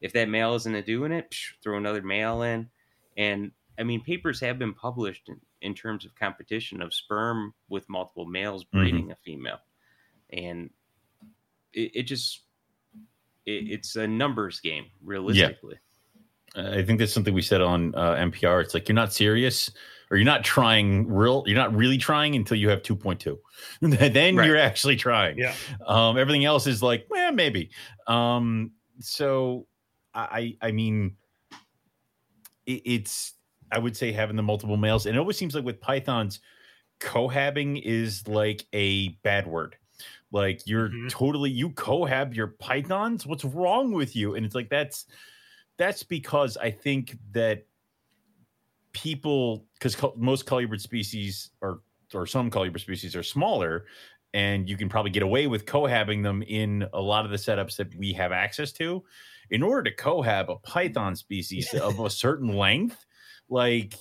[0.00, 2.70] if that male isn't doing it psh, throw another male in.
[3.16, 7.88] And i mean papers have been published in, in terms of competition of sperm with
[7.88, 9.60] multiple males breeding a female.
[10.32, 10.70] And
[11.72, 12.42] it, it just
[13.46, 15.76] it, it's a numbers game realistically
[16.56, 18.62] I think that's something we said on uh, MPR.
[18.62, 19.70] It's like you're not serious,
[20.10, 21.42] or you're not trying real.
[21.46, 23.36] You're not really trying until you have 2.2.
[24.12, 24.46] then Right.
[24.46, 25.38] you're actually trying.
[25.38, 25.54] Yeah.
[25.86, 27.70] Um, everything else is like, well, maybe.
[28.06, 29.66] Um, so
[30.14, 31.16] I, I mean,
[32.66, 33.34] it, it's
[33.72, 36.40] I would say having the multiple males, and it always seems like with pythons,
[37.00, 39.76] cohabbing is like a bad word.
[40.30, 41.08] Like you're Mhm.
[41.10, 43.26] totally you cohab your pythons.
[43.26, 44.34] What's wrong with you?
[44.34, 45.06] And it's like that's
[45.76, 47.66] that's because I think that
[48.92, 51.80] people because most colubrid species or
[52.14, 53.86] or some colubrid species are smaller
[54.32, 57.76] and you can probably get away with cohabbing them in a lot of the setups
[57.76, 59.02] that we have access to.
[59.50, 63.04] In order to cohab a python species of a certain length
[63.48, 63.94] like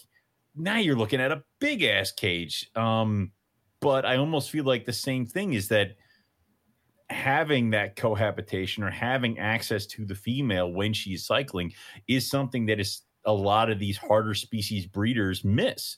[0.55, 2.69] now you're looking at a big ass cage.
[2.75, 3.31] Um
[3.79, 5.97] but i almost feel like the same thing is that
[7.13, 11.73] having that cohabitation or having access to the female when she's cycling
[12.07, 15.97] is something that is a lot of these harder species breeders miss.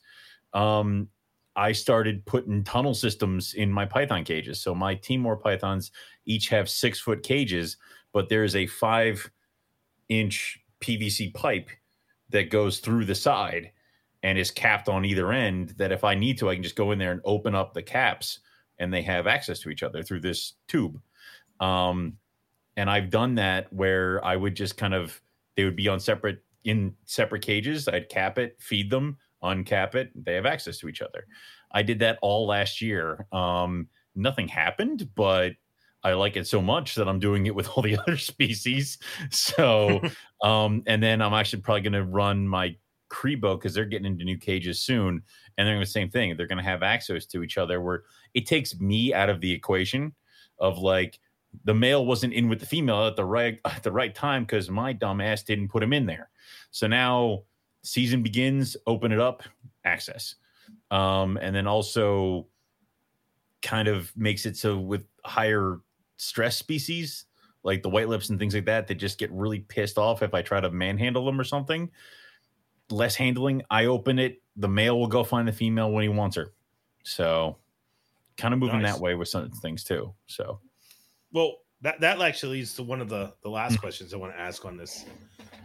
[0.54, 1.10] Um,
[1.56, 4.62] I started putting tunnel systems in my python cages.
[4.62, 5.92] So my Timor pythons
[6.26, 7.78] each have six foot cages,
[8.12, 9.30] but there's a five
[10.10, 11.70] inch PVC pipe
[12.30, 13.72] that goes through the side
[14.22, 15.70] and is capped on either end.
[15.78, 17.84] That if I need to, I can just go in there and open up the
[17.84, 18.40] caps
[18.80, 21.00] and they have access to each other through this tube.
[21.60, 22.18] Um,
[22.78, 25.22] and I've done that where I would just kind of
[25.56, 27.88] they would be on separate in separate cages.
[27.88, 30.12] I'd cap it, feed them, uncap it.
[30.16, 31.26] They have access to each other.
[31.72, 33.28] I did that all last year.
[33.32, 35.54] Um, nothing happened, but
[36.04, 38.98] I like it so much that I'm doing it with all the other species.
[39.32, 40.02] So,
[40.44, 42.76] um, and then I'm actually probably going to run my
[43.10, 45.24] Cribo because they're getting into new cages soon,
[45.58, 46.36] and they're the same thing.
[46.36, 47.82] They're going to have access to each other.
[47.82, 48.04] Where
[48.34, 50.14] it takes me out of the equation
[50.60, 51.20] of like
[51.64, 54.70] the male wasn't in with the female at the right at the right time because
[54.70, 56.30] my dumb ass didn't put him in there.
[56.72, 57.44] So now
[57.84, 59.44] season begins, open it up,
[59.84, 60.36] access.
[60.92, 62.48] Um, and then also
[63.62, 65.80] kind of makes it so with higher
[66.18, 67.26] stress species
[67.66, 70.34] like the white lips and things like that, they just get really pissed off if
[70.36, 71.90] I try to manhandle them or something.
[72.92, 76.36] Less handling, I open it, the male will go find the female when he wants
[76.36, 76.52] her.
[77.04, 77.58] So
[78.38, 78.94] kind of moving Nice.
[78.96, 80.14] that way with some things too.
[80.28, 80.60] So
[81.32, 84.40] Well, that that actually leads to one of the the last questions I want to
[84.40, 85.06] ask on this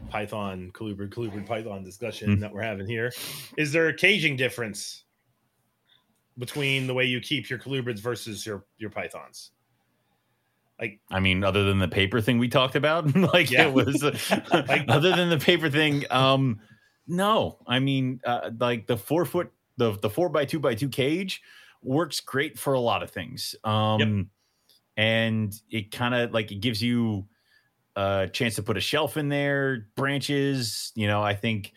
[0.08, 2.40] Python colubrid colubrid Python discussion Mm.
[2.40, 3.12] that we're having here.
[3.56, 5.04] Is there a caging difference
[6.38, 9.50] between the way you keep your colubrids versus your your pythons?
[10.80, 13.66] Like, I mean, other than the paper thing we talked about, like Yeah.
[13.66, 14.02] it was,
[14.52, 16.60] Like- other than the paper thing, um,
[17.10, 17.58] no.
[17.66, 21.42] I mean, uh, like the four foot, the the four by two by two cage
[21.82, 23.54] works great for a lot of things.
[23.64, 24.00] Um,
[24.96, 27.26] and it kind of like it gives you
[27.96, 30.92] a chance to put a shelf in there, branches.
[30.94, 31.72] You know, I think.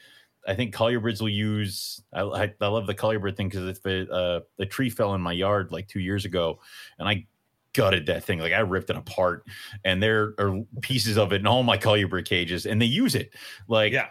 [0.46, 2.02] I think colubrids will use.
[2.12, 5.22] I, I, I love the colubrid thing because if it, uh, the tree fell in
[5.22, 6.60] my yard like two years ago,
[7.00, 7.26] and I
[7.72, 8.40] gutted that thing.
[8.40, 9.48] Like I ripped it apart,
[9.86, 13.34] and there are pieces of it in all my colubrid cages, and they use it.
[13.70, 14.08] Like Yeah.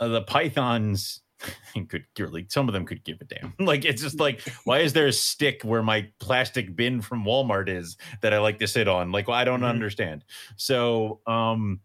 [0.00, 1.22] Uh, the pythons
[1.88, 3.54] could really some of them could give a damn.
[3.58, 7.68] Like it's just like, why is there a stick where my plastic bin from Walmart
[7.68, 9.12] is that I like to sit on?
[9.12, 9.68] Like, well, I don't Mhm.
[9.68, 10.24] understand.
[10.56, 11.80] So, um,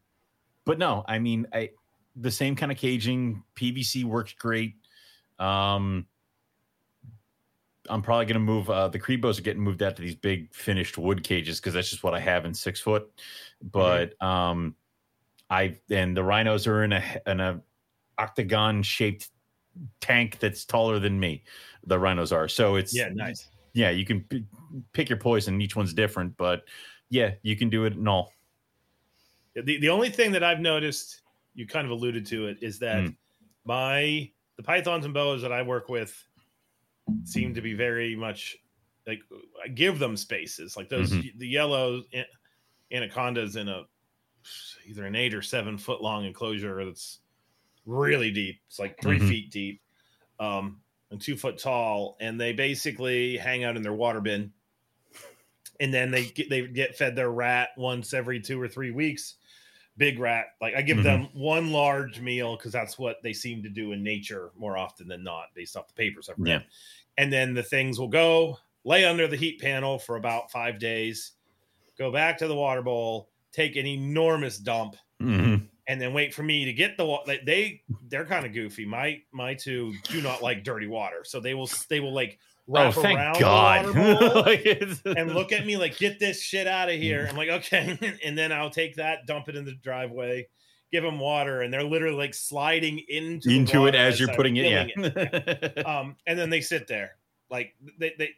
[0.65, 1.71] but no, I mean, I
[2.15, 3.43] the same kind of caging.
[3.55, 4.75] PVC works great.
[5.39, 6.05] Um,
[7.89, 8.69] I'm probably going to move.
[8.69, 11.89] Uh, the Cribos are getting moved out to these big finished wood cages because that's
[11.89, 13.11] just what I have in six foot.
[13.61, 14.25] But mm-hmm.
[14.25, 14.75] um,
[15.49, 17.61] I and the rhinos are in a in a
[18.22, 19.30] octagon shaped
[19.99, 21.43] tank that's taller than me.
[21.85, 23.49] The rhinos are so it's yeah nice.
[23.73, 24.45] Yeah, you can p-
[24.93, 25.61] pick your poison.
[25.61, 26.64] Each one's different, but
[27.10, 28.34] yeah, you can do it in all.
[29.56, 31.22] The the only thing that I've noticed,
[31.56, 33.15] you kind of alluded to it, is that mm.
[33.65, 36.14] my the pythons and boas that I work with
[37.23, 38.57] seem to be very much
[39.07, 39.22] like
[39.64, 41.38] I give them spaces like those mm-hmm.
[41.39, 42.03] the yellow
[42.91, 43.84] anacondas in a
[44.88, 47.20] either an eight or seven foot long enclosure that's
[47.85, 48.59] really deep.
[48.67, 49.27] It's like 3 mm-hmm.
[49.27, 49.81] feet deep,
[50.39, 50.79] um,
[51.09, 54.51] and two foot tall, and they basically hang out in their water bin,
[55.79, 59.35] and then they get, they get fed their rat once every two or three weeks.
[59.97, 61.23] Big rat, like I give mm-hmm.
[61.23, 65.07] them one large meal because that's what they seem to do in nature more often
[65.07, 66.47] than not, based off the papers I've read.
[66.47, 66.61] Yeah
[67.17, 71.33] and then the things will go lay under the heat panel for about five days,
[71.97, 75.65] go back to the water bowl, take an enormous dump, mm-hmm.
[75.91, 77.35] And then wait for me to get the water.
[77.45, 78.85] They they're kind of goofy.
[78.85, 82.39] My my two do not like dirty water, so they will they will like
[82.69, 83.85] oh, wrap oh, around God.
[83.88, 87.27] the water bowl and look at me like get this shit out of here.
[87.30, 90.47] I'm like okay, and then I'll take that, dump it in the driveway.
[90.93, 94.55] Give them water, and they're literally like sliding into into it as, as you're putting
[94.55, 94.72] it.
[94.72, 94.85] Yeah.
[94.95, 95.85] it.
[95.85, 97.18] um, and then they sit there
[97.49, 98.30] like they they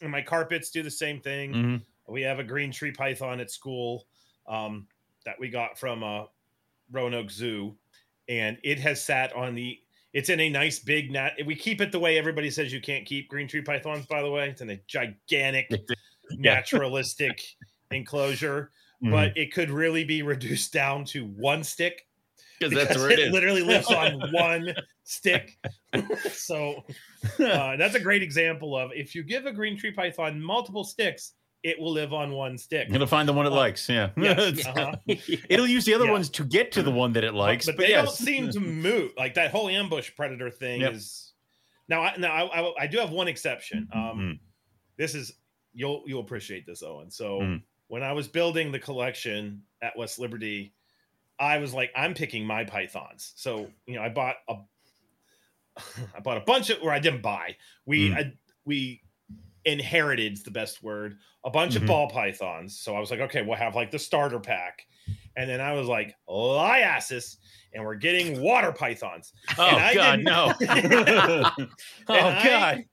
[0.00, 1.52] and my carpets do the same thing.
[1.52, 2.12] Mm-hmm.
[2.12, 4.06] We have a green tree python at school
[4.46, 4.86] um,
[5.26, 6.24] that we got from uh,
[6.92, 7.76] Roanoke Zoo,
[8.28, 9.78] and it has sat on the.
[10.12, 11.38] It's in a nice big net.
[11.46, 14.04] We keep it the way everybody says you can't keep green tree pythons.
[14.06, 15.70] By the way, it's in a gigantic,
[16.32, 17.40] naturalistic
[17.90, 18.70] enclosure,
[19.02, 19.10] mm-hmm.
[19.10, 22.06] but it could really be reduced down to one stick
[22.62, 24.74] because that's where it, it literally lives on one
[25.04, 25.58] stick.
[26.32, 26.84] so
[27.38, 31.32] uh, that's a great example of if you give a green tree python multiple sticks,
[31.62, 32.88] it will live on one stick.
[32.90, 33.88] It'll find the one it uh, likes.
[33.88, 34.10] Yeah.
[34.16, 34.96] Yes, uh-huh.
[35.48, 36.12] It'll use the other yeah.
[36.12, 37.66] ones to get to the one that it likes.
[37.66, 38.06] But, but they yes.
[38.06, 39.12] don't seem to move.
[39.16, 40.94] Like that whole ambush predator thing yep.
[40.94, 41.32] is.
[41.88, 43.88] Now, I, now I, I, I, do have one exception.
[43.92, 44.38] Um, mm.
[44.96, 45.32] This is
[45.72, 47.10] you'll you'll appreciate this, Owen.
[47.10, 47.62] So mm.
[47.88, 50.72] when I was building the collection at West Liberty,
[51.38, 53.32] I was like, I'm picking my pythons.
[53.36, 54.56] So you know, I bought a
[56.14, 57.56] I bought a bunch of, or I didn't buy.
[57.86, 58.16] We mm.
[58.16, 58.32] I,
[58.64, 59.02] we
[59.64, 61.84] inherited the best word a bunch mm-hmm.
[61.84, 62.78] of ball pythons.
[62.78, 64.86] So I was like, okay, we'll have like the starter pack,
[65.36, 67.36] and then I was like, liasis,
[67.72, 69.32] and we're getting water pythons.
[69.58, 70.52] Oh i God, no!
[70.60, 71.66] oh
[72.08, 72.44] God!
[72.46, 72.86] I,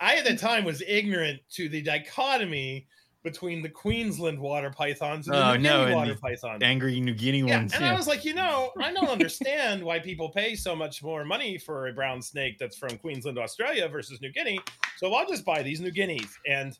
[0.00, 2.86] I at the time was ignorant to the dichotomy
[3.26, 6.62] between the Queensland water pythons and the oh, New no, Guinea water pythons.
[6.62, 7.74] Angry New Guinea yeah, ones.
[7.74, 7.92] And yeah.
[7.92, 11.58] I was like, you know, I don't understand why people pay so much more money
[11.58, 14.60] for a brown snake that's from Queensland, Australia versus New Guinea.
[14.98, 16.38] So I'll just buy these New Guineas.
[16.46, 16.78] And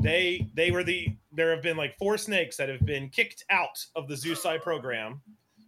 [0.00, 3.78] they they were the there have been like four snakes that have been kicked out
[3.94, 5.22] of the ZooCy program.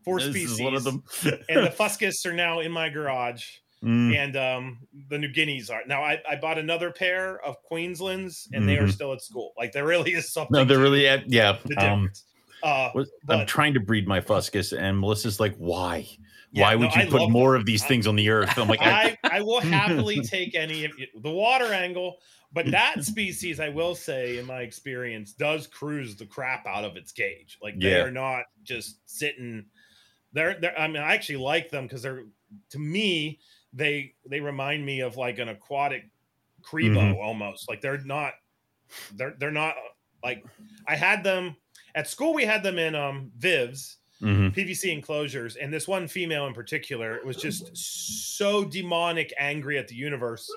[0.04, 0.60] Four this species.
[0.60, 1.04] one of them.
[1.48, 3.44] and the Fuscus are now in my garage.
[3.84, 4.16] Mm.
[4.16, 4.78] And um,
[5.08, 6.02] the New Guineas are now.
[6.02, 8.66] I, I bought another pair of Queenslands, and mm-hmm.
[8.66, 8.90] they are mm-hmm.
[8.90, 9.52] still at school.
[9.56, 10.52] Like there really is something.
[10.52, 11.58] No, they're really at yeah.
[11.76, 12.10] Um,
[12.62, 16.08] uh, but, I'm trying to breed my Fuscus, and Melissa's like, "Why?
[16.50, 17.60] Yeah, Why would no, you I put more them.
[17.60, 20.92] of these things on the earth?" I'm like, I, I will happily take any of
[21.22, 22.16] the water angle,
[22.52, 26.96] but that species, I will say, in my experience, does cruise the crap out of
[26.96, 27.58] its cage.
[27.62, 28.02] Like they yeah.
[28.02, 29.66] are not just sitting.
[30.32, 32.24] They're, they're I mean, I actually like them because they're
[32.70, 33.38] to me
[33.72, 36.08] they they remind me of like an aquatic
[36.62, 37.20] Cribo mm-hmm.
[37.20, 37.68] almost.
[37.68, 38.32] Like they're not
[39.14, 39.74] they're they're not
[40.22, 40.44] like
[40.86, 41.56] I had them
[41.94, 42.34] at school.
[42.34, 43.96] We had them in um Vivs.
[44.20, 44.48] Mm-hmm.
[44.48, 49.94] PVC enclosures, and this one female in particular was just so demonic, angry at the
[49.94, 50.50] universe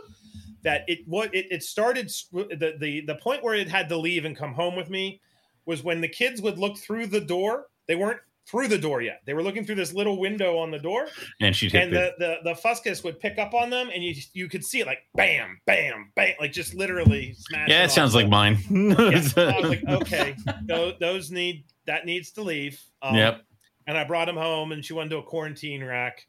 [0.63, 4.25] that it what it, it started the, the the point where it had to leave
[4.25, 5.21] and come home with me
[5.65, 7.67] was when the kids would look through the door.
[7.87, 8.19] They weren't
[8.51, 9.21] through the door yet.
[9.25, 11.07] They were looking through this little window on the door,
[11.39, 14.49] and she and the, the the Fuscus would pick up on them, and you you
[14.49, 17.69] could see it like bam, bam, bam, like just literally smash.
[17.69, 18.57] Yeah, it sounds like mine.
[18.69, 22.81] yeah, I was like, okay, those, those, need that needs to leave.
[23.01, 23.41] Um, yep.
[23.87, 26.27] And I brought him home, and she went to a quarantine rack.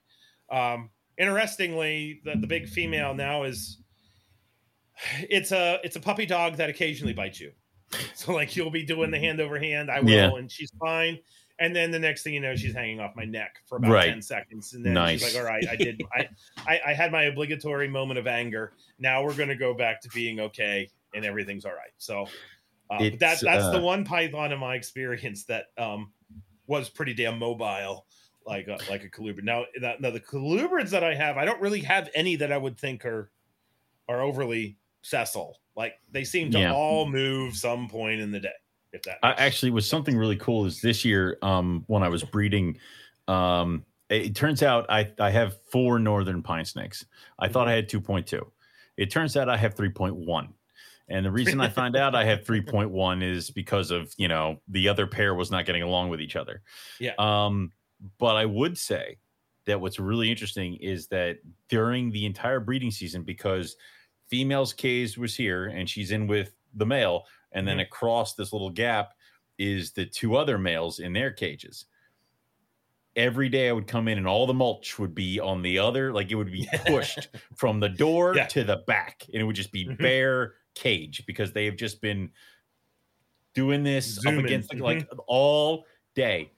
[0.50, 3.78] Um, interestingly, the, the big female now is
[5.28, 7.52] it's a it's a puppy dog that occasionally bites you.
[8.14, 10.30] So like you'll be doing the hand over hand, I will, yeah.
[10.34, 11.18] and she's fine
[11.62, 14.08] and then the next thing you know, she's hanging off my neck for about right.
[14.08, 14.74] 10 seconds.
[14.74, 15.22] And then nice.
[15.22, 16.28] she's like, all right, I did, I,
[16.66, 18.72] I, I, had my obligatory moment of anger.
[18.98, 21.92] Now we're going to go back to being okay and everything's all right.
[21.98, 22.26] So
[22.90, 26.10] uh, that, that's uh, the one Python in my experience that um,
[26.66, 28.06] was pretty damn mobile
[28.44, 29.44] like a, like a colubrid.
[29.44, 32.58] Now, that, now the colubrids that I have, I don't really have any that I
[32.58, 33.30] would think are
[34.08, 35.60] are overly sessile.
[35.76, 36.74] Like they seem to Yeah.
[36.74, 38.50] all move some point in the day.
[38.92, 42.22] If that I actually was something really cool is this year um when I was
[42.22, 42.78] breeding
[43.28, 47.06] um it, turns out I I have four northern pine snakes.
[47.38, 48.42] I thought I had 2.2.
[48.96, 50.48] It turns out I have 3.1.
[51.08, 54.88] And the reason I find out I have 3.1 is because of, you know, the
[54.88, 56.62] other pair was not getting along with each other.
[57.00, 57.14] Yeah.
[57.18, 57.72] Um
[58.18, 59.18] but I would say
[59.64, 61.38] that what's really interesting is that
[61.68, 63.76] during the entire breeding season because
[64.28, 67.24] female's cage was here and she's in with the male
[67.54, 67.82] and then mm-hmm.
[67.82, 69.14] across this little gap
[69.58, 71.86] is the two other males in their cages.
[73.14, 76.12] Every day I would come in and all the mulch would be on the other,
[76.12, 78.46] like it would be pushed from the door Yeah.
[78.46, 79.98] to the back, and it would just be Mhm.
[79.98, 82.30] bare cage because they have just been
[83.54, 84.40] doing this Zooming.
[84.40, 85.20] up against like mm-hmm.
[85.26, 85.84] all
[86.14, 86.52] day.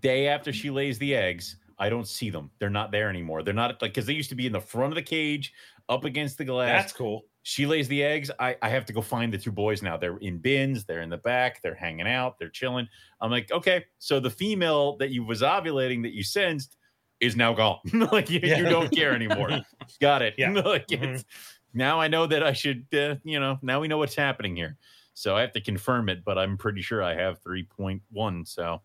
[0.00, 0.60] Day after mm-hmm.
[0.60, 2.50] she lays the eggs, I don't see them.
[2.58, 3.42] They're not there anymore.
[3.42, 5.52] They're not like because they used to be in the front of the cage,
[5.88, 7.24] up against the glass that's cool.
[7.42, 8.30] She lays the eggs.
[8.38, 9.96] I, I have to go find the two boys now.
[9.96, 10.84] They're in bins.
[10.84, 11.62] They're in the back.
[11.62, 12.38] They're hanging out.
[12.38, 12.86] They're chilling.
[13.20, 13.84] I'm like, okay.
[13.98, 16.76] So the female that you was ovulating that you sensed
[17.20, 17.78] is now gone.
[18.12, 18.58] like you, Yeah.
[18.58, 19.50] you don't care anymore.
[20.00, 20.34] Got it.
[20.36, 20.50] Yeah.
[20.64, 21.14] like Mhm.
[21.14, 21.24] it's,
[21.72, 24.76] now I know that I should, uh, you know, now we know what's happening here.
[25.14, 28.46] So I have to confirm it, but I'm pretty sure I have 3.1.
[28.48, 28.82] So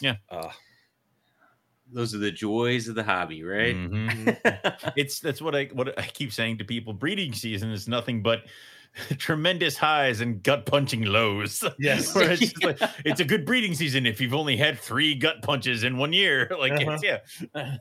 [0.00, 0.16] yeah.
[0.30, 0.50] Uh,
[1.92, 3.76] Those are the joys of the hobby, right?
[3.76, 4.92] mhm.
[4.96, 6.92] it's that's what I what I keep saying to people.
[6.92, 8.44] Breeding season is nothing but
[9.18, 11.62] tremendous highs and gut punching lows.
[11.78, 12.14] yes.
[12.14, 15.84] Where it's, like, it's a good breeding season if you've only had three gut punches
[15.84, 16.50] in one year.
[16.58, 16.98] Like Uh-huh.
[17.00, 17.02] it's,
[17.54, 17.76] yeah,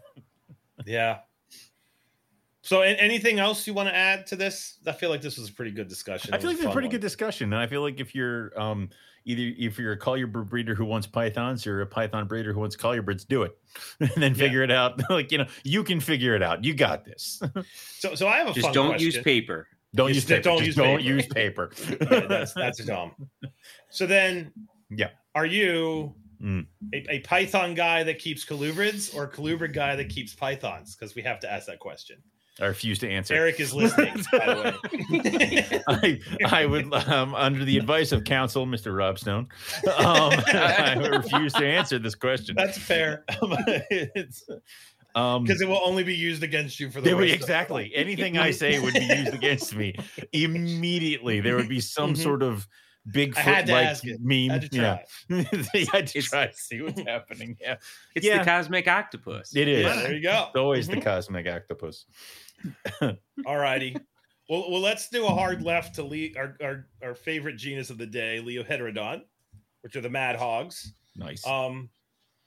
[0.85, 1.19] Yeah.
[2.61, 4.79] So, anything else you want to add to this?
[4.87, 6.33] I feel like this was a pretty good discussion.
[6.33, 6.93] I feel like it's a pretty one.
[6.93, 8.89] good discussion, and I feel like if you're um
[9.25, 12.75] either if you're a colubrid breeder who wants pythons or a python breeder who wants
[12.75, 13.57] colubrids, do it
[13.99, 14.37] and then Yeah.
[14.37, 15.01] figure it out.
[15.09, 16.63] like you know, you can figure it out.
[16.63, 17.41] You got this.
[17.99, 19.05] So, so I have a Just fun don't question.
[19.05, 19.67] use paper.
[19.95, 20.41] Don't Just use paper.
[20.43, 21.09] don't Just use don't paper.
[21.09, 21.71] use paper.
[22.11, 23.13] Yeah, that's that's dumb.
[23.89, 24.51] So then,
[24.89, 25.09] Yeah.
[25.33, 26.67] are you Mm.
[26.93, 30.93] a, a Python guy that keeps colubrids or a colubrid guy that keeps pythons?
[30.95, 32.17] Because we have to ask that question.
[32.61, 33.33] I refuse to answer.
[33.33, 35.81] Eric is listening, by the way.
[35.87, 36.19] I,
[36.61, 38.95] I would, um, under the advice of counsel, Mr.
[38.97, 39.47] Rob Stone,
[39.97, 42.55] um, I refuse to answer this question.
[42.55, 44.47] That's fair it's,
[45.15, 47.41] um, because it will only be used against you for the there would- rest of-
[47.41, 49.95] exactly anything I say would be used against me
[50.31, 51.41] immediately.
[51.41, 52.17] There would be some Mhm.
[52.23, 52.67] sort of
[53.07, 54.17] I had Bigfoot like ask it.
[54.19, 54.49] meme.
[54.49, 54.97] I had to yeah,
[55.29, 55.39] try.
[55.75, 57.55] I had to It's- try to see what's happening.
[57.61, 57.75] Yeah,
[58.15, 58.39] It's Yeah.
[58.39, 59.55] the cosmic octopus.
[59.55, 59.85] it is.
[59.85, 60.45] Yeah, there you go.
[60.47, 60.95] It's always Mhm.
[60.95, 62.05] the cosmic octopus.
[63.45, 63.95] All righty.
[64.49, 67.97] Well, well, let's do a hard left to lead our, our our favorite genus of
[67.97, 69.21] the day, Leo Leioheterodon,
[69.81, 70.93] which are the mad hogs.
[71.15, 71.45] Nice.
[71.47, 71.89] Um,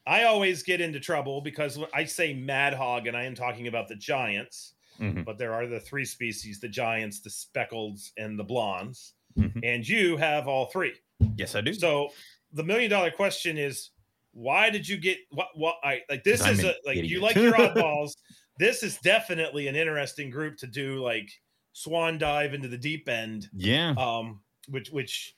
[0.07, 3.89] I always get into trouble because I say mad hog, and I am talking about
[3.89, 4.75] the giants.
[5.01, 5.25] Mhm.
[5.25, 9.15] But there are the three species: the giants, the speckleds, and the blondes.
[9.37, 9.61] Mhm.
[9.63, 10.95] And you have all three.
[11.37, 11.73] Yes, I do.
[11.75, 12.11] So
[12.53, 13.91] the million dollar question is,
[14.33, 15.49] why did you get what?
[15.55, 18.13] What I like this I'm is a, like you like your oddballs.
[18.59, 21.31] This is definitely an interesting group to do like
[21.73, 25.37] swan dive into the deep end, yeah, um, which which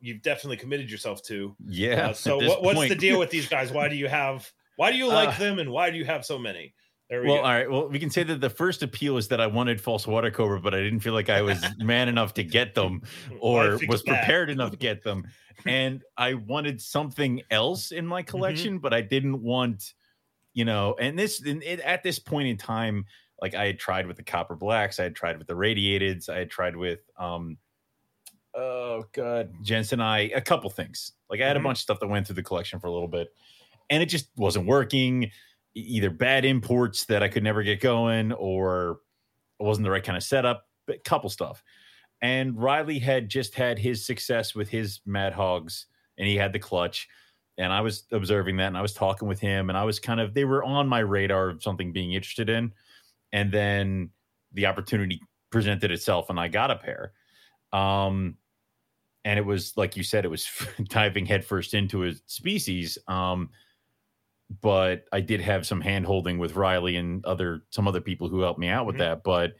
[0.00, 1.54] you've definitely committed yourself to.
[1.66, 2.08] yeah.
[2.08, 3.70] Uh, so what, what's the deal with these guys?
[3.70, 4.50] Why do you have?
[4.76, 6.74] Why do you like Uh, them, and why do you have so many?
[7.10, 7.42] We Well, go.
[7.42, 7.68] all right.
[7.70, 10.60] Well, we can say that the first appeal is that I wanted false water cobra,
[10.60, 13.02] but I didn't feel like I was man enough to get them
[13.40, 15.26] or was prepared enough to get them.
[15.66, 19.92] And I wanted something else in my collection, but I didn't want,
[20.54, 23.06] you know, and this and it, at this point in time,
[23.40, 26.38] like I had tried with the copper blacks, I had tried with the radiateds, I
[26.38, 27.58] had tried with um
[28.54, 31.12] oh god, Jensen I a couple things.
[31.28, 31.60] Like I had Mhm.
[31.60, 33.32] a bunch of stuff that went through the collection for a little bit
[33.90, 35.30] and it just wasn't working
[35.74, 39.00] either bad imports that I could never get going or
[39.60, 41.62] it wasn't the right kind of setup, but a couple stuff.
[42.22, 45.86] And Riley had just had his success with his Mad Hogs
[46.18, 47.08] and he had the clutch.
[47.58, 50.20] And I was observing that and I was talking with him and I was kind
[50.20, 52.72] of, they were on my radar of something being interested in.
[53.32, 54.10] And then
[54.52, 55.20] the opportunity
[55.50, 57.12] presented itself and I got a pair.
[57.72, 58.36] Um,
[59.24, 60.48] and it was like you said, it was
[60.84, 62.96] diving headfirst into a species.
[63.08, 63.50] Um,
[64.62, 68.40] but I did have some hand holding with Riley and other some other people who
[68.40, 69.00] helped me out with Mhm.
[69.00, 69.54] that, but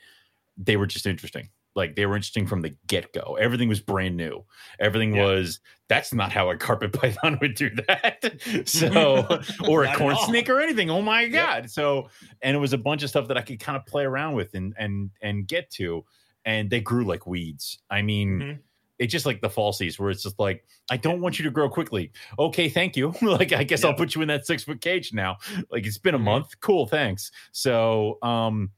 [0.57, 1.49] they were just interesting.
[1.81, 3.37] Like they were interesting from the get go.
[3.41, 4.45] Everything was brand new.
[4.79, 5.25] Everything Yeah.
[5.25, 8.35] was that's not how a carpet python would do that.
[8.69, 9.27] so
[9.69, 10.91] or a corn snake or anything.
[10.91, 11.33] Oh my Yep.
[11.33, 11.71] god.
[11.71, 12.09] So
[12.43, 14.55] and it was a bunch of stuff that I could kind of play around with
[14.55, 16.05] and and and get to.
[16.45, 17.79] And they grew like weeds.
[17.91, 18.59] I mean, Mhm.
[18.99, 21.69] it's just like the falsies where it's just like I don't want you to grow
[21.69, 22.13] quickly.
[22.39, 23.15] Okay, thank you.
[23.23, 23.91] like I guess Yeah.
[23.91, 25.39] I'll put you in that six foot cage now.
[25.71, 26.23] Like it's been a Mhm.
[26.25, 26.61] month.
[26.61, 27.31] Cool, thanks.
[27.53, 28.71] So um,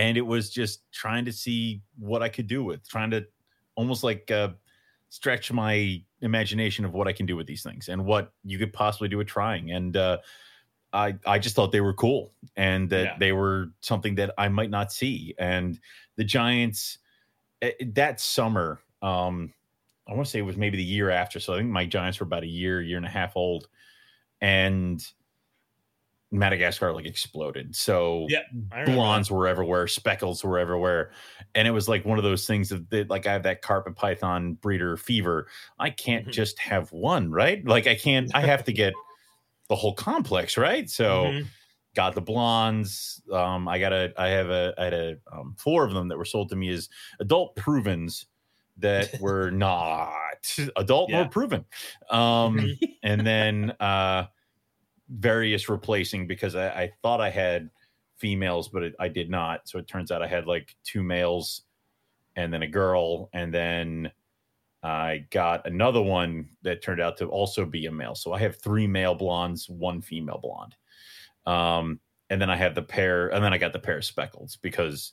[0.00, 3.26] and it was just trying to see what I could do with, trying to
[3.74, 4.48] almost like uh,
[5.10, 8.72] stretch my imagination of what I can do with these things and what you could
[8.72, 9.72] possibly do with trying.
[9.72, 10.18] And uh,
[10.94, 13.16] I I just thought they were cool and that Yeah.
[13.18, 15.34] they were something that I might not see.
[15.38, 15.78] And
[16.16, 16.96] the Giants
[17.60, 19.52] eh, that summer, um,
[20.08, 21.38] I want to say it was maybe the year after.
[21.40, 23.68] So I think my Giants were about a year, year and a half old,
[24.40, 25.06] and
[26.30, 27.74] Madagascar like exploded.
[27.76, 28.42] So Yeah,
[28.84, 31.12] blondes were everywhere, speckles were everywhere,
[31.54, 33.96] and it was like one of those things that, that like I have that carpet
[33.96, 35.48] python breeder fever.
[35.78, 36.30] I can't Mhm.
[36.30, 37.64] just have one, right?
[37.64, 38.30] Like I can't.
[38.34, 39.00] I have to get
[39.68, 40.88] the whole complex, right?
[40.90, 41.54] So Mhm.
[41.94, 43.22] got the blondes.
[43.32, 46.18] Um, I got a, I have a, I had a um, four of them that
[46.18, 46.88] were sold to me as
[47.20, 48.26] adult provens
[48.76, 51.30] that were not adult Yeah.
[51.30, 51.64] proven.
[52.10, 54.26] Um, and then uh,
[55.10, 57.70] various replacing because I, I thought I had
[58.18, 59.68] females, but it, I did not.
[59.68, 61.62] So it turns out I had like two males
[62.36, 64.12] and then a girl, and then
[64.82, 68.14] I got another one that turned out to also be a male.
[68.14, 70.76] So I have three male blondes, one female blonde.
[71.44, 72.00] Um,
[72.30, 75.12] and then I have the pair, and then I got the pair of speckles because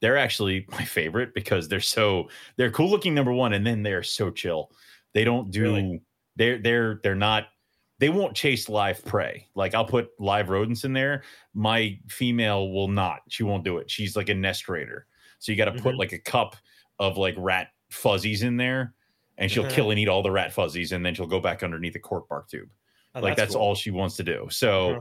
[0.00, 4.02] they're actually my favorite because they're so they're cool looking number one, and then they're
[4.02, 4.70] so chill.
[5.14, 6.02] They don't do Really?
[6.36, 7.46] they're they're they're not
[7.98, 9.48] they won't chase live prey.
[9.54, 11.24] Like I'll put live rodents in there.
[11.54, 13.20] My female will not.
[13.28, 13.90] She won't do it.
[13.90, 15.06] She's like a nest raider.
[15.40, 15.98] So you got to put Mhm.
[15.98, 16.56] like a cup
[16.98, 18.94] of like rat fuzzies in there,
[19.36, 19.74] and she'll Uh-huh.
[19.74, 22.28] kill and eat all the rat fuzzies, and then she'll go back underneath the cork
[22.28, 22.68] bark tube.
[23.14, 23.62] Oh, like that's cool.
[23.62, 24.48] all she wants to do.
[24.50, 25.00] So Uh-huh.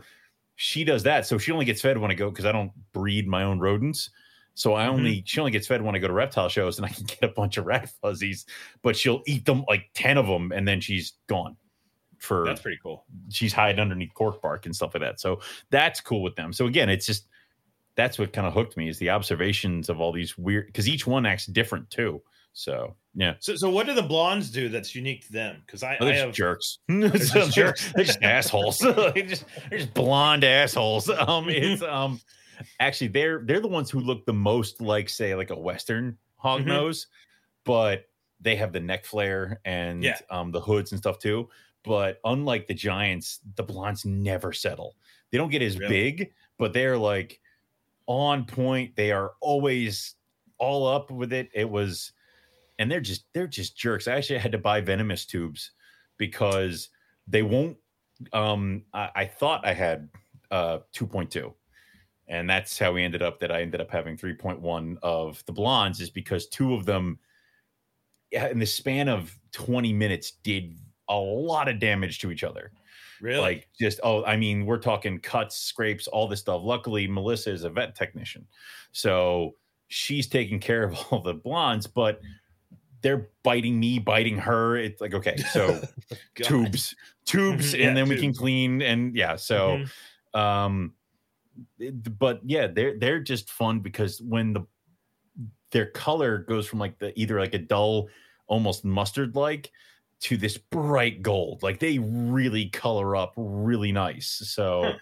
[0.56, 1.26] she does that.
[1.28, 4.10] So she only gets fed when I go because I don't breed my own rodents.
[4.56, 4.92] So I Mm-hmm.
[4.96, 7.24] only she only gets fed when I go to reptile shows, and I can get
[7.24, 8.46] a bunch of rat fuzzies.
[8.82, 11.58] But she'll eat them like ten of them, and then she's gone.
[12.20, 13.06] For That's pretty cool.
[13.30, 15.20] she's hiding underneath cork bark and stuff like that.
[15.20, 15.40] So
[15.70, 16.52] that's cool with them.
[16.54, 17.28] So again, it's just
[17.96, 21.06] that's what kind of hooked me is the observations of all these weird because each
[21.08, 22.22] one acts different too.
[22.54, 25.62] So yeah, So, so what do the blondes do that's unique to them?
[25.66, 26.80] Because I, Oh, I have just jerks.
[26.90, 27.92] just they're, jerks.
[27.96, 28.78] they're just assholes.
[28.80, 31.08] they're, just, they're just blonde assholes.
[31.10, 32.20] Um, it's um,
[32.80, 36.62] actually they're they're the ones who look the most like say like a Western hog
[36.62, 36.66] Mhm.
[36.68, 37.08] nose,
[37.64, 38.06] but
[38.42, 40.18] they have the neck flare and Yeah.
[40.30, 41.50] um the hoods and stuff too.
[41.88, 44.98] But unlike the giants, the blondes never settle.
[45.32, 45.90] They don't get as Really?
[45.90, 47.40] big, but they're like
[48.08, 48.96] on point.
[48.96, 50.16] They are always
[50.58, 51.50] all up with it.
[51.54, 52.12] It was,
[52.80, 54.08] and they're just they're just jerks.
[54.08, 55.72] I actually had to buy venomous tubes
[56.18, 56.90] because
[57.28, 57.78] they won't.
[58.34, 60.10] Um, I, I thought I had
[60.52, 61.54] uh 2.2,
[62.28, 63.40] and that's how we ended up.
[63.40, 67.20] That I ended up having 3.1 of the blondes is because two of them,
[68.32, 70.78] in the span of 20 minutes, did
[71.10, 72.72] a lot of damage to each other.
[73.22, 73.40] Really?
[73.40, 76.62] Like just oh i mean we're talking cuts scrapes all this stuff.
[76.64, 78.46] Luckily melissa is a vet technician
[78.92, 79.56] so
[79.88, 82.22] she's taking care of all the blondes but
[83.02, 84.76] they're biting me biting her.
[84.78, 85.82] It's like okay so
[86.36, 89.84] tubes tubes Mhm, yeah, and then we can clean and yeah so
[90.36, 90.40] Mhm.
[90.40, 90.94] um
[92.20, 94.62] but yeah they're they're just fun because when the
[95.72, 98.10] their color goes from like the either like a dull
[98.48, 99.72] almost mustard like
[100.20, 104.94] to this bright gold like they really color up really nice so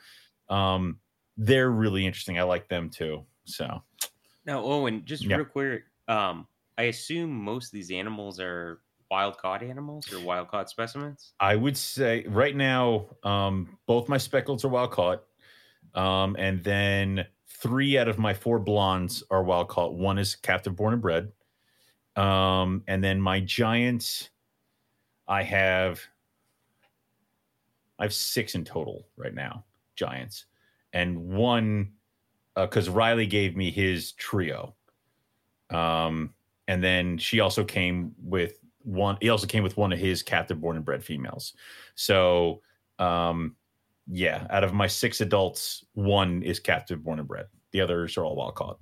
[0.49, 0.99] um
[1.37, 3.81] they're really interesting i like them too so
[4.45, 5.37] Now, Owen, just Yeah.
[5.37, 6.47] real quick, um,
[6.77, 11.33] I assume most of these animals are wild caught animals or wild caught specimens.
[11.39, 15.23] I would say right now, um, both my speckles are wild caught,
[15.95, 19.95] um, and then three out of my four blondes are wild caught.
[19.95, 21.31] One is captive born and bred,
[22.15, 24.29] um, and then my giants,
[25.27, 26.02] I have,
[27.99, 29.65] I have six in total right now,
[29.95, 30.45] giants,
[30.93, 31.93] and one
[32.56, 34.76] because Riley gave me his trio,
[35.69, 36.34] um,
[36.68, 40.61] and then she also came with one he also came with one of his captive
[40.61, 41.53] born and bred females.
[41.95, 42.61] So
[42.99, 43.56] um
[44.07, 47.47] yeah out of my six adults one is captive born and bred.
[47.72, 48.80] The others are all wild caught.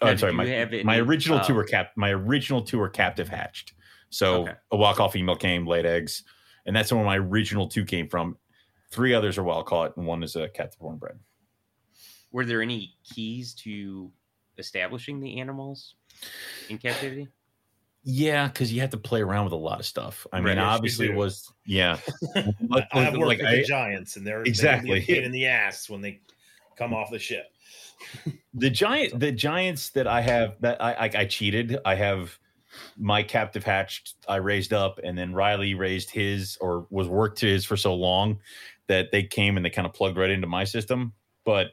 [0.00, 2.88] Oh, I'm sorry my, any, my original two uh, were cap my original two were
[2.88, 3.74] captive hatched
[4.10, 4.52] so Okay.
[4.72, 6.22] a wild caught female came laid eggs
[6.66, 8.36] and that's where my original two came from
[8.90, 11.18] three others are wild caught and one is a captive born and bred
[12.32, 14.10] Were there any keys to
[14.58, 15.94] establishing the animals
[16.68, 17.28] in captivity?
[18.08, 20.64] yeah because you have to play around with a lot of stuff i mean yes,
[20.64, 21.98] obviously it was yeah
[22.36, 24.90] I, I've worked like with I- the Giants, and they're Exactly.
[24.90, 26.20] They're gonna a pain in the ass when they
[26.78, 27.46] come off the ship.
[28.54, 32.38] the giant the giants that i have that i i, I cheated i have
[32.96, 37.46] my captive hatched I raised up, and then Riley raised his or was worked to
[37.46, 38.40] his for so long
[38.88, 41.12] that they came and they kind of plugged right into my system.
[41.44, 41.68] But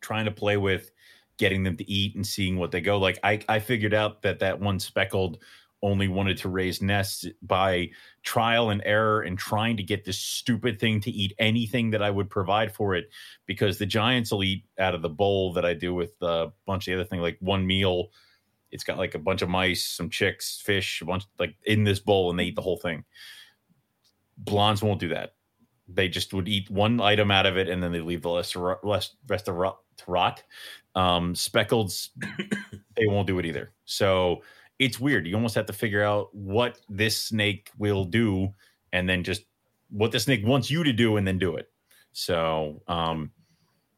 [0.00, 0.90] trying to play with
[1.38, 4.40] getting them to eat and seeing what they go like, I I figured out that
[4.40, 5.38] that one speckled
[5.82, 7.90] only wanted to raise nests by
[8.22, 12.10] trial and error and trying to get this stupid thing to eat anything that I
[12.10, 13.10] would provide for it
[13.46, 16.88] because the giants will eat out of the bowl that I do with a bunch
[16.88, 18.10] of the other thing like one meal
[18.70, 22.00] it's got like a bunch of mice some chicks fish a bunch like in this
[22.00, 23.04] bowl and they eat the whole thing
[24.36, 25.34] blondes won't do that
[25.88, 28.54] they just would eat one item out of it and then they leave the rest,
[28.56, 30.42] rest, rest of rot, to rot
[30.94, 32.10] um speckleds
[32.96, 34.42] they won't do it either so
[34.78, 35.26] it's weird.
[35.26, 38.54] You almost have to figure out what this snake will do
[38.92, 39.42] and then just
[39.90, 41.70] what the snake wants you to do and then do it.
[42.12, 43.32] So um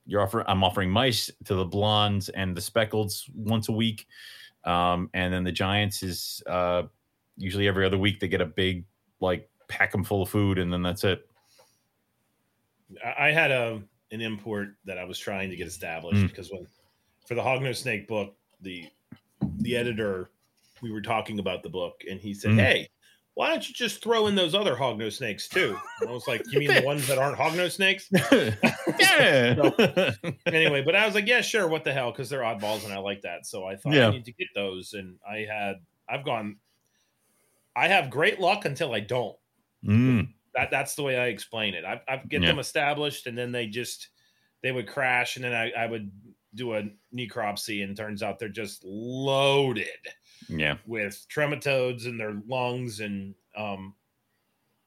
[0.06, 4.06] you're offering I'm offering mice to the blondes and the speckleds once a week.
[4.64, 6.82] Um and then the giants is uh
[7.36, 8.84] usually every other week they get a big
[9.20, 11.26] like pack them full of food and then that's it.
[13.18, 16.28] I had a an import that I was trying to get established mm.
[16.28, 16.66] because when
[17.26, 18.88] for the hognose snake book, the
[19.58, 20.30] the editor
[20.82, 22.60] we were talking about the book, and he said, mm.
[22.60, 22.88] "Hey,
[23.40, 26.42] why don't you just throw in those other hognose snakes too?" And I was like,
[26.52, 28.06] "You mean the ones that aren't hognose snakes?"
[29.00, 29.54] yeah.
[29.54, 30.12] so,
[30.44, 31.66] anyway, but I was like, "Yeah, sure.
[31.66, 33.46] What the hell?" Because they're oddballs, and I like that.
[33.46, 34.08] So I thought yeah.
[34.08, 35.76] I need to get those, and I had
[36.06, 36.56] I've gone.
[37.74, 39.36] I have great luck until I don't.
[39.86, 40.28] Mm.
[40.54, 41.86] That that's the way I explain it.
[41.86, 42.48] I, I get yeah.
[42.48, 44.10] them established, and then they just
[44.62, 46.10] they would crash, and then I, I would
[46.54, 46.82] do a
[47.14, 49.86] necropsy, and turns out they're just loaded
[50.48, 50.76] yeah.
[50.86, 53.94] with trematodes in their lungs and um,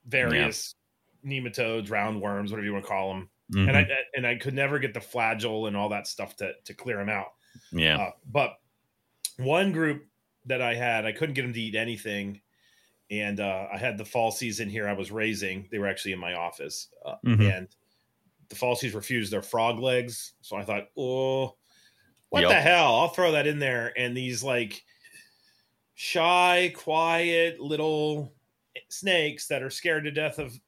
[0.08, 0.76] various
[1.24, 1.42] yeah.
[1.42, 3.70] nematodes roundworms whatever you want to call them mm-hmm.
[3.70, 6.74] and i and i could never get the Flagyl and all that stuff to to
[6.74, 7.34] clear them out.
[7.72, 7.98] Yeah.
[7.98, 8.56] Uh, but
[9.38, 10.06] one group
[10.46, 12.42] that i had i couldn't get them to eat anything.
[13.12, 15.68] And uh, i had the falsies in here i was raising.
[15.72, 16.90] They were actually in my office.
[17.06, 17.42] Uh, mm-hmm.
[17.42, 17.68] and
[18.50, 20.34] the falsies refused their frog legs.
[20.42, 21.56] So i thought oh
[22.34, 22.50] what yep.
[22.50, 22.96] the hell?
[22.96, 23.94] I'll throw that in there.
[23.96, 24.84] And these like
[25.96, 28.34] shy, quiet little
[28.90, 30.60] snakes that are scared to death of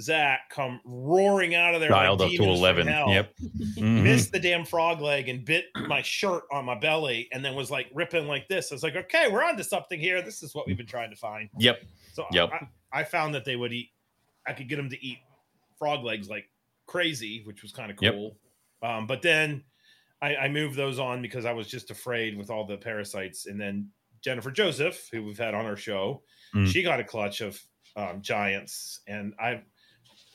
[0.00, 1.90] Zac come roaring out of there.
[1.90, 2.86] Dialed like up to 11.
[2.86, 3.34] Yep.
[3.72, 4.04] Mm-hmm.
[4.04, 7.70] Missed the damn frog leg and bit my shirt on my belly and then was
[7.70, 8.70] like ripping like this.
[8.70, 10.22] I was like, okay, we're on to something here.
[10.22, 11.48] This is what we've been trying to find.
[11.58, 11.82] Yep.
[12.12, 12.50] So yep.
[12.52, 13.90] I, I found that they would eat,
[14.46, 15.18] I could get them to eat
[15.78, 16.48] frog legs like
[16.86, 18.36] crazy, which was kind of cool.
[18.82, 18.90] Yep.
[18.90, 19.64] Um, but then
[20.20, 23.46] I, I moved those on because I was just afraid with all the parasites.
[23.46, 23.88] And then
[24.22, 26.22] Jennifer Joseph, who we've had on our show,
[26.54, 26.66] mm.
[26.66, 27.60] she got a clutch of
[27.96, 29.62] um, giants, and I've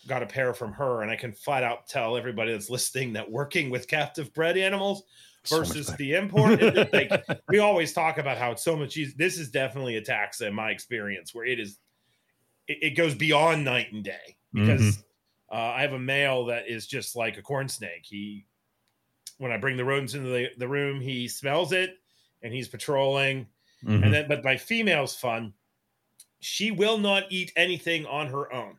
[0.08, 3.30] got a pair from her, and I can flat out tell everybody that's listening that
[3.30, 5.04] working with captive bred animals
[5.48, 6.62] versus so the import,
[6.94, 9.16] like, we always talk about how it's so much easier.
[9.18, 11.80] This is definitely a tax in my experience, where it is,
[12.68, 14.82] it, it goes beyond night and day because.
[14.82, 15.02] Mm-hmm.
[15.50, 18.04] Uh, I have a male that is just like a corn snake.
[18.04, 18.46] He,
[19.38, 21.96] when I bring the rodents into the, the room, he smells it
[22.42, 23.48] and he's patrolling
[23.88, 24.04] Mm-hmm.
[24.04, 25.54] And then, but my female's fun.
[26.40, 28.78] She will not eat anything on her own,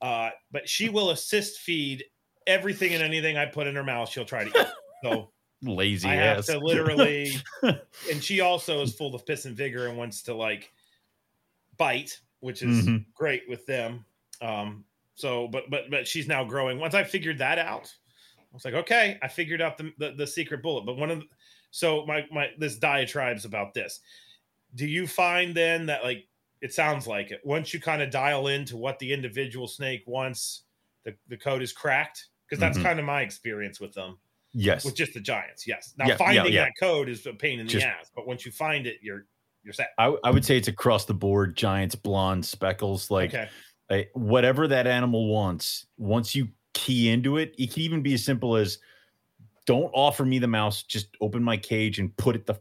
[0.00, 2.04] uh, but she will assist feed
[2.46, 4.08] everything and anything I put in her mouth.
[4.08, 4.66] She'll try to eat.
[5.02, 5.30] So
[5.62, 6.08] lazy.
[6.08, 6.48] I ass.
[6.48, 7.32] have to literally,
[7.62, 10.72] and she also is full of piss and vigor and wants to like
[11.76, 12.96] bite, which is mm-hmm.
[13.14, 14.04] great with them.
[14.40, 14.84] Um,
[15.14, 16.78] so, but but but she's now growing.
[16.78, 17.92] Once I figured that out,
[18.38, 20.86] I was like, okay, I figured out the the, the secret bullet.
[20.86, 21.24] But one of the,
[21.70, 24.00] so my my this diatribes about this.
[24.74, 26.26] Do you find then that like
[26.60, 30.62] it sounds like it once you kind of dial into what the individual snake wants,
[31.04, 32.86] the the code is cracked because that's mm-hmm.
[32.86, 34.18] kind of my experience with them.
[34.52, 35.66] Yes, with just the giants.
[35.66, 35.94] Yes.
[35.98, 36.64] Now yeah, finding yeah, yeah.
[36.64, 39.26] that code is a pain in the just, ass, but once you find it, you're
[39.62, 39.90] you're set.
[39.98, 41.56] I, I would say it's across the board.
[41.56, 43.34] Giants, blonde, speckles, like.
[43.34, 43.48] Okay.
[44.12, 48.54] whatever that animal wants, once you key into it, it can even be as simple
[48.54, 48.78] as
[49.66, 52.54] don't offer me the mouse just open my cage and put it the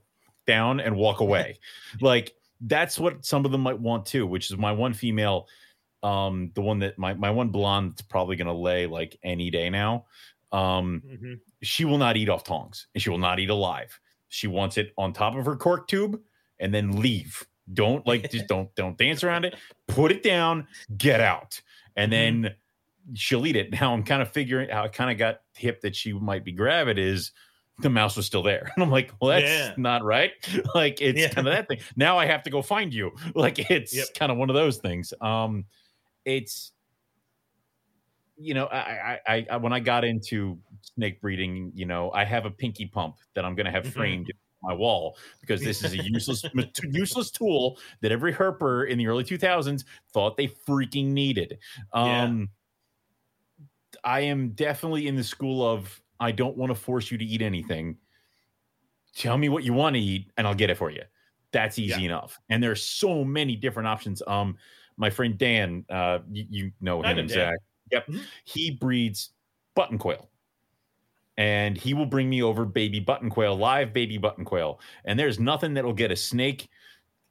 [0.47, 1.57] down and walk away
[2.01, 5.47] like that's what some of them might want too which is my one female
[6.03, 9.69] um the one that my, my one blonde that's probably gonna lay like any day
[9.69, 10.05] now
[10.51, 11.33] um mm-hmm.
[11.61, 13.99] she will not eat off tongs and she will not eat alive
[14.29, 16.19] she wants it on top of her cork tube
[16.59, 19.55] and then leave don't like just don't don't dance around it
[19.87, 20.65] put it down
[20.97, 21.61] get out
[21.95, 22.41] and mm-hmm.
[22.43, 22.55] then
[23.13, 23.71] she'll eat it.
[23.71, 26.51] Now I'm kind of figuring how I kind of got hip that she might be
[26.51, 27.31] gravid is
[27.79, 28.71] the mouse was still there.
[28.75, 29.73] And I'm like, well, that's yeah.
[29.77, 30.31] not right.
[30.75, 31.29] Like it's yeah.
[31.29, 31.79] kind of that thing.
[31.95, 33.11] Now I have to go find you.
[33.35, 34.07] Like it's yep.
[34.17, 35.13] kind of one of those things.
[35.21, 35.65] Um
[36.25, 36.71] it's
[38.39, 42.45] you know, I, I, I, when I got into snake breeding, you know, I have
[42.45, 43.97] a pinky pump that I'm going to have mm-hmm.
[43.97, 44.31] framed
[44.61, 46.45] my wall because this is a useless
[46.83, 51.57] useless tool that every herper in the early 2000s thought they freaking needed.
[51.93, 52.49] Um,
[53.95, 53.99] yeah.
[54.03, 57.41] I am definitely in the school of I don't want to force you to eat
[57.41, 57.97] anything.
[59.15, 61.03] Tell me what you want to eat, and I'll get it for you.
[61.51, 62.07] That's easy yeah.
[62.07, 62.39] enough.
[62.49, 64.21] And there's so many different options.
[64.27, 64.57] Um,
[64.97, 67.57] my friend Dan, uh, you, you know him, and Zac.
[67.91, 68.21] Yep, mm-hmm.
[68.43, 69.31] he breeds
[69.75, 70.29] button quail
[71.37, 74.79] and he will bring me over baby button quail, live baby button quail.
[75.05, 76.67] And there's nothing that'll get a snake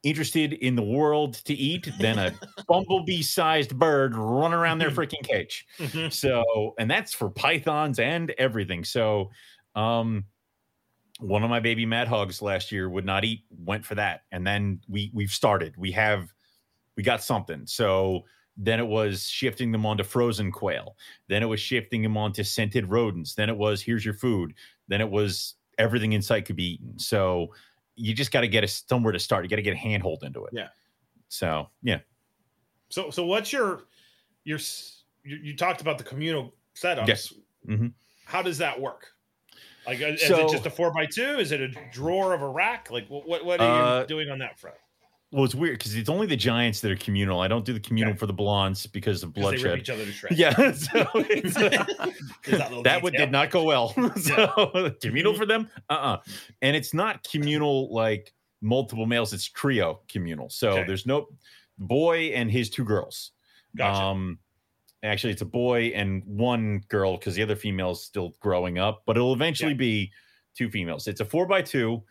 [0.06, 2.32] interested in the world to eat than a
[2.68, 5.66] bumblebee sized bird run around their freaking cage.
[5.78, 6.10] Mm-hmm.
[6.10, 8.84] So, and that's for pythons and everything.
[8.84, 9.30] So,
[9.74, 10.24] um,
[11.18, 14.22] one of my baby mad hogs last year would not eat, went for that.
[14.32, 15.74] And then we we've started.
[15.76, 16.32] We have
[16.96, 17.66] we got something.
[17.66, 18.22] So
[18.56, 20.96] then it was shifting them onto frozen quail.
[21.28, 23.34] Then it was shifting them onto scented rodents.
[23.34, 24.54] Then it was here's your food.
[24.88, 26.98] Then it was everything in sight could be eaten.
[26.98, 27.48] So
[27.97, 29.44] you just got to get a somewhere to start.
[29.44, 30.52] You got to get a handhold into it.
[30.52, 30.68] Yeah.
[31.28, 31.98] So yeah.
[32.89, 33.82] So so what's your
[34.44, 34.59] your
[35.24, 37.09] you, you talked about the communal setups.
[37.09, 37.32] Yes.
[37.68, 37.89] Mm-hmm.
[38.27, 39.09] How does that work?
[39.86, 41.39] Like, is so, it just a four by two?
[41.39, 42.90] Is it a drawer of a rack?
[42.90, 44.77] Like, what what are you uh, doing on that front?
[45.32, 47.40] Well, it's weird because it's only the giants that are communal.
[47.40, 48.18] I don't do the communal okay.
[48.18, 49.78] for the blondes because of bloodshed.
[49.78, 50.38] each other to shreds.
[50.38, 51.06] Yeah, so uh,
[52.46, 53.92] that, that would did not go well.
[54.16, 54.90] so yeah.
[55.02, 56.12] communal for them, uh, uh-uh.
[56.14, 56.18] uh
[56.62, 58.32] and it's not communal like
[58.62, 59.32] multiple males.
[59.32, 60.48] It's trio communal.
[60.48, 60.84] So okay.
[60.86, 61.26] there's no
[61.78, 63.32] boy and his two girls.
[63.76, 64.00] Gotcha.
[64.00, 64.38] Um,
[65.02, 69.02] actually, it's a boy and one girl because the other female is still growing up,
[69.06, 69.76] but it'll eventually yeah.
[69.76, 70.12] be
[70.56, 71.08] two females.
[71.08, 72.04] It's a four by two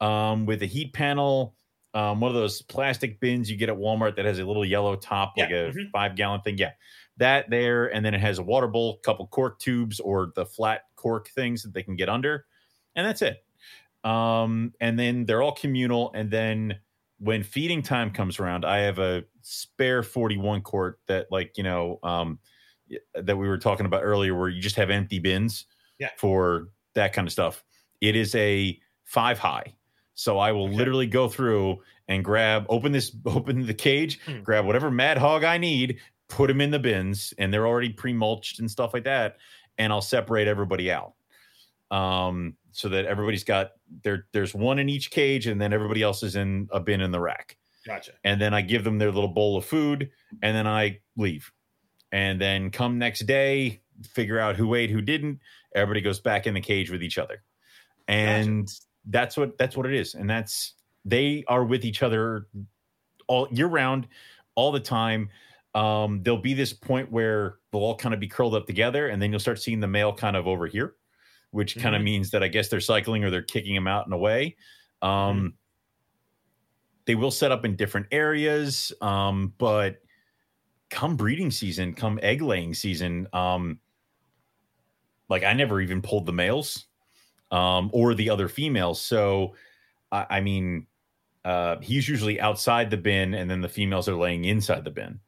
[0.00, 1.54] um, with a heat panel
[1.94, 4.96] um, one of those plastic bins you get at Walmart that has a little yellow
[4.96, 5.56] top, like yeah.
[5.56, 5.90] a mm-hmm.
[5.92, 6.58] five gallon thing.
[6.58, 6.72] Yeah,
[7.18, 10.46] that there, and then it has a water bowl, a couple cork tubes, or the
[10.46, 12.46] flat cork things that they can get under,
[12.96, 13.44] and that's it.
[14.04, 16.12] Um, and then they're all communal.
[16.14, 16.78] And then
[17.18, 21.98] when feeding time comes around, I have a spare 41 quart that, like, you know,
[22.02, 22.38] um,
[23.14, 25.66] that we were talking about earlier, where you just have empty bins
[25.98, 26.10] yeah.
[26.18, 27.64] for that kind of stuff.
[28.00, 29.74] It is a five high.
[30.22, 30.76] So I will okay.
[30.76, 34.42] literally go through and grab, open this, open the cage, hmm.
[34.42, 38.12] grab whatever mad hog I need, put them in the bins, and they're already pre
[38.12, 39.38] mulched and stuff like that.
[39.78, 41.14] And I'll separate everybody out.
[41.90, 43.72] Um, so that everybody's got
[44.02, 47.10] there, there's one in each cage, and then everybody else is in a bin in
[47.10, 47.56] the rack.
[47.84, 48.12] Gotcha.
[48.22, 50.08] And then I give them their little bowl of food,
[50.42, 51.50] and then I leave.
[52.12, 55.40] And then come next day, figure out who ate, who didn't.
[55.74, 57.42] Everybody goes back in the cage with each other.
[58.08, 60.74] And gotcha that's what that's what it is and that's
[61.04, 62.46] they are with each other
[63.26, 64.06] all year round
[64.54, 65.28] all the time
[65.74, 69.20] um there'll be this point where they'll all kind of be curled up together and
[69.20, 70.94] then you'll start seeing the male kind of over here
[71.50, 71.82] which mm-hmm.
[71.82, 74.18] kind of means that i guess they're cycling or they're kicking him out in a
[74.18, 74.56] way
[75.00, 75.46] um mm-hmm.
[77.06, 79.96] they will set up in different areas um but
[80.90, 83.78] come breeding season come egg laying season um
[85.28, 86.86] like i never even pulled the males
[87.52, 89.00] um, or the other females.
[89.00, 89.54] So,
[90.10, 90.86] I, I mean,
[91.44, 95.20] uh, he's usually outside the bin, and then the females are laying inside the bin.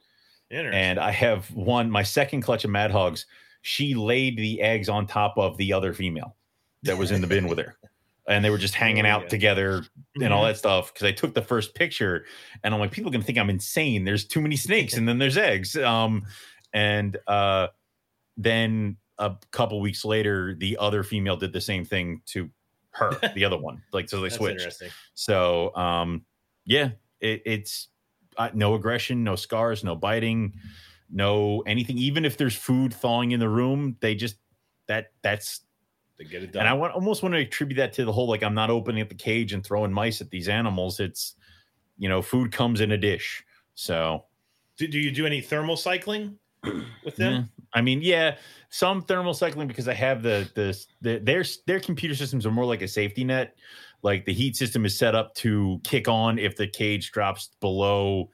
[0.50, 3.26] And I have one, my second clutch of Mad Hogs.
[3.62, 6.36] She laid the eggs on top of the other female
[6.82, 7.76] that was in the bin with her.
[8.26, 9.28] And they were just hanging oh, out yeah.
[9.28, 9.84] together
[10.14, 10.48] and all mm-hmm.
[10.48, 10.94] that stuff.
[10.94, 12.24] Cause I took the first picture
[12.62, 14.04] and I'm like, people are gonna think I'm insane.
[14.04, 15.76] There's too many snakes and then there's eggs.
[15.76, 16.24] Um,
[16.72, 17.66] and uh,
[18.38, 22.50] then a couple weeks later, the other female did the same thing to
[22.90, 23.82] her, the other one.
[23.92, 24.82] Like so they switched.
[25.14, 26.24] So um,
[26.64, 27.88] yeah, it, it's
[28.36, 30.54] uh, no aggression, no scars, no biting,
[31.10, 31.98] no anything.
[31.98, 34.36] Even if there's food thawing in the room, they just
[34.86, 35.60] that that's
[36.18, 36.60] they get it done.
[36.60, 39.02] And I want almost want to attribute that to the whole like I'm not opening
[39.02, 41.00] up the cage and throwing mice at these animals.
[41.00, 41.34] It's
[41.98, 43.44] you know food comes in a dish.
[43.74, 44.24] So
[44.76, 46.38] do, do you do any thermal cycling
[47.04, 47.32] with them?
[47.32, 47.42] Yeah.
[47.72, 48.36] I mean, yeah,
[48.70, 52.64] some thermal cycling because I have the, the the their their computer systems are more
[52.64, 53.56] like a safety net.
[54.02, 58.30] Like the heat system is set up to kick on if the cage drops below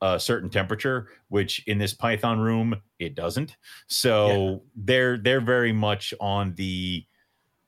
[0.00, 3.56] a certain temperature, which in this Python room it doesn't.
[3.86, 4.56] So yeah.
[4.76, 7.06] they're they're very much on the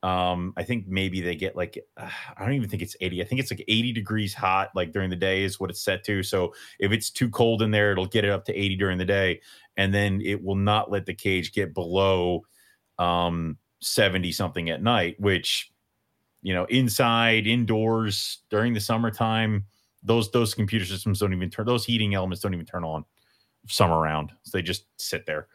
[0.05, 2.07] um, I think maybe they get like uh,
[2.37, 3.23] I don't even think it's 80.
[3.23, 6.03] I think it's like 80 degrees hot like during the day is what it's set
[6.05, 6.21] to.
[6.21, 9.05] So if it's too cold in there, it'll get it up to 80 during the
[9.05, 9.41] day
[9.77, 12.43] and then it will not let the cage get below
[12.99, 15.71] um 70 something at night, which
[16.43, 19.65] you know, inside, indoors during the summertime,
[20.03, 23.03] those those computer systems don't even turn those heating elements don't even turn on
[23.67, 24.31] summer round.
[24.43, 25.47] So they just sit there.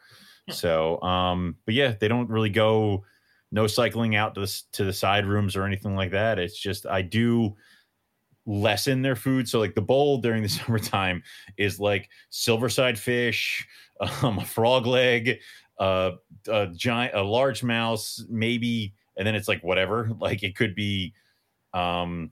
[0.49, 3.05] So um, but yeah, they don't really go
[3.51, 6.39] no cycling out to the, to the side rooms or anything like that.
[6.39, 7.55] It's just I do
[8.45, 9.47] lessen their food.
[9.47, 11.23] So like the bowl during the summertime
[11.57, 13.67] is like silverside fish,
[14.21, 15.39] um, a frog leg,
[15.79, 16.11] uh,
[16.47, 20.11] a giant, a large mouse, maybe, and then it's like whatever.
[20.19, 21.13] Like it could be
[21.73, 22.31] um,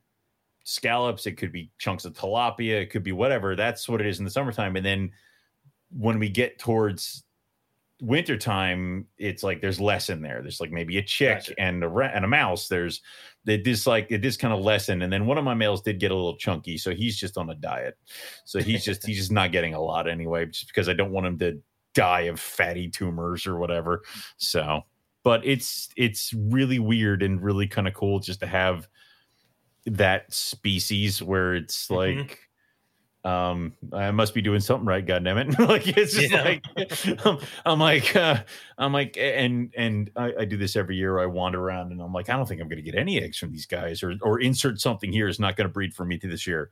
[0.64, 3.56] scallops, it could be chunks of tilapia, it could be whatever.
[3.56, 4.76] That's what it is in the summertime.
[4.76, 5.12] And then
[5.92, 7.24] when we get towards
[8.02, 10.42] wintertime, it's like there's less in there.
[10.42, 11.56] There's like maybe a chick gotcha.
[11.58, 12.68] and a rat and a mouse.
[12.68, 13.02] There's
[13.46, 15.02] it is like it is kind of lessen.
[15.02, 17.50] And then one of my males did get a little chunky, so he's just on
[17.50, 17.98] a diet.
[18.46, 21.28] So he's just he's just not getting a lot anyway, just because I don't want
[21.28, 21.62] him to
[21.94, 24.04] die of fatty tumors or whatever.
[24.38, 24.82] So,
[25.24, 28.88] but it's it's really weird and really kind of cool just to have
[29.86, 32.34] that species where it's mm-hmm.
[33.26, 36.42] Um i must be doing something right god damn it like it's just yeah.
[36.42, 36.64] like
[37.26, 38.42] I'm, I'm, like uh,
[38.78, 41.20] i'm like and and I, I, do this every year.
[41.20, 43.52] I wander around and i'm like i don't think i'm to get any eggs from
[43.52, 46.48] these guys or or insert something here is not to breed for me to this
[46.48, 46.70] year.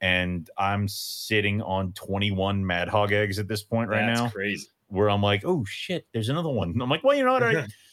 [0.00, 4.68] And i'm sitting on 21 mad hog eggs at this point right That's now crazy.
[4.88, 6.80] where i'm like oh shit there's another one.
[6.80, 7.42] I'm like well you know what?
[7.42, 7.66] I,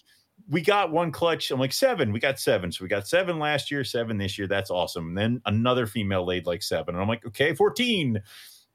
[0.50, 1.52] we got one clutch.
[1.52, 2.12] I'm like seven.
[2.12, 2.72] We got seven.
[2.72, 4.48] So we got seven last year, seven this year.
[4.48, 5.10] That's awesome.
[5.10, 6.96] And then another female laid like seven.
[6.96, 8.22] And I'm like, okay, 14,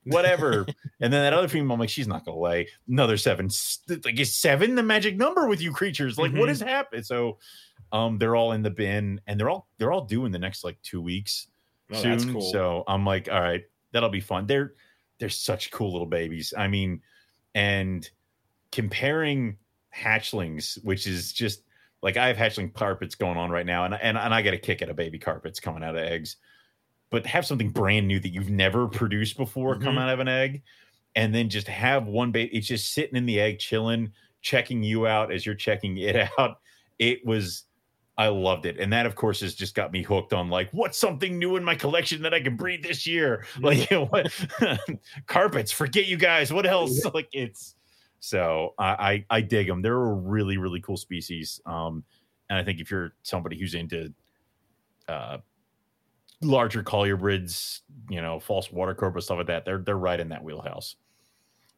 [0.05, 0.67] whatever.
[1.01, 3.49] and then that other female, I'm like, she's not gonna lay another seven.
[3.89, 6.19] Like, is seven the magic number with you creatures?
[6.19, 6.41] Like, mm-hmm.
[6.41, 7.07] what has happened?
[7.07, 7.39] So
[7.91, 10.65] um they're all in the bin and they're all they're all due in the next
[10.65, 11.49] like two weeks
[11.93, 12.33] oh, soon.
[12.33, 12.41] Cool.
[12.41, 14.47] So I'm like, all right, that'll be fun.
[14.47, 14.75] They're
[15.19, 16.53] they're such cool little babies.
[16.57, 17.01] I mean,
[17.55, 18.09] and
[18.73, 19.57] comparing
[19.97, 21.63] hatchlings, which is just
[22.03, 24.59] like I have hatchling carpets going on right now, and and, and I get a
[24.59, 26.37] kick at a baby carpets coming out of eggs.
[27.11, 29.85] But have something brand new that you've never produced before mm-hmm.
[29.85, 30.63] come out of an egg,
[31.15, 32.57] and then just have one baby.
[32.57, 36.59] It's just sitting in the egg, chilling, checking you out as you're checking it out.
[36.99, 37.65] It was.
[38.19, 38.79] I loved it.
[38.79, 41.65] And that, of course, has just got me hooked on like, what's something new in
[41.65, 43.47] my collection that I can breed this year?
[43.59, 44.31] Like, you know, what
[45.27, 46.53] carpets, forget you guys.
[46.53, 47.03] What else?
[47.15, 47.75] Like, it's
[48.25, 49.83] so I, I, I dig them.
[49.83, 51.61] They're a really really cool species.
[51.67, 52.05] Um,
[52.49, 54.13] and I think if you're somebody who's into
[55.09, 55.39] uh,
[56.41, 60.45] larger colubrids, you know, false water cobras stuff like that, they're they're right in that
[60.45, 60.95] wheelhouse.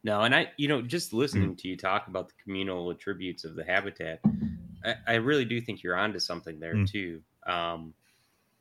[0.03, 1.55] No, and I, you know, just listening mm-hmm.
[1.55, 4.21] to you talk about the communal attributes of the habitat,
[4.85, 6.85] I, I really do think you're onto something there mm-hmm.
[6.85, 7.23] too.
[7.47, 7.95] Um,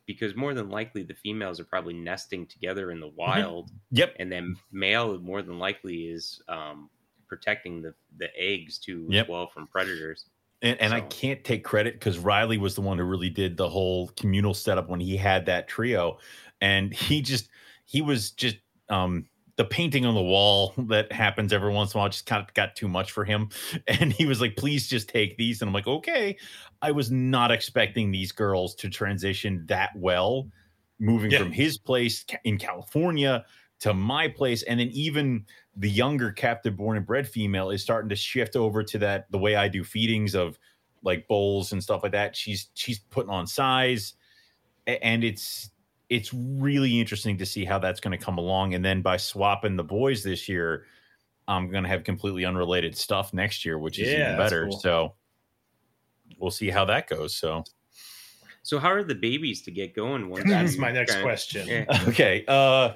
[0.06, 3.18] because more than likely the females are probably nesting together in the mm-hmm.
[3.18, 3.68] wild.
[3.68, 3.98] Mm-hmm.
[3.98, 4.16] Yep.
[4.20, 6.90] And then male more than likely is um,
[7.36, 9.26] protecting the the eggs too yep.
[9.26, 10.26] as well from predators.
[10.62, 10.98] And, and so.
[10.98, 14.54] I can't take credit because Riley was the one who really did the whole communal
[14.54, 16.20] setup when he had that trio,
[16.62, 17.50] and he just
[17.86, 18.58] he was just
[18.90, 22.42] um the painting on the wall that happens every once in a while just kind
[22.42, 23.50] of got too much for him.
[23.88, 25.62] And he was like, please just take these.
[25.62, 26.38] And I'm like, okay.
[26.82, 30.50] I was not expecting these girls to transition that well,
[31.00, 31.38] moving yeah.
[31.38, 33.46] from his place in California
[33.82, 34.64] to my place.
[34.64, 35.46] And then even
[35.76, 39.40] the younger captive born and bred female is starting to shift over to that the
[39.40, 40.60] way I do feedings of
[41.04, 42.36] like bowls and stuff like that.
[42.36, 44.14] She's she's putting on size,
[44.88, 45.70] and it's
[46.10, 48.74] it's really interesting to see how that's going to come along.
[48.74, 50.86] And then by swapping the boys this year,
[51.48, 54.68] I'm going to have completely unrelated stuff next year, which is yeah, even better.
[54.68, 54.80] Cool.
[54.80, 55.14] So
[56.40, 57.36] we'll see how that goes.
[57.36, 57.64] So.
[58.66, 60.32] So how are the babies to get going?
[60.46, 61.86] That's my next question.
[62.08, 62.46] Okay.
[62.48, 62.94] Uh,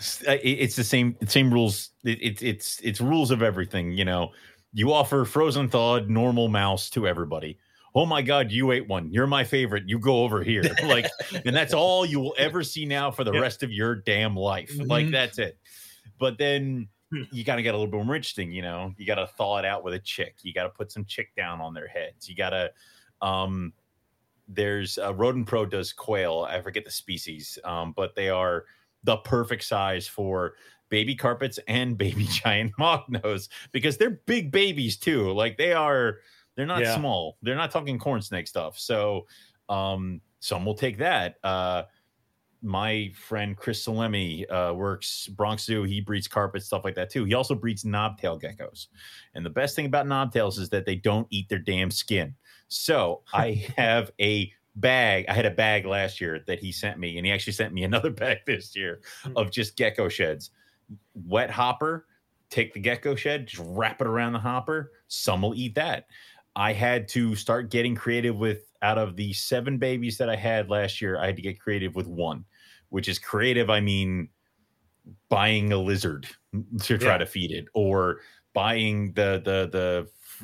[0.00, 1.90] it's the same same rules.
[2.04, 3.92] It's it's it's rules of everything.
[3.92, 4.32] You know,
[4.72, 7.58] you offer frozen thawed normal mouse to everybody.
[7.94, 9.12] Oh my God, you ate one.
[9.12, 9.84] You're my favorite.
[9.86, 10.62] You go over here.
[10.84, 11.06] Like,
[11.44, 13.42] and that's all you will ever see now for the yep.
[13.42, 14.72] rest of your damn life.
[14.72, 14.90] Mm-hmm.
[14.90, 15.58] Like, that's it.
[16.18, 17.22] But then hmm.
[17.32, 18.52] you got to get a little bit more interesting.
[18.52, 20.36] You know, you got to thaw it out with a chick.
[20.42, 22.28] You got to put some chick down on their heads.
[22.28, 22.70] You got to,
[23.22, 23.72] um,
[24.48, 26.46] there's uh, Rodent Pro does quail.
[26.48, 28.64] I forget the species, um, but they are
[29.04, 30.54] the perfect size for
[30.88, 32.72] baby carpets and baby giant
[33.08, 35.32] nose because they're big babies too.
[35.32, 36.18] Like they are,
[36.56, 36.96] they're not yeah.
[36.96, 37.38] small.
[37.42, 38.78] They're not talking corn snake stuff.
[38.78, 39.26] So
[39.68, 41.36] um, some will take that.
[41.42, 41.84] Uh,
[42.62, 45.84] my friend Chris Salemi uh, works Bronx Zoo.
[45.84, 47.24] He breeds carpets, stuff like that too.
[47.24, 48.88] He also breeds knobtail geckos.
[49.34, 52.34] And the best thing about knobtails is that they don't eat their damn skin.
[52.68, 55.24] So I have a bag.
[55.28, 57.84] I had a bag last year that he sent me, and he actually sent me
[57.84, 59.36] another bag this year hmm.
[59.36, 60.50] of just gecko sheds.
[61.14, 62.06] Wet hopper,
[62.50, 64.92] take the gecko shed, just wrap it around the hopper.
[65.08, 66.06] Some will eat that.
[66.56, 70.70] I had to start getting creative with out of the seven babies that I had
[70.70, 72.44] last year, I had to get creative with one,
[72.88, 73.70] which is creative.
[73.70, 74.28] I mean,
[75.28, 76.26] buying a lizard
[76.82, 77.18] to try yeah.
[77.18, 78.20] to feed it or
[78.52, 79.68] buying the the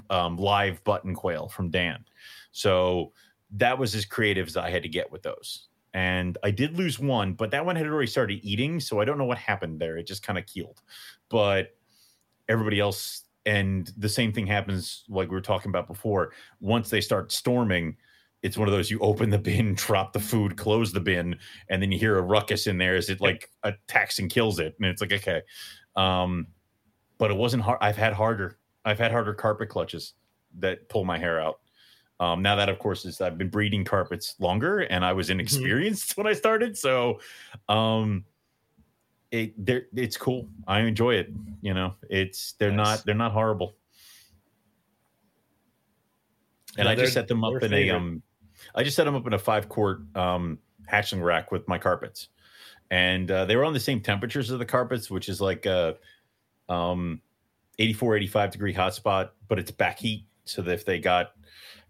[0.09, 2.05] the um, live button quail from Dan
[2.53, 3.13] So
[3.53, 5.69] that was as creative as I had to get with those.
[5.95, 8.81] And I did lose one, but that one had already started eating.
[8.81, 9.97] So I don't know what happened there.
[9.97, 10.83] It just kind of keeled.
[11.31, 11.71] But
[12.49, 16.33] everybody else, and the same thing happens like we were talking about before.
[16.61, 17.97] Once they start storming,
[18.43, 21.39] it's one of those you open the bin, drop the food, close the bin,
[21.71, 24.75] and then you hear a ruckus in there as it like attacks and kills it.
[24.79, 25.43] And it's like, okay.
[25.95, 26.49] Um,
[27.19, 27.79] but it wasn't hard.
[27.81, 28.59] I've had harder.
[28.85, 30.13] I've had harder carpet clutches
[30.59, 31.61] that pull my hair out.
[32.19, 36.11] Um, now that, of course, is I've been breeding carpets longer, and I was inexperienced
[36.11, 36.21] mm-hmm.
[36.23, 36.77] when I started.
[36.77, 37.21] So,
[37.69, 38.25] um,
[39.31, 39.55] it
[39.95, 40.49] it's cool.
[40.67, 41.31] I enjoy it.
[41.61, 42.99] You know, it's they're nice.
[42.99, 43.75] not they're not horrible.
[46.79, 47.89] And I just set them up in favorite.
[47.89, 48.23] a um,
[48.75, 50.59] I just set them up in a five quart um
[50.91, 52.29] hatchling rack with my carpets,
[52.91, 55.97] and uh, they were on the same temperatures of the carpets, which is like a
[56.69, 57.21] um
[57.79, 61.33] 84 85 degree hotspot but it's back heat so that if they got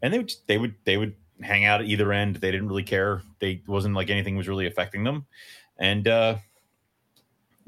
[0.02, 2.36] and they would they would they would hang out at either end.
[2.36, 3.22] They didn't really care.
[3.40, 5.26] They wasn't like anything was really affecting them.
[5.78, 6.36] And uh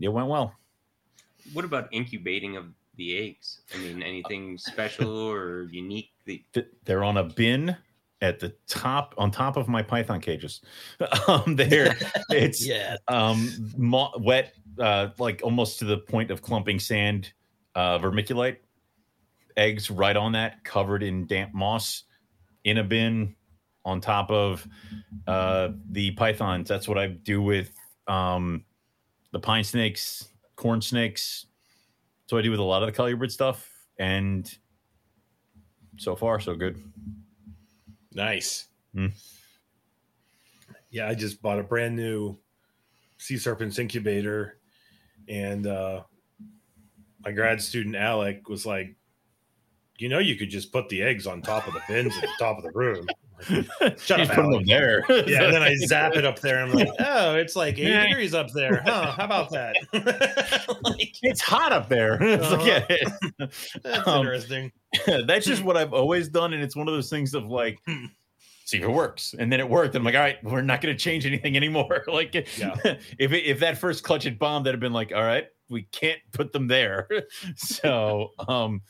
[0.01, 0.55] it went well.
[1.53, 2.67] What about incubating of
[2.97, 3.61] the eggs?
[3.75, 7.77] I mean anything special or unique that- they're on a bin
[8.21, 10.61] at the top on top of my python cages.
[11.29, 11.97] Um there
[12.31, 12.97] it's yeah.
[13.09, 17.33] um mo- wet uh like almost to the point of clumping sand
[17.75, 18.57] uh vermiculite
[19.59, 22.05] eggs right on that covered in damp moss
[22.65, 23.35] in a bin
[23.85, 24.67] on top of
[25.27, 27.73] uh the pythons that's what i do with
[28.07, 28.65] um
[29.33, 31.47] the pine snakes corn snakes
[32.27, 34.57] so i do with a lot of the colubrid stuff and
[35.97, 36.81] so far so good
[38.19, 38.67] Nice.
[38.97, 39.13] Mm.
[40.91, 42.37] Yeah, I just bought a brand new
[43.17, 44.59] sea serpents incubator,
[45.29, 46.03] and uh,
[47.25, 48.97] my grad student Alec was like,
[50.01, 52.29] "You know, you could just put the eggs on top of the bins at the
[52.39, 53.07] top of the room."
[53.99, 55.05] Shut up, put them there.
[55.09, 56.59] yeah, and then I zap it up there.
[56.59, 58.83] And I'm like, oh, it's like 80 degrees up there.
[58.85, 59.13] Huh?
[59.13, 59.77] How about that?
[60.83, 62.19] like, it's hot up there.
[62.39, 62.57] Uh-huh.
[62.57, 63.47] like, yeah.
[63.83, 64.71] That's um, interesting.
[65.07, 67.79] That's just what I've always done, and it's one of those things of like.
[68.65, 69.95] See if it works, and then it worked.
[69.95, 72.05] And I'm like, all right, we're not going to change anything anymore.
[72.07, 72.75] like, yeah.
[73.19, 75.85] if it, if that first clutch had bombed, that'd have been like, all right, we
[75.85, 77.09] can't put them there.
[77.57, 78.83] so, um,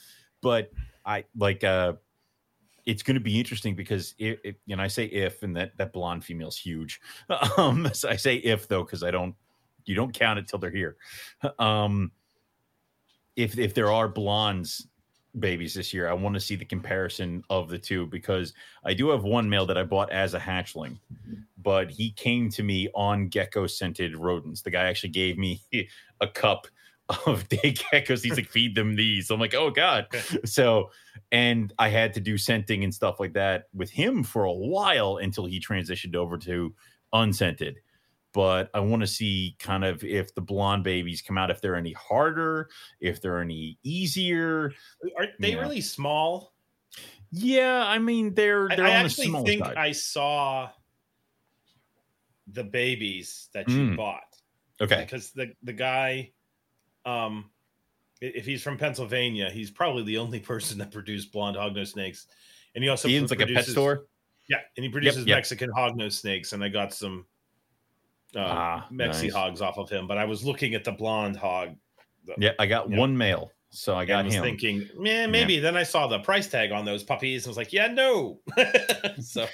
[0.42, 0.72] but
[1.08, 1.94] I like uh
[2.86, 5.92] it's going to be interesting because if, you know I say if and that that
[5.92, 7.00] blonde female's huge.
[7.58, 9.34] Um, so I say if though because I don't
[9.84, 10.96] you don't count it till they're here.
[11.58, 12.12] Um,
[13.36, 14.86] if if there are blondes
[15.38, 18.52] babies this year, I want to see the comparison of the two because
[18.84, 20.98] I do have one male that I bought as a hatchling,
[21.62, 24.62] but he came to me on gecko scented rodents.
[24.62, 25.60] The guy actually gave me
[26.20, 26.66] a cup
[27.26, 28.22] of day geckos.
[28.22, 29.28] He's like, feed them these.
[29.28, 30.06] So I'm like, oh God.
[30.44, 30.90] So,
[31.32, 35.18] and I had to do scenting and stuff like that with him for a while
[35.18, 36.74] until he transitioned over to
[37.12, 37.78] unscented.
[38.32, 41.76] But I want to see kind of if the blonde babies come out, if they're
[41.76, 42.68] any harder,
[43.00, 44.72] if they're any easier.
[45.16, 46.52] Are they really small?
[47.30, 49.76] Yeah, I mean they're they're I, I actually think side.
[49.76, 50.70] I saw
[52.52, 53.96] the babies that you mm.
[53.96, 54.22] bought.
[54.80, 55.00] Okay.
[55.04, 56.32] Because the the guy
[57.04, 57.50] um,
[58.20, 62.26] if he's from Pennsylvania, he's probably the only person that produced blonde hognose snakes.
[62.74, 64.06] And he also he owns like a pet store.
[64.48, 65.36] Yeah, and he produces yep, yep.
[65.36, 67.26] Mexican hognose snakes, and I got some
[68.34, 69.32] uh, ah, Mexi nice.
[69.32, 70.06] hogs off of him.
[70.06, 71.76] But I was looking at the blonde hog.
[72.24, 74.20] The, yeah, I got one male, so I got.
[74.20, 74.42] I was him.
[74.42, 75.54] thinking, man, maybe.
[75.54, 75.62] Yeah.
[75.62, 78.40] Then I saw the price tag on those puppies, and was like, yeah, no.
[79.20, 79.46] so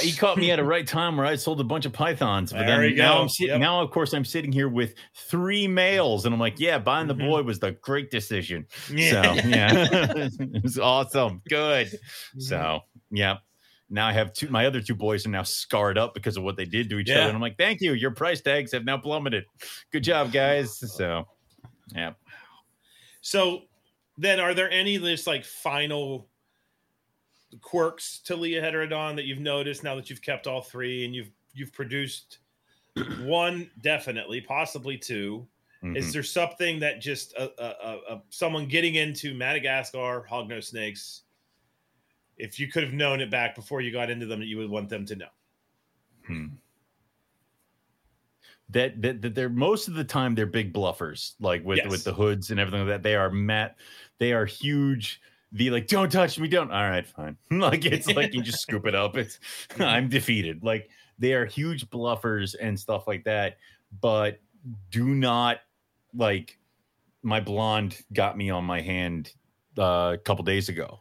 [0.00, 2.52] he caught me at a right time where I sold a bunch of pythons.
[2.52, 3.60] But there then now I'm sitting, yep.
[3.60, 7.14] now of course I'm sitting here with three males, and I'm like, yeah, buying the
[7.14, 7.28] mm-hmm.
[7.28, 8.66] boy was the great decision.
[8.92, 9.22] Yeah.
[9.22, 9.70] So yeah,
[10.38, 11.88] it was awesome, good.
[11.88, 12.40] Mm-hmm.
[12.40, 12.80] So
[13.10, 13.38] yeah.
[13.90, 14.48] Now I have two.
[14.48, 17.08] My other two boys are now scarred up because of what they did to each
[17.08, 17.20] yeah.
[17.20, 17.94] other, and I'm like, "Thank you.
[17.94, 19.44] Your price tags have now plummeted.
[19.92, 21.26] Good job, guys." So,
[21.94, 22.12] yeah.
[23.22, 23.62] So,
[24.18, 26.28] then, are there any just like final
[27.60, 31.72] quirks to Leioheterodon that you've noticed now that you've kept all three and you've you've
[31.72, 32.38] produced
[33.20, 35.46] one definitely, possibly 2
[35.82, 35.96] mm-hmm.
[35.96, 41.22] Is there something that just uh, uh, uh, uh, someone getting into Madagascar hognose snakes,
[42.36, 44.70] if you could have known it back before you got into them, that you would
[44.70, 45.26] want them to know?
[46.26, 46.46] Hmm.
[48.70, 51.90] That, that, that they're most of the time they're big bluffers, like with yes.
[51.90, 53.02] with the hoods and everything like that.
[53.02, 53.76] They are mat,
[54.18, 55.22] they are huge
[55.52, 57.36] the like don't touch me don't all right fine.
[57.50, 59.16] Like it's like you just scoop it up.
[59.16, 59.38] It's
[59.78, 60.62] i'm defeated.
[60.62, 63.56] Like they are huge bluffers and stuff like that
[64.00, 64.40] but
[64.90, 65.60] do not
[66.14, 66.58] like
[67.22, 69.32] my blonde got me on my hand
[69.78, 71.00] uh, a couple days ago.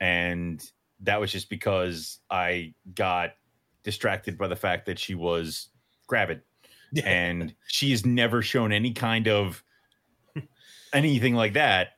[0.00, 0.64] And
[1.00, 3.30] that was just because I got
[3.82, 5.68] distracted by the fact that she was
[6.06, 6.42] gravid.
[7.04, 9.62] And she's never shown any kind of
[10.94, 11.97] anything like that.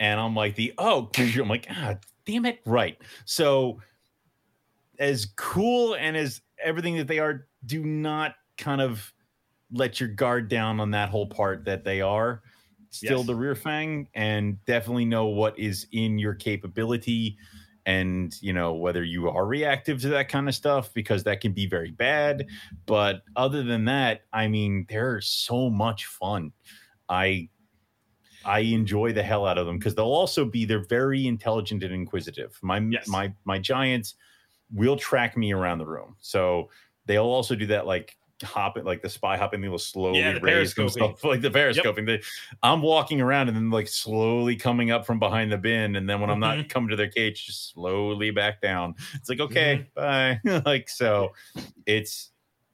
[0.00, 1.94] And I'm like, the oh, I'm like, ah,
[2.24, 2.98] damn it, right.
[3.26, 3.80] So,
[4.98, 9.12] as cool and as everything that they are, do not kind of
[9.72, 12.42] let your guard down on that whole part that they are
[12.90, 13.26] still Yes.
[13.26, 17.36] the rear fang and definitely know what is in your capability
[17.86, 21.52] and you know whether you are reactive to that kind of stuff because that can
[21.52, 22.46] be very bad
[22.86, 26.52] but other than that i mean they're so much fun
[27.08, 27.48] i
[28.44, 31.92] i enjoy the hell out of them because they'll also be they're very intelligent and
[31.94, 32.58] inquisitive.
[32.62, 33.06] My Yes.
[33.08, 34.14] my my giants
[34.72, 36.16] will track me around the room.
[36.20, 36.70] So
[37.06, 40.40] they'll also do that like hopping like the spy hopping they will slowly Yeah, the
[40.40, 42.06] raise themselves like the periscoping.
[42.06, 42.22] They
[42.62, 46.20] i'm walking around and then like slowly coming up from behind the bin and then
[46.22, 46.68] when i'm not Mhm.
[46.70, 48.94] coming to their cage just slowly back down.
[49.14, 50.40] It's like okay bye.
[50.64, 51.32] Like so
[51.84, 52.30] it's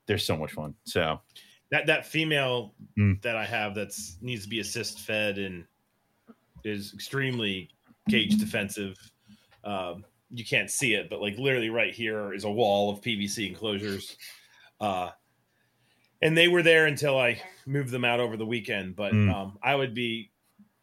[0.06, 0.74] they're so much fun.
[0.84, 1.20] So
[1.70, 3.20] that that female Mm.
[3.22, 5.66] that I have that's needs to be assist fed and
[6.64, 7.70] is extremely
[8.08, 8.96] cage defensive.
[9.64, 13.46] Um, you can't see it, but like literally right here is a wall of PVC
[13.48, 14.16] enclosures.
[14.80, 15.10] Uh,
[16.22, 18.96] and they were there until I moved them out over the weekend.
[18.96, 19.32] But Mm.
[19.32, 20.30] um, I would be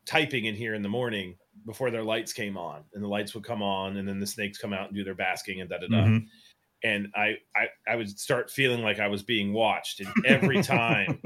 [0.06, 3.44] typing in here in the morning before their lights came on, and the lights would
[3.44, 5.88] come on, and then the snakes come out and do their basking and da da
[5.88, 6.28] da mhm.
[6.84, 11.22] And I, I I would start feeling like I was being watched, and every time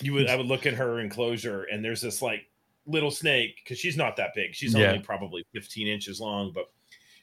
[0.00, 2.42] you would I would look at her enclosure, and there's this like
[2.86, 4.88] little snake because she's not that big, she's Yeah.
[4.88, 6.64] only probably 15 inches long, but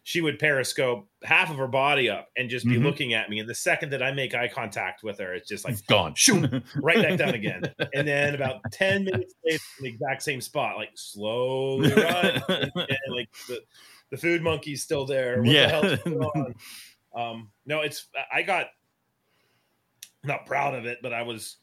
[0.04, 2.84] she would periscope half of her body up and just be Mhm.
[2.84, 5.66] looking at me, and the second that I make eye contact with her, it's just
[5.66, 7.64] like gone shoot, right back down again.
[7.94, 12.42] And then about 10 minutes later, in the exact same spot, like slowly run.
[12.48, 13.60] and, and, like the,
[14.12, 15.42] the food monkey's still there.
[15.42, 15.98] What Yeah.
[17.18, 17.42] The hell's going on?
[17.42, 18.68] Um, no, it's I got
[20.24, 21.58] not proud of it, but I was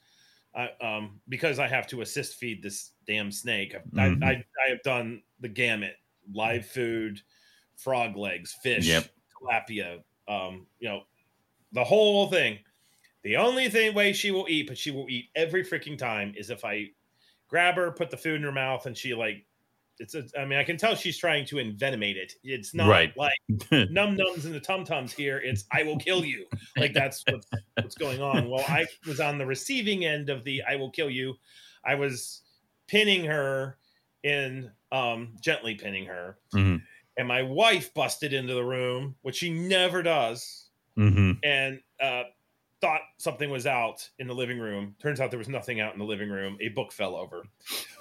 [0.55, 3.75] I um because I have to assist feed this damn snake.
[3.93, 4.23] Mhm.
[4.23, 4.31] I, I
[4.65, 5.97] I have done the gamut:
[6.33, 7.21] live food,
[7.75, 9.11] frog legs, fish, Yep.
[9.41, 11.03] tilapia, um, you know,
[11.71, 12.59] the whole thing.
[13.23, 16.49] The only thing way she will eat, but she will eat every freaking time, is
[16.51, 16.91] if I
[17.47, 19.45] grab her, put the food in her mouth, and she like
[19.99, 22.33] it's a, I mean, I can tell she's trying to envenomate it.
[22.43, 23.15] It's not Right.
[23.17, 23.37] like
[23.71, 25.39] num nums and the tum tums here.
[25.39, 26.45] It's I will kill you.
[26.77, 27.47] Like that's what's,
[27.81, 28.49] what's going on.
[28.49, 31.35] Well, I was on the receiving end of the I will kill you.
[31.85, 32.41] I was
[32.87, 33.77] pinning her
[34.23, 36.37] in um gently pinning her.
[36.53, 36.81] Mhm.
[37.17, 42.23] And my wife busted into the room, which she never does, hmm and uh
[42.81, 44.95] thought something was out in the living room.
[45.01, 46.57] Turns out there was nothing out in the living room.
[46.59, 47.45] A book fell over.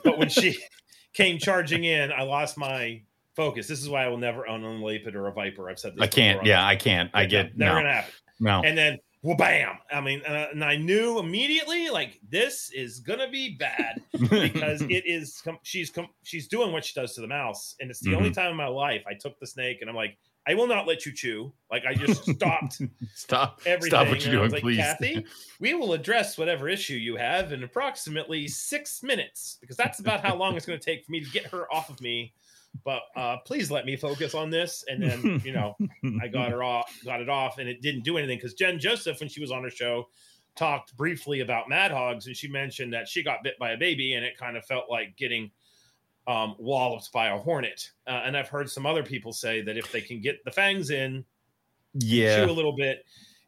[0.02, 0.58] But when she
[1.14, 3.00] came charging in, I lost my
[3.34, 3.66] focus.
[3.66, 5.70] This is why I will never own an Elapid or a Viper.
[5.70, 8.12] I've said this i can't yeah i can't i get never no gonna happen.
[8.40, 9.78] no And then, well, bam!
[9.90, 15.04] I mean, uh, and I knew immediately, like this is gonna be bad because it
[15.06, 15.40] is.
[15.42, 18.28] Com- she's com- she's doing what she does to the mouse, and it's the only
[18.30, 18.40] Mm-hmm.
[18.40, 21.06] time in my life I took the snake, and I'm like, I will not let
[21.06, 21.52] you chew.
[21.70, 22.80] Like I just stopped
[23.14, 23.90] stop everything.
[23.90, 25.24] stop what you're doing like, please Kathy,
[25.60, 30.36] we will address whatever issue you have in approximately six minutes because that's about how
[30.36, 32.32] long it's going to take for me to get her off of me.
[32.84, 34.84] But uh, please let me focus on this.
[34.88, 35.76] And then, you know,
[36.20, 39.20] I got her off, got it off, and it didn't do anything because Jen Joseph,
[39.20, 40.08] when she was on her show,
[40.56, 44.14] talked briefly about Mad Hogs, and she mentioned that she got bit by a baby,
[44.14, 45.52] and it kind of felt like getting
[46.26, 47.90] um, walloped by a hornet.
[48.06, 50.90] Uh, and I've heard some other people say that if they can get the fangs
[50.90, 51.24] in,
[51.94, 53.04] yeah chew a little bit,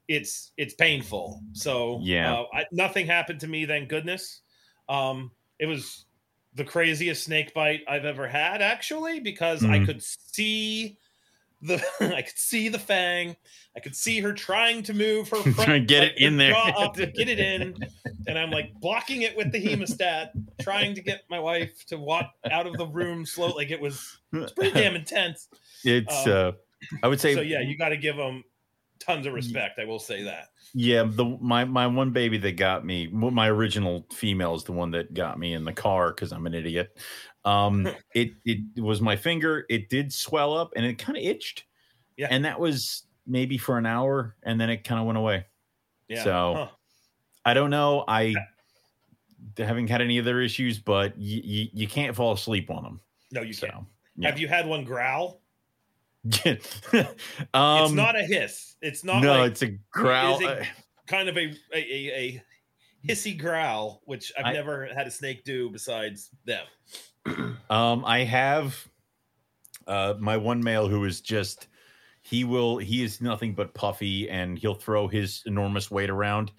[0.09, 1.43] it's it's painful.
[1.53, 2.23] So Yeah.
[2.23, 3.66] uh, I, nothing happened to me.
[3.66, 4.43] Thank goodness.
[4.89, 6.07] Um, it was
[6.55, 9.85] the craziest snake bite I've ever had, actually, because I Mhm.
[9.85, 10.98] could see
[11.66, 11.84] the
[12.16, 13.36] I could see the fang.
[13.76, 16.36] I could see her trying to move her front, Trying to get like, it in
[16.36, 16.55] there.
[16.56, 17.74] up to get it in,
[18.26, 20.30] and I'm like blocking it with the hemostat,
[20.60, 23.48] trying to get my wife to walk out of the room slow.
[23.48, 25.48] Like it was, it was pretty damn intense.
[25.84, 26.52] it's Um, uh
[27.02, 28.44] i would say So yeah, you got to give them
[28.98, 29.78] tons of respect.
[29.78, 30.48] I will say that.
[30.74, 34.90] Yeah, the my my one baby that got me, my original female is the one
[34.93, 36.98] that got me in the car because I'm an idiot.
[37.47, 39.64] Um, it it was my finger.
[39.70, 41.64] It did swell up and it kind of itched.
[42.18, 42.28] Yeah.
[42.31, 45.44] and that was maybe for an hour, and then it kind of went away.
[46.09, 46.24] Yeah.
[46.24, 46.68] So- Huh.
[47.44, 48.05] I don't know.
[48.09, 48.35] I
[49.56, 53.01] haven't had any other issues, but you you, you can't fall asleep on them.
[53.32, 53.85] no, you so, can't.
[54.16, 54.31] yeah.
[54.31, 55.43] Have you had one growl?
[56.44, 56.56] um,
[57.85, 58.74] it's not a hiss.
[58.82, 60.44] It's not no, like it's a growl.
[60.44, 60.66] a-
[61.06, 62.43] kind of a a, a, a
[63.06, 66.64] hissy growl, which I've I- never had a snake do besides them.
[67.69, 68.89] Um, I have
[69.89, 71.66] uh my one male who is just
[72.23, 76.53] he will he is nothing but puffy and he'll throw his enormous weight around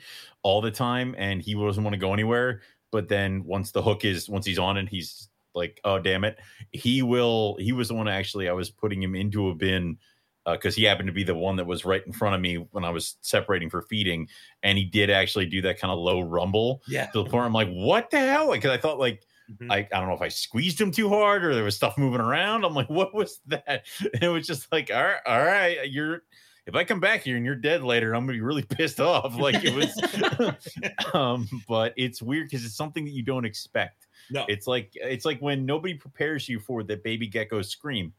[0.44, 2.62] all the time and he doesn't want to go anywhere.
[2.92, 6.40] But then once the hook is once he's on it he's like oh damn it
[6.72, 9.98] he will he was the one actually i was putting him into a bin
[10.46, 12.56] because uh, he happened to be the one that was right in front of me
[12.72, 14.28] when i was separating for feeding
[14.64, 17.08] and he did actually do that kind of low rumble yeah.
[17.08, 18.52] to the point i'm like what the hell?
[18.52, 19.72] Because i thought like Mm-hmm.
[19.72, 22.22] I, I don't know if I squeezed him too hard or there was stuff moving
[22.22, 22.66] around.
[22.66, 23.86] I'm like, what was that?
[24.00, 26.24] And it was just like, all right, all right, you're
[26.68, 29.38] if I come back here and you're dead later, I'm gonna be really pissed off.
[29.40, 34.08] Like it was um, but it's weird because it's something that you don't expect.
[34.30, 38.14] No, it's like it's like when nobody prepares you for the baby gecko scream.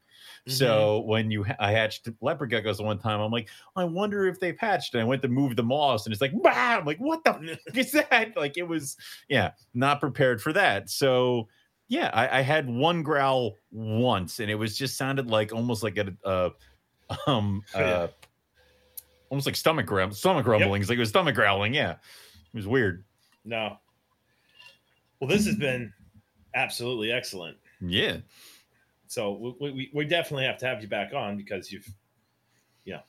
[0.47, 0.51] Mm-hmm.
[0.51, 4.57] So when you I hatched leopard geckos one time, I'm like, I wonder if they've
[4.57, 4.93] hatched.
[4.93, 6.77] And I went to move the moss, and it's like, bah!
[6.79, 8.35] I'm like, what the is that?
[8.35, 8.97] Like it was,
[9.27, 10.89] yeah, not prepared for that.
[10.89, 11.47] So
[11.89, 15.97] yeah, I, I had one growl once, and it was just sounded like almost like
[15.97, 16.49] a, uh,
[17.27, 18.07] um, uh,
[19.29, 20.89] almost like stomach growl, stomach rumblings, yep.
[20.89, 21.73] like it was stomach growling.
[21.73, 23.03] Yeah, it was weird.
[23.43, 23.77] No.
[25.19, 25.91] Well, this has been
[26.53, 27.57] absolutely excellent.
[27.81, 28.17] Yeah.
[29.09, 31.89] So we, we, we definitely have to have you back on because you've,
[32.85, 32.99] you know,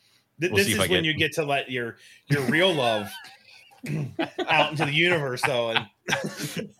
[0.40, 1.04] th- we'll this is when get...
[1.04, 1.98] you get to let your
[2.28, 3.10] your real love
[4.48, 5.70] out into the universe, though.
[5.70, 5.86] And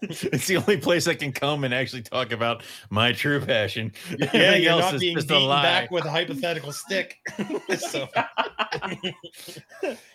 [0.03, 3.93] it's the only place I can come and actually talk about my true passion.
[4.33, 7.19] Yeah, you're not being beaten back with a hypothetical stick.
[7.79, 8.09] so.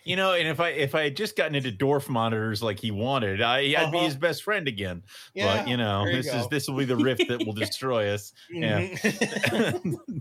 [0.03, 2.91] you know, and if I if I had just gotten into dwarf monitors like he
[2.91, 3.91] wanted, I, I'd uh-huh.
[3.91, 5.03] be his best friend again.
[5.34, 8.10] Yeah, but you know, this you is this will be the rift that will destroy
[8.10, 8.32] us.
[8.49, 8.80] Yeah.
[8.82, 10.18] Mm-hmm.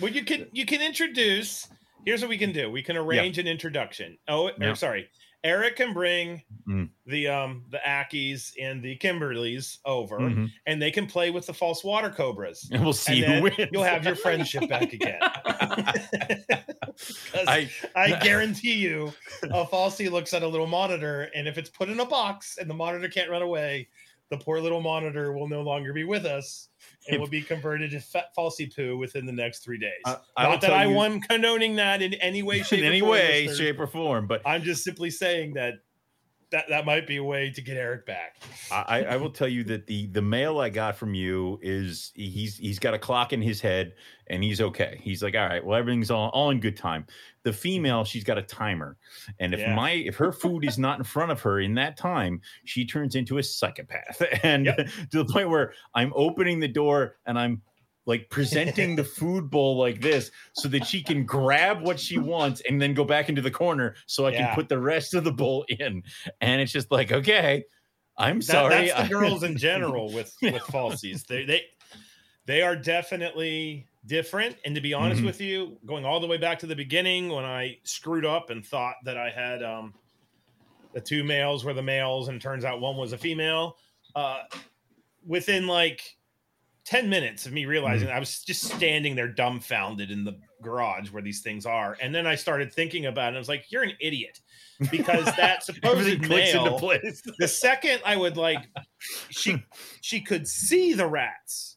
[0.00, 1.68] well, you can you can introduce
[2.06, 2.70] here's what we can do.
[2.70, 4.16] We can arrange an introduction.
[4.28, 5.10] Oh, or, sorry.
[5.44, 6.88] Eric can bring mm.
[7.06, 10.46] the um the Ackies and the Kimberleys over, mm-hmm.
[10.66, 12.68] and they can play with the false water cobras.
[12.72, 13.70] And we'll see and who wins.
[13.70, 15.20] You'll have your friendship back again.
[17.46, 19.12] I, I guarantee you,
[19.44, 22.68] a falsie looks at a little monitor, and if it's put in a box and
[22.68, 23.88] the monitor can't run away,
[24.30, 26.70] the poor little monitor will no longer be with us
[27.08, 29.90] and will be converted to fat falsy poo within the next three days.
[30.04, 33.48] Uh, Not that I am condoning that in any way, shape, in any form, way,
[33.54, 35.74] shape, or form, but I'm just simply saying that
[36.50, 38.36] that that might be a way to get Eric back.
[38.70, 42.56] I, I will tell you that the the mail I got from you is he's
[42.56, 43.94] he's got a clock in his head
[44.28, 45.00] and he's okay.
[45.02, 47.06] He's like, all right, well everything's all, all in good time.
[47.46, 48.96] The female, she's got a timer,
[49.38, 49.72] and if yeah.
[49.72, 53.14] my if her food is not in front of her in that time, she turns
[53.14, 54.76] into a psychopath, and yep.
[55.12, 57.62] to the point where I'm opening the door and I'm
[58.06, 62.62] like presenting the food bowl like this so that she can grab what she wants
[62.68, 64.46] and then go back into the corner so I yeah.
[64.46, 66.02] can put the rest of the bowl in.
[66.40, 67.64] And it's just like, okay,
[68.16, 68.88] I'm sorry.
[68.88, 71.26] That, that's the girls in general with with falsies.
[71.26, 71.64] They they
[72.46, 74.56] they are definitely different.
[74.64, 75.26] And to be honest mm-hmm.
[75.26, 78.64] with you, going all the way back to the beginning when I screwed up and
[78.64, 79.94] thought that I had um
[80.94, 83.76] the two males were the males and turns out one was a female.
[84.14, 84.42] Uh
[85.26, 86.16] within like
[86.84, 88.16] 10 minutes of me realizing mm-hmm.
[88.16, 91.96] I was just standing there dumbfounded in the garage where these things are.
[92.00, 93.36] And then I started thinking about it.
[93.36, 94.40] I was like, you're an idiot
[94.90, 96.78] because that supposed male,
[97.38, 98.66] the second I would like,
[99.30, 99.62] she,
[100.00, 101.76] she could see the rats,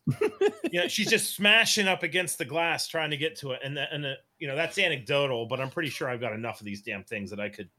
[0.72, 3.62] you know, she's just smashing up against the glass, trying to get to it.
[3.64, 6.60] And, the, and the, you know, that's anecdotal, but I'm pretty sure I've got enough
[6.60, 7.70] of these damn things that I could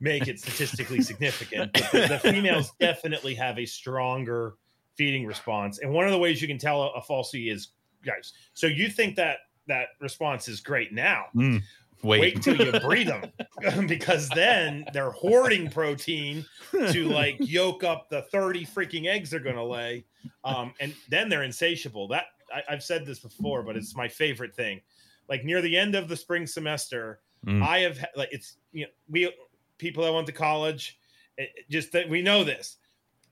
[0.00, 1.72] make it statistically significant.
[1.72, 4.54] The, the females definitely have a stronger,
[4.96, 5.78] feeding response.
[5.78, 7.68] And one of the ways you can tell a, a falsie is,
[8.04, 8.32] guys.
[8.54, 9.38] So you think that
[9.68, 11.26] that response is great now?
[11.34, 11.62] Mm,
[12.02, 12.20] wait.
[12.20, 13.30] wait till you breed them,
[13.86, 16.44] because then they're hoarding protein
[16.90, 20.04] to like yolk up the thirty freaking eggs they're going to lay,
[20.44, 22.08] um, and then they're insatiable.
[22.08, 24.80] That I, have said this before, but it's my favorite thing.
[25.28, 27.62] Like near the end of the spring semester, mm.
[27.62, 29.32] I have like it's you know we
[29.78, 30.98] people that went to college,
[31.36, 32.78] it, just that we know this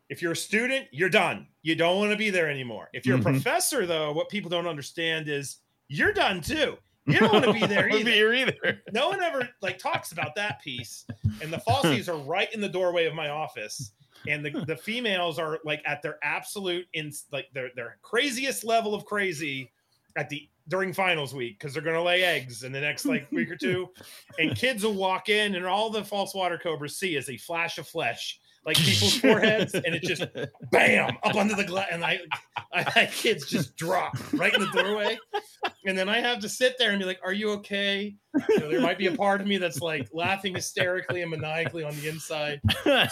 [0.09, 1.47] if you're a student, you're done.
[1.63, 2.89] You don't want to be there anymore.
[2.93, 3.29] If you're mm-hmm.
[3.29, 6.77] a professor, though, what people don't understand is you're done too.
[7.07, 8.33] You don't want to be there either.
[8.33, 8.83] either.
[8.93, 11.07] No one ever like talks about that piece.
[11.41, 13.93] And the falsies are right in the doorway of my office.
[14.29, 18.95] And the, the females are like at their absolute in like their their craziest level
[18.95, 19.71] of crazy
[20.17, 23.51] at the during finals week because they're gonna lay eggs in the next like week
[23.51, 23.89] or two.
[24.39, 27.79] And kids will walk in and all the false water cobras see is a flash
[27.79, 30.25] of flesh like people's foreheads, and it just
[30.73, 32.19] bam up under the glass, and I,
[32.73, 35.17] I, my kids just drop right in the doorway,
[35.87, 38.17] and then I have to sit there and be like, "Are you okay?"
[38.51, 41.85] You know, there might be a part of me that's like laughing hysterically and maniacally
[41.85, 42.61] on the inside.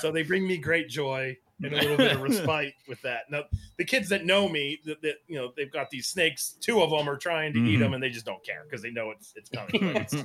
[0.00, 1.36] So they bring me great joy.
[1.62, 3.30] and a little bit of respite with that.
[3.30, 3.44] Now,
[3.78, 6.56] the kids that know me, that, that you know, they've got these snakes.
[6.60, 7.78] Two of them are trying to eat Mhm.
[7.78, 9.96] them, and they just don't care because they know it's it's coming.
[9.96, 10.24] It's-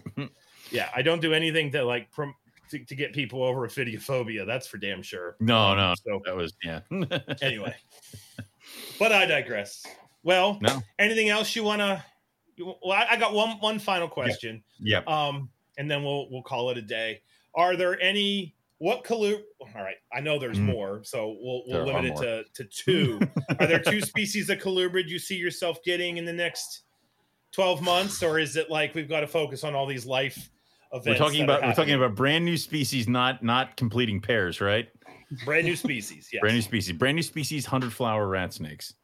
[0.72, 2.34] yeah, I don't do anything to like prom-
[2.70, 4.46] to, to get people over ophidiophobia.
[4.46, 5.36] That's for damn sure.
[5.40, 6.82] no, no, So that was yeah.
[7.41, 7.76] anyway,
[9.00, 9.86] but I digress.
[10.24, 10.82] Well, No.
[10.98, 12.04] anything else you want to?
[12.60, 14.64] Well, I, I got one one final question.
[14.80, 15.08] yep.
[15.08, 17.22] Um, and then we'll we'll call it a day.
[17.56, 19.41] Are there any what collu?
[19.62, 20.66] All right, I know there's Mm.
[20.66, 23.20] more, so we'll we'll There limit it to to two.
[23.60, 26.82] are there two species of colubrid you see yourself getting in the next
[27.54, 30.50] twelve months, or is it like we've got to focus on all these life?
[31.06, 34.90] We're talking about we're talking about brand new species, not not completing pairs, right?
[35.45, 36.30] brand new species.
[36.34, 38.95] Yes, Brand new species, brand new species, hundred flower rat snakes.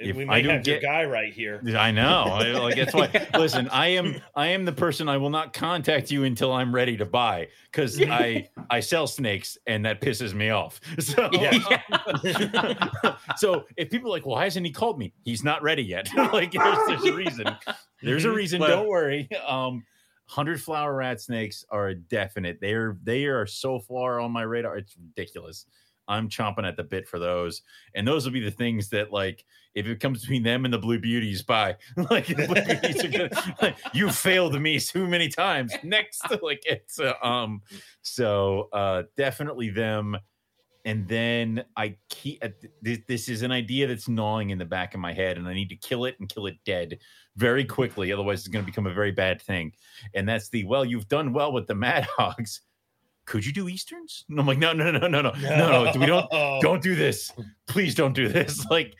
[0.00, 1.62] if we I might don't have your guy right here.
[1.78, 2.24] I know.
[2.24, 3.08] I, like that's why.
[3.38, 6.96] Listen, I am I am the person I will not contact you until I'm ready
[6.96, 10.80] to buy because I I sell snakes and that pisses me off.
[11.00, 11.30] So
[13.36, 15.12] so if people are like, why hasn't he called me?
[15.24, 16.08] He's not ready yet.
[16.32, 17.56] like there's, there's a reason.
[18.02, 18.34] There's a Mhm.
[18.34, 18.60] reason.
[18.60, 19.28] Well- don't worry.
[19.46, 19.84] Um,
[20.32, 22.58] hundred flower rat snakes are a definite.
[22.60, 24.76] They're they are so far on my radar.
[24.76, 25.66] It's ridiculous.
[26.08, 27.62] I'm chomping at the bit for those,
[27.94, 29.44] and those will be the things that like
[29.74, 31.76] if it comes between them and the blue beauties, bye.
[32.10, 35.72] like, blue beauties are gonna, like, you failed me so many times.
[35.82, 37.62] Next, like it's uh, um,
[38.02, 40.16] so uh, definitely them.
[40.84, 42.48] And then I keep uh,
[42.80, 45.54] this, this is an idea that's gnawing in the back of my head, and I
[45.54, 46.98] need to kill it and kill it dead
[47.36, 48.12] very quickly.
[48.12, 49.72] Otherwise, it's going to become a very bad thing.
[50.14, 52.60] And that's the well, you've done well with the Mad Hogs.
[53.24, 54.24] Could you do Easterns?
[54.28, 55.30] And I'm like, no, no, no, no, no, no,
[55.84, 55.92] no.
[55.98, 56.28] We don't
[56.60, 57.30] don't do this.
[57.68, 58.66] Please don't do this.
[58.70, 58.94] Like,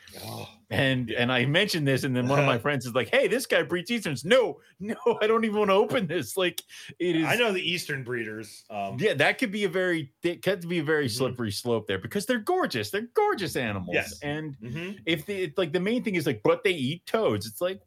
[0.70, 3.44] and and I mentioned this, and then one of my friends is like, "Hey, this
[3.44, 6.34] guy breeds Easterns." No, no, I don't even want to open this.
[6.36, 6.62] Like,
[6.98, 7.26] it is.
[7.26, 8.64] I know the Eastern breeders.
[8.70, 11.10] Um, Yeah, that could be a very that could be a very Mhm.
[11.18, 12.90] slippery slope there because they're gorgeous.
[12.90, 14.18] They're gorgeous animals, Yes.
[14.22, 14.98] and mhm.
[15.04, 17.44] if they it's like the main thing is like, but they eat toads.
[17.44, 17.80] It's like,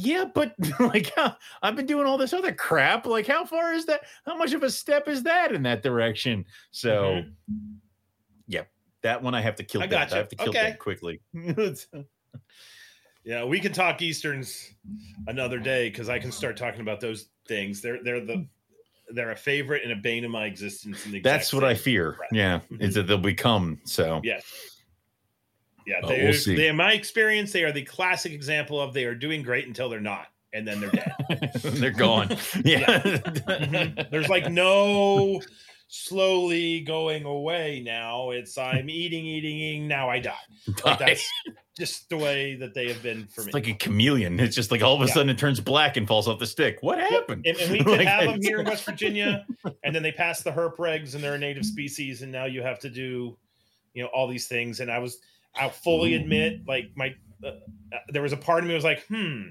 [0.00, 1.12] yeah, but like
[1.60, 3.04] I've been doing all this other crap.
[3.04, 4.02] Like, how far is that?
[4.24, 6.44] How much of a step is that in that direction?
[6.70, 7.74] So, mm-hmm.
[8.46, 8.62] yeah,
[9.02, 9.82] that one I have to kill.
[9.82, 9.90] I dead.
[9.90, 10.14] gotcha.
[10.14, 10.62] I have to kill Okay.
[10.62, 11.20] dead quickly.
[11.94, 12.02] Uh,
[13.24, 14.72] yeah, we can talk Easterns
[15.26, 17.82] another day because I can start talking about those things.
[17.82, 18.46] They're they're the
[19.10, 21.04] they're a favorite and a bane of my existence.
[21.04, 22.16] In the That's what I fear.
[22.32, 23.08] Yeah, is that mm-hmm.
[23.08, 24.20] they'll become so.
[24.22, 24.40] Yeah.
[25.88, 29.14] Yeah, they, we'll they, in my experience, they are the classic example of they are
[29.14, 31.50] doing great until they're not, and then they're dead.
[31.62, 32.28] they're gone.
[32.64, 33.00] Yeah.
[33.00, 34.10] Mhm.
[34.10, 35.40] There's like no
[35.88, 38.30] slowly going away now.
[38.30, 39.88] It's I'm eating, eating, eating.
[39.88, 40.34] Now I die.
[40.84, 41.26] Like that's
[41.76, 43.52] just the way that they have been for It's me.
[43.52, 44.38] like a chameleon.
[44.40, 45.14] It's just like all of a Yeah.
[45.14, 46.78] sudden it turns black and falls off the stick.
[46.82, 47.46] What happened?
[47.46, 49.46] and, and we could Like, have them here in West Virginia,
[49.84, 52.62] and then they pass the herp regs, and they're a native species, and now you
[52.62, 53.38] have to do,
[53.94, 54.80] you know, all these things.
[54.80, 55.18] And I was,
[55.56, 57.14] I'll fully admit, like my,
[57.44, 57.52] uh, uh,
[58.08, 59.42] there was a part of me was like, hmm,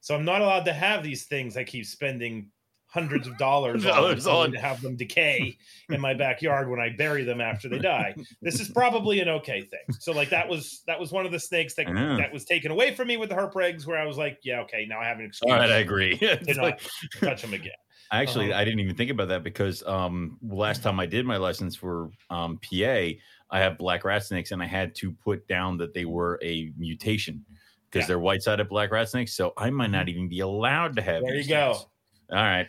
[0.00, 1.56] so I'm not allowed to have these things.
[1.56, 2.50] I keep spending
[2.88, 4.52] hundreds of dollars Dollars only on.
[4.52, 5.58] to have them decay
[5.90, 8.14] in my backyard when I bury them after they die.
[8.42, 9.96] This is probably an okay thing.
[9.98, 12.94] So like that was that was one of the snakes that that was taken away
[12.94, 15.18] from me with the herp regs, where I was like, yeah, okay, now I have
[15.18, 16.16] an excuse All right, I agree.
[16.18, 16.80] To not like-
[17.20, 17.72] touch them again.
[18.12, 18.60] Actually, Uh-huh.
[18.60, 22.10] I didn't even think about that because um, last time I did my lessons for
[22.30, 23.08] um, PA,
[23.50, 26.72] I have black rat snakes, and I had to put down that they were a
[26.76, 27.44] mutation
[27.90, 28.06] because Yeah.
[28.08, 29.34] they're white-sided black rat snakes.
[29.34, 30.08] So I might not mm-hmm.
[30.10, 31.22] even be allowed to have.
[31.22, 31.86] There you Easterns.
[32.30, 32.36] go.
[32.36, 32.66] All right,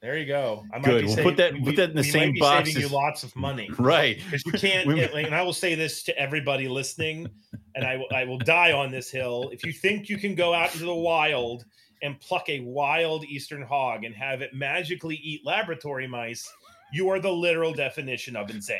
[0.00, 0.64] There you go.
[0.72, 1.04] I might Good.
[1.06, 3.34] We'll saving- put that- we- put that in the same box Saving you lots of
[3.36, 4.16] money right.
[4.18, 4.86] because you can't.
[4.86, 7.28] We- and I will say this to everybody listening,
[7.74, 9.50] and I will, I will die on this hill.
[9.52, 11.64] If you think you can go out into the wild
[12.02, 16.50] and pluck a wild eastern hog and have it magically eat laboratory mice,
[16.92, 18.78] you are the literal definition of insane.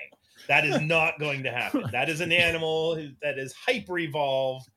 [0.49, 1.85] That is not going to happen.
[1.93, 4.69] That is an animal that is hyper evolved,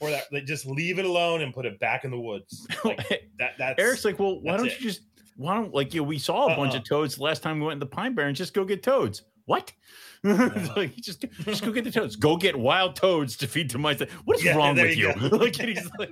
[0.00, 2.66] or that, that just leave it alone and put it back in the woods.
[2.84, 4.78] Like, that that's Eric's like, well, why don't it.
[4.80, 5.02] you just
[5.36, 6.78] why don't like you know, we saw a bunch Uh-uh.
[6.78, 9.22] of toads last time we went in the Pine Barrens, just go get toads.
[9.46, 9.72] What?
[10.24, 12.16] like just just go get the toads.
[12.16, 13.92] Go get wild toads to feed to my.
[13.92, 14.08] mice.
[14.24, 15.12] What is Yeah, wrong with you?
[15.20, 15.56] you like
[15.98, 16.10] like,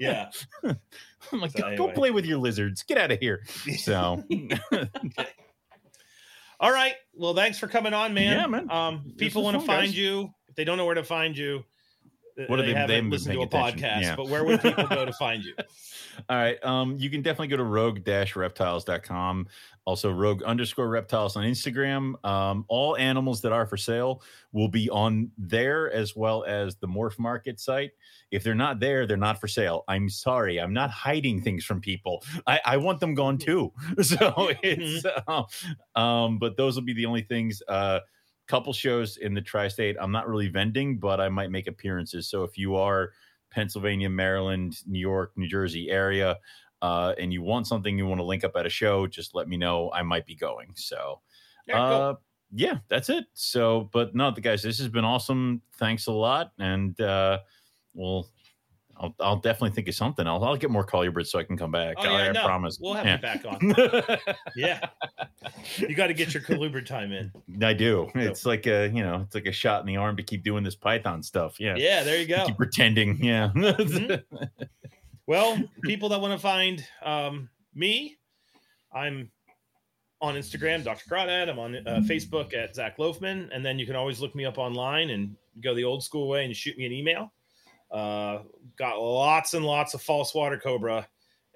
[0.00, 0.30] yeah.
[1.32, 2.82] I'm like, So go, go play with your lizards.
[2.82, 3.44] Get out of here.
[3.78, 4.24] So
[6.60, 6.94] All right.
[7.16, 8.38] Well, thanks for coming on, man.
[8.38, 8.70] Yeah, man.
[8.70, 9.96] Um, people want to find guys.
[9.96, 10.30] you.
[10.48, 11.64] If they don't know where to find you,
[12.48, 13.78] What are they, they- they haven't haven't listened to a attention.
[13.80, 14.02] podcast.
[14.02, 14.16] Yeah.
[14.16, 15.54] But where would people go to find you?
[16.28, 16.62] All right.
[16.64, 19.48] Um, you can definitely go to rogue-reptiles.com.
[19.86, 22.14] Also, rogue underscore reptiles on Instagram.
[22.24, 26.86] Um, all animals that are for sale will be on there as well as the
[26.88, 27.90] Morph Market site.
[28.30, 29.84] If they're not there, they're not for sale.
[29.86, 30.58] I'm sorry.
[30.58, 32.22] I'm not hiding things from people.
[32.46, 33.72] I, I want them gone too.
[34.02, 35.44] So it's um,
[35.94, 37.62] um, but those will be the only things.
[37.68, 38.00] Uh
[38.46, 39.96] couple shows in the tri-state.
[40.00, 42.28] I'm not really vending, but I might make appearances.
[42.28, 43.12] So if you are
[43.50, 46.38] Pennsylvania, Maryland, New York, New Jersey area,
[46.82, 49.48] uh, and you want something, you want to link up at a show, just let
[49.48, 49.90] me know.
[49.92, 50.72] I might be going.
[50.74, 51.20] So,
[51.66, 52.02] Yeah, cool.
[52.02, 52.14] uh,
[52.52, 53.24] yeah, that's it.
[53.32, 55.62] So, but no, the guys, this has been awesome.
[55.78, 57.38] Thanks a lot, and uh,
[57.94, 58.28] well,
[58.96, 60.26] I'll, I'll definitely think of something.
[60.26, 61.96] I'll, I'll get more Collier so I can come back.
[61.98, 62.78] Oh, yeah, I, I no, promise.
[62.80, 63.16] We'll have yeah.
[63.16, 64.34] you back on.
[64.56, 64.80] Yeah.
[65.78, 67.32] You got to get your colubrid time in.
[67.62, 68.10] I do.
[68.14, 70.62] It's like a you know, it's like a shot in the arm to keep doing
[70.64, 71.58] this Python stuff.
[71.58, 72.46] Yeah, Yeah, there you go.
[72.46, 73.22] keep pretending.
[73.22, 73.50] Yeah.
[73.54, 74.22] Mhm.
[75.26, 78.18] Well, people that want to find um, me,
[78.92, 79.30] I'm
[80.20, 81.04] on Instagram, Dr.
[81.08, 81.48] Crawdad.
[81.48, 83.48] I'm on uh, Facebook at Zac Loughman.
[83.52, 86.44] And then you can always look me up online and go the old school way
[86.44, 87.32] and shoot me an email.
[87.90, 88.40] Uh,
[88.76, 91.06] got lots and lots of false water cobra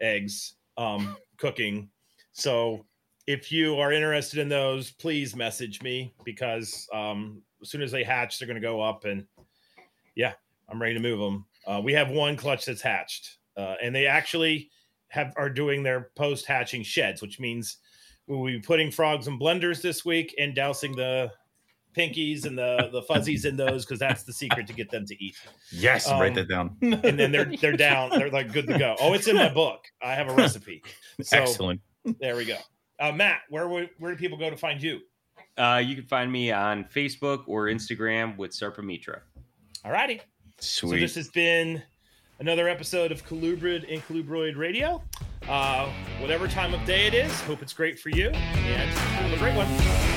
[0.00, 1.88] eggs um, cooking.
[2.32, 2.84] So
[3.26, 8.04] if you are interested in those, please message me because um, as soon as they
[8.04, 9.04] hatch, they're going to go up.
[9.04, 9.26] And
[10.14, 10.32] yeah,
[10.68, 11.44] I'm ready to move them.
[11.66, 14.70] Uh, we have one clutch that's hatched, uh, and they actually
[15.08, 17.78] have are doing their post hatching sheds, which means
[18.26, 21.30] we'll be putting frogs in blenders this week and dousing the
[21.98, 25.14] pinkies and the the fuzzies in those because that's the secret to get them to
[25.24, 25.36] eat.
[25.72, 26.76] yes, Um, write that down.
[26.80, 28.94] And then they're they're down, they're like good to go.
[29.00, 29.84] Oh, it's in my book.
[30.02, 30.82] I have a recipe.
[31.22, 31.80] So Excellent.
[32.20, 32.56] there we go.
[33.00, 35.00] Uh, Matt, where where do people go to find you?
[35.56, 39.20] Uh, you can find me on Facebook or Instagram with Sarpamitra.
[39.84, 40.20] All righty.
[40.60, 40.90] Sweet.
[40.90, 41.82] So this has been
[42.38, 45.02] another episode of Colubrid and Colubroid Radio.
[45.48, 49.36] Uh, whatever time of day it is, hope it's great for you, and have a
[49.38, 50.07] great one.